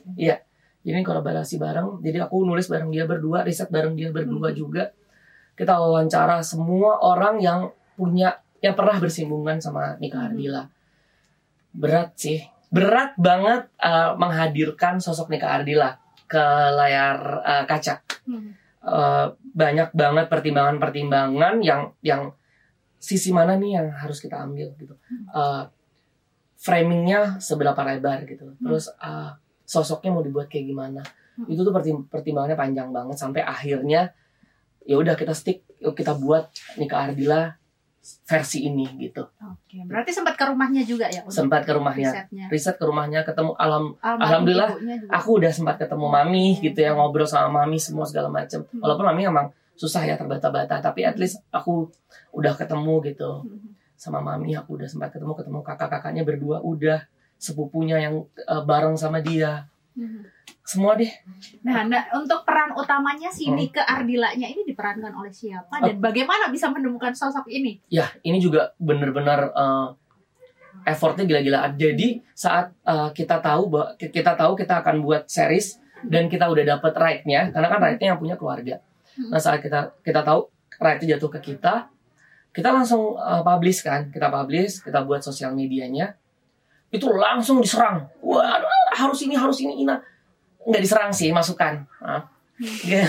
Jadi 0.88 0.94
ini 0.96 1.04
kolaborasi 1.04 1.56
bareng. 1.60 1.88
Jadi 2.00 2.18
aku 2.24 2.48
nulis 2.48 2.68
bareng 2.72 2.88
dia 2.88 3.04
berdua, 3.04 3.44
riset 3.44 3.68
bareng 3.68 3.94
dia 4.00 4.10
berdua 4.10 4.50
Hmm. 4.52 4.58
juga. 4.58 4.84
Kita 5.58 5.76
wawancara 5.78 6.40
semua 6.46 7.02
orang 7.02 7.44
yang 7.44 7.74
punya 7.98 8.40
yang 8.64 8.74
pernah 8.74 8.98
bersinggungan 8.98 9.60
sama 9.60 10.00
Nika 10.00 10.18
Hmm. 10.18 10.28
Ardila. 10.32 10.64
Berat 11.76 12.16
sih. 12.18 12.40
Berat 12.68 13.16
banget 13.20 13.70
uh, 13.80 14.16
menghadirkan 14.20 15.00
sosok 15.00 15.30
Nika 15.30 15.48
Ardila 15.50 15.96
ke 16.28 16.44
layar 16.76 17.44
uh, 17.44 17.64
kaca. 17.68 18.04
Hmm. 18.28 18.56
Uh, 18.88 19.36
banyak 19.52 19.92
banget 19.92 20.32
pertimbangan-pertimbangan 20.32 21.60
yang 21.60 21.92
yang 22.00 22.32
sisi 22.98 23.30
mana 23.30 23.56
nih 23.56 23.78
yang 23.78 23.88
harus 23.94 24.18
kita 24.18 24.42
ambil 24.42 24.74
gitu. 24.78 24.98
Uh, 25.30 25.70
framingnya 26.58 27.38
seberapa 27.38 27.78
lebar 27.86 28.26
gitu. 28.26 28.58
Terus 28.58 28.90
uh, 28.98 29.38
sosoknya 29.64 30.12
mau 30.12 30.26
dibuat 30.26 30.50
kayak 30.50 30.66
gimana? 30.66 31.02
Hmm. 31.38 31.48
Itu 31.48 31.62
tuh 31.62 31.74
pertim- 31.74 32.10
pertimbangannya 32.10 32.58
panjang 32.58 32.90
banget 32.90 33.18
sampai 33.22 33.46
akhirnya 33.46 34.12
ya 34.88 34.96
udah 34.98 35.14
kita 35.14 35.38
stick, 35.38 35.68
yuk 35.78 35.94
kita 35.94 36.18
buat 36.18 36.50
Nika 36.82 36.98
Ardila 37.12 37.54
versi 38.24 38.64
ini 38.64 38.88
gitu. 39.04 39.20
Oke, 39.44 39.84
berarti 39.84 40.16
sempat 40.16 40.40
ke 40.40 40.48
rumahnya 40.48 40.80
juga 40.88 41.12
ya? 41.12 41.28
Sempat 41.28 41.68
ke 41.68 41.76
rumahnya, 41.76 42.08
risetnya. 42.08 42.46
riset 42.48 42.76
ke 42.80 42.86
rumahnya, 42.88 43.28
ketemu 43.28 43.52
alam. 43.60 44.00
Almarhum 44.00 44.24
Alhamdulillah. 44.24 44.70
Aku 45.12 45.44
udah 45.44 45.52
sempat 45.52 45.76
ketemu 45.76 46.08
mami 46.08 46.56
gitu 46.64 46.80
ya 46.80 46.96
ngobrol 46.96 47.28
sama 47.28 47.52
mami 47.52 47.76
semua 47.76 48.08
segala 48.08 48.32
macam. 48.32 48.64
Hmm. 48.64 48.80
Walaupun 48.80 49.06
mami 49.12 49.28
emang 49.28 49.52
susah 49.78 50.04
ya 50.04 50.18
terbata-bata, 50.18 50.82
tapi 50.82 51.06
at 51.06 51.16
least 51.16 51.40
aku 51.54 51.86
udah 52.34 52.58
ketemu 52.58 53.00
gitu 53.06 53.46
Hmm. 53.46 53.78
sama 53.94 54.20
mami. 54.20 54.54
Aku 54.54 54.76
udah 54.76 54.90
sempat 54.90 55.14
ketemu 55.14 55.34
ketemu 55.34 55.60
kakak-kakaknya 55.62 56.26
berdua 56.26 56.58
udah 56.60 57.06
sepupunya 57.38 58.02
yang 58.02 58.26
eh, 58.36 58.64
bareng 58.66 58.98
sama 58.98 59.22
dia. 59.22 59.70
Hmm. 59.94 60.26
Semua 60.62 60.94
deh. 60.94 61.10
Nah, 61.64 61.88
nah, 61.88 62.04
untuk 62.14 62.44
peran 62.44 62.74
utamanya 62.74 63.30
si 63.30 63.48
Hmm. 63.48 63.56
Nike 63.56 63.80
Ardilanya 63.80 64.46
ini 64.46 64.66
diperankan 64.66 65.14
oleh 65.14 65.32
siapa 65.32 65.80
Oh. 65.80 65.86
dan 65.86 65.98
bagaimana 65.98 66.50
bisa 66.50 66.68
menemukan 66.68 67.14
sosok 67.14 67.48
ini? 67.48 67.80
Ya, 67.88 68.10
ini 68.22 68.38
juga 68.38 68.74
bener-bener 68.78 69.48
eh, 69.48 69.88
effortnya 70.86 71.26
gila-gilaan. 71.26 71.74
Jadi 71.76 72.22
saat 72.34 72.74
eh, 72.84 73.10
kita 73.14 73.40
tahu 73.40 73.70
kita 73.98 74.34
tahu 74.34 74.54
kita 74.54 74.82
akan 74.82 75.02
buat 75.02 75.26
series 75.26 75.80
dan 76.06 76.30
kita 76.30 76.46
udah 76.46 76.78
dapet 76.78 76.94
right-nya, 76.94 77.50
karena 77.50 77.68
kan 77.68 77.80
right-nya 77.80 78.08
yang 78.14 78.22
punya 78.22 78.38
keluarga. 78.38 78.78
Hmm. 79.18 79.34
Nah 79.34 79.40
saat 79.42 79.60
kita 79.60 79.98
kita 80.06 80.22
tahu 80.22 80.48
right-nya 80.78 81.18
jatuh 81.18 81.30
ke 81.34 81.54
kita, 81.54 81.90
kita 82.54 82.70
langsung 82.70 83.18
eh, 83.18 83.42
publish 83.42 83.82
kan, 83.82 84.14
kita 84.14 84.30
publish, 84.30 84.86
kita 84.86 85.02
buat 85.04 85.26
sosial 85.26 85.58
medianya, 85.58 86.14
itu 86.94 87.10
langsung 87.10 87.60
diserang. 87.60 88.06
Wah, 88.22 88.62
harus 88.94 89.20
ini, 89.26 89.34
harus 89.34 89.58
ini, 89.60 89.84
ina. 89.84 89.98
Nggak 90.64 90.82
diserang 90.86 91.12
sih, 91.12 91.34
masukan. 91.34 91.84
Nah, 92.00 92.24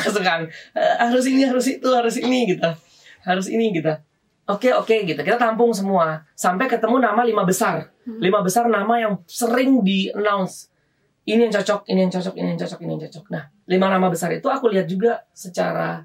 masukan. 0.04 0.48
Eh, 0.74 0.94
harus 0.98 1.24
ini, 1.28 1.44
harus 1.44 1.66
itu, 1.68 1.88
harus 1.92 2.16
ini 2.16 2.56
gitu. 2.56 2.70
Harus 3.22 3.46
ini 3.52 3.70
gitu. 3.76 3.92
Oke 4.48 4.72
oke 4.72 5.04
gitu 5.04 5.20
kita 5.20 5.36
tampung 5.36 5.76
semua 5.76 6.24
sampai 6.32 6.64
ketemu 6.72 7.04
nama 7.04 7.20
lima 7.20 7.44
besar 7.44 7.92
Hmm. 8.08 8.16
lima 8.24 8.40
besar 8.40 8.64
nama 8.64 8.96
yang 8.96 9.20
sering 9.28 9.84
di 9.84 10.08
announce 10.16 10.72
ini 11.28 11.44
yang 11.44 11.52
cocok 11.52 11.84
ini 11.86 12.00
yang 12.02 12.12
cocok 12.12 12.34
ini 12.34 12.48
yang 12.48 12.58
cocok 12.58 12.78
ini 12.80 12.90
yang 12.90 13.02
cocok 13.04 13.24
nah 13.28 13.42
lima 13.66 13.86
nama 13.86 14.06
besar 14.08 14.32
itu 14.32 14.48
aku 14.48 14.72
lihat 14.72 14.88
juga 14.88 15.20
secara 15.30 16.00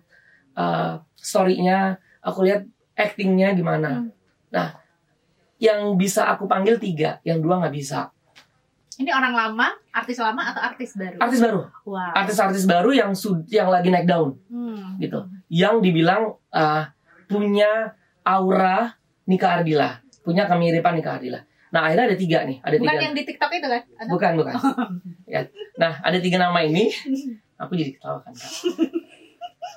uh, 0.54 1.00
story-nya 1.16 1.96
aku 2.20 2.44
lihat 2.44 2.68
actingnya 2.94 3.52
gimana 3.54 4.04
Hmm. 4.04 4.12
nah 4.50 4.76
yang 5.58 5.96
bisa 5.96 6.28
aku 6.28 6.44
panggil 6.44 6.76
tiga 6.76 7.24
yang 7.24 7.40
dua 7.40 7.58
nggak 7.58 7.74
bisa 7.74 8.12
Ini 8.94 9.10
orang 9.10 9.34
lama, 9.34 9.74
artis 9.90 10.22
lama 10.22 10.54
atau 10.54 10.62
artis 10.62 10.94
baru? 10.94 11.18
artis 11.18 11.42
baru 11.42 11.66
Wow. 11.82 12.14
artis-artis 12.14 12.64
baru 12.64 12.94
yang 12.94 13.12
sud 13.18 13.50
yang 13.50 13.66
lagi 13.68 13.90
naik 13.90 14.06
daun 14.06 14.38
Hmm. 14.46 15.00
gitu 15.00 15.26
yang 15.50 15.82
dibilang 15.82 16.38
uh, 16.52 16.84
punya 17.26 17.98
aura 18.22 18.94
Nika 19.26 19.58
Ardila 19.58 19.98
punya 20.22 20.46
kemiripan 20.46 20.94
Nika 20.94 21.18
Ardila 21.18 21.42
nah 21.74 21.90
akhirnya 21.90 22.06
ada 22.14 22.18
tiga 22.18 22.38
nih 22.46 22.58
ada 22.62 22.76
Bukan 22.78 22.94
tiga 22.94 23.02
yang 23.02 23.16
di 23.18 23.24
TikTok 23.26 23.52
itu 23.58 23.68
kan? 23.68 23.82
Atau? 23.98 24.12
bukan 24.14 24.32
bukan 24.38 24.54
ya 25.34 25.42
nah 25.76 25.94
ada 26.06 26.18
tiga 26.22 26.38
nama 26.38 26.60
ini 26.62 26.94
aku 27.58 27.74
jadi 27.74 27.98
ketawa 27.98 28.22
kan 28.22 28.34
Kak. 28.38 28.52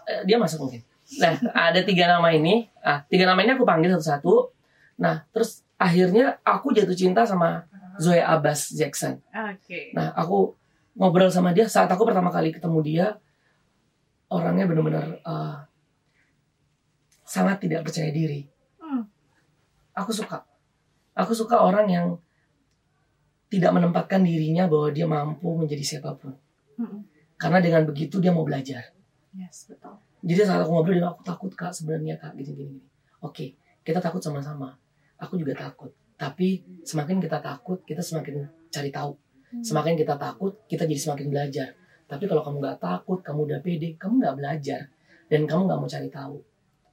Eh, 0.07 0.21
dia 0.29 0.37
masuk 0.37 0.69
mungkin 0.69 0.85
nah 1.17 1.33
ada 1.57 1.81
tiga 1.81 2.05
nama 2.07 2.29
ini 2.31 2.69
ah 2.85 3.01
tiga 3.09 3.25
nama 3.25 3.41
ini 3.41 3.57
aku 3.57 3.65
panggil 3.65 3.97
satu-satu 3.97 4.53
nah 5.01 5.25
terus 5.33 5.65
akhirnya 5.81 6.37
aku 6.45 6.77
jatuh 6.77 6.95
cinta 6.95 7.25
sama 7.25 7.65
Zoe 7.97 8.21
Abbas 8.21 8.77
Jackson 8.77 9.17
Oke. 9.67 9.91
Nah, 9.99 10.15
aku 10.15 10.55
ngobrol 10.95 11.27
sama 11.27 11.51
dia 11.51 11.67
saat 11.67 11.91
aku 11.91 12.07
pertama 12.07 12.31
kali 12.31 12.55
ketemu 12.55 12.79
dia, 12.87 13.07
orangnya 14.31 14.71
benar-benar 14.71 15.19
uh, 15.27 15.59
sangat 17.27 17.67
tidak 17.67 17.83
percaya 17.83 18.15
diri. 18.15 18.47
Hmm. 18.79 19.11
Aku 19.99 20.15
suka, 20.15 20.47
aku 21.17 21.33
suka 21.33 21.57
orang 21.57 21.89
yang 21.89 22.07
tidak 23.49 23.73
menempatkan 23.73 24.21
dirinya 24.21 24.69
bahwa 24.69 24.93
dia 24.93 25.07
mampu 25.09 25.57
menjadi 25.57 25.97
siapa 25.97 26.13
pun. 26.19 26.37
Hmm. 26.77 27.09
Karena 27.41 27.59
dengan 27.65 27.89
begitu 27.89 28.21
dia 28.21 28.31
mau 28.35 28.45
belajar. 28.45 28.93
Yes, 29.33 29.73
betul. 29.73 29.97
Jadi 30.27 30.41
saat 30.45 30.61
aku 30.61 30.77
ngobrol 30.77 30.99
dia 31.01 31.09
aku 31.09 31.23
takut 31.25 31.53
kak 31.57 31.73
sebenarnya 31.73 32.21
kak 32.21 32.37
gini 32.37 32.53
gini. 32.53 32.79
Oke, 33.25 33.57
kita 33.81 34.03
takut 34.03 34.21
sama-sama. 34.21 34.77
Aku 35.17 35.41
juga 35.41 35.57
takut. 35.57 35.89
Tapi 36.17 36.65
semakin 36.85 37.23
kita 37.23 37.41
takut, 37.41 37.81
kita 37.87 38.05
semakin 38.05 38.45
cari 38.69 38.91
tahu. 38.93 39.13
Hmm. 39.17 39.63
Semakin 39.65 39.95
kita 39.97 40.21
takut, 40.21 40.53
kita 40.69 40.85
jadi 40.85 41.01
semakin 41.01 41.27
belajar. 41.33 41.69
Tapi 42.07 42.25
kalau 42.29 42.43
kamu 42.45 42.57
nggak 42.61 42.79
takut, 42.83 43.19
kamu 43.23 43.41
udah 43.47 43.59
pede, 43.63 43.95
kamu 43.97 44.21
nggak 44.21 44.37
belajar 44.37 44.81
dan 45.31 45.41
kamu 45.47 45.71
nggak 45.71 45.79
mau 45.81 45.89
cari 45.89 46.09
tahu. 46.11 46.37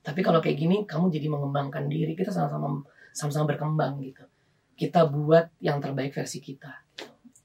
Tapi 0.03 0.19
kalau 0.19 0.43
kayak 0.43 0.57
gini, 0.59 0.83
kamu 0.83 1.07
jadi 1.09 1.27
mengembangkan 1.31 1.87
diri. 1.87 2.11
Kita 2.13 2.29
sama-sama 2.29 2.83
sama-sama 3.13 3.53
berkembang 3.53 4.01
gitu. 4.01 4.25
Kita 4.73 5.05
buat 5.05 5.53
yang 5.61 5.77
terbaik 5.79 6.17
versi 6.17 6.41
kita. 6.41 6.83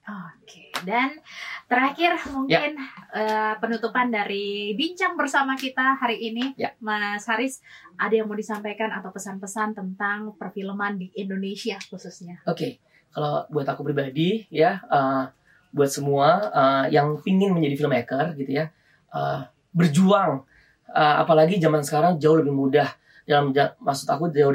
Oke, 0.09 0.73
dan 0.89 1.21
terakhir 1.69 2.17
mungkin 2.33 2.81
ya. 2.81 3.13
uh, 3.13 3.53
penutupan 3.61 4.09
dari 4.09 4.73
bincang 4.73 5.13
bersama 5.13 5.53
kita 5.53 6.01
hari 6.01 6.33
ini, 6.33 6.57
ya. 6.57 6.73
Mas 6.81 7.29
Haris, 7.29 7.61
ada 7.93 8.17
yang 8.17 8.25
mau 8.25 8.33
disampaikan 8.33 8.89
atau 8.89 9.13
pesan-pesan 9.13 9.77
tentang 9.77 10.33
perfilman 10.33 10.97
di 10.97 11.13
Indonesia 11.13 11.77
khususnya? 11.93 12.41
Oke, 12.49 12.57
okay. 12.57 12.71
kalau 13.13 13.45
buat 13.53 13.69
aku 13.69 13.85
pribadi 13.85 14.49
ya, 14.49 14.81
uh, 14.89 15.29
buat 15.69 15.93
semua 15.93 16.49
uh, 16.49 16.85
yang 16.89 17.21
ingin 17.29 17.53
menjadi 17.53 17.85
filmmaker 17.85 18.33
gitu 18.33 18.49
ya, 18.49 18.73
uh, 19.13 19.45
berjuang, 19.69 20.41
uh, 20.89 21.15
apalagi 21.21 21.61
zaman 21.61 21.85
sekarang 21.85 22.17
jauh 22.17 22.41
lebih 22.41 22.57
mudah. 22.57 22.89
Dalam 23.29 23.53
maksud 23.53 24.09
aku 24.09 24.33
jauh 24.33 24.49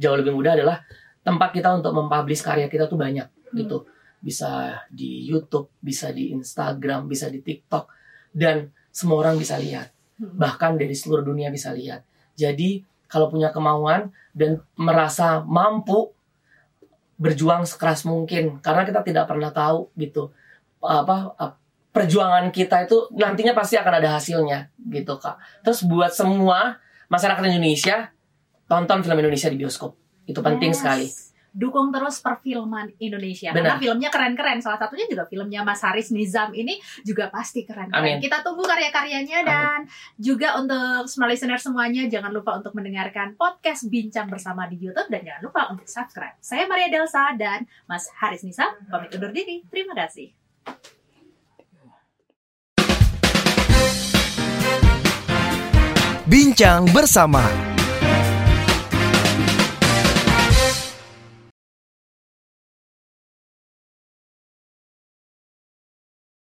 jauh 0.00 0.16
lebih 0.16 0.32
mudah 0.32 0.56
adalah 0.56 0.80
tempat 1.20 1.52
kita 1.52 1.76
untuk 1.76 1.92
mempublish 1.92 2.40
karya 2.40 2.72
kita 2.72 2.88
tuh 2.88 2.96
banyak 2.96 3.28
hmm. 3.28 3.56
gitu 3.60 3.84
bisa 4.24 4.80
di 4.88 5.28
YouTube, 5.28 5.68
bisa 5.84 6.08
di 6.08 6.32
Instagram, 6.32 7.04
bisa 7.04 7.28
di 7.28 7.44
TikTok, 7.44 7.84
dan 8.32 8.72
semua 8.88 9.20
orang 9.20 9.36
bisa 9.36 9.60
lihat. 9.60 9.92
Hmm. 10.16 10.40
Bahkan 10.40 10.80
dari 10.80 10.96
seluruh 10.96 11.20
dunia 11.20 11.52
bisa 11.52 11.76
lihat. 11.76 12.08
Jadi 12.32 12.80
kalau 13.04 13.28
punya 13.28 13.52
kemauan 13.52 14.08
dan 14.32 14.64
merasa 14.80 15.44
mampu 15.44 16.16
berjuang 17.20 17.68
sekeras 17.68 18.08
mungkin 18.08 18.58
karena 18.58 18.82
kita 18.82 19.04
tidak 19.06 19.30
pernah 19.30 19.54
tahu 19.54 19.86
gitu 19.94 20.34
apa 20.82 21.30
perjuangan 21.94 22.50
kita 22.50 22.90
itu 22.90 23.06
nantinya 23.14 23.54
pasti 23.54 23.78
akan 23.78 24.02
ada 24.02 24.18
hasilnya 24.18 24.72
gitu 24.90 25.14
kak. 25.20 25.38
Terus 25.62 25.86
buat 25.86 26.10
semua 26.10 26.82
masyarakat 27.06 27.44
Indonesia 27.46 28.10
tonton 28.64 28.98
film 29.04 29.18
Indonesia 29.20 29.48
di 29.52 29.58
bioskop. 29.60 29.92
Itu 30.24 30.40
penting 30.40 30.72
yes. 30.72 30.78
sekali. 30.80 31.06
Dukung 31.54 31.94
terus 31.94 32.18
perfilman 32.18 32.90
Indonesia. 32.98 33.54
Benar. 33.54 33.78
karena 33.78 33.78
filmnya 33.78 34.10
keren-keren. 34.10 34.58
Salah 34.58 34.74
satunya 34.74 35.06
juga 35.06 35.22
filmnya 35.30 35.62
Mas 35.62 35.78
Haris 35.86 36.10
Nizam 36.10 36.50
ini 36.50 36.82
juga 37.06 37.30
pasti 37.30 37.62
keren-keren. 37.62 38.18
Kita 38.18 38.42
tunggu 38.42 38.66
karya-karyanya 38.66 39.46
dan 39.46 39.86
juga 40.18 40.58
untuk 40.58 41.06
small 41.06 41.30
listener 41.30 41.62
semuanya 41.62 42.10
jangan 42.10 42.34
lupa 42.34 42.58
untuk 42.58 42.74
mendengarkan 42.74 43.38
podcast 43.38 43.86
bincang 43.86 44.26
bersama 44.26 44.66
di 44.66 44.82
YouTube 44.82 45.06
dan 45.06 45.22
jangan 45.22 45.42
lupa 45.46 45.70
untuk 45.70 45.86
subscribe. 45.86 46.34
Saya 46.42 46.66
Maria 46.66 46.90
Delsa 46.90 47.38
dan 47.38 47.70
Mas 47.86 48.10
Haris 48.18 48.42
Nizam 48.42 48.74
pamit 48.90 49.14
undur 49.14 49.30
diri. 49.30 49.62
Terima 49.70 49.94
kasih. 49.94 50.34
Bincang 56.26 56.90
bersama 56.90 57.73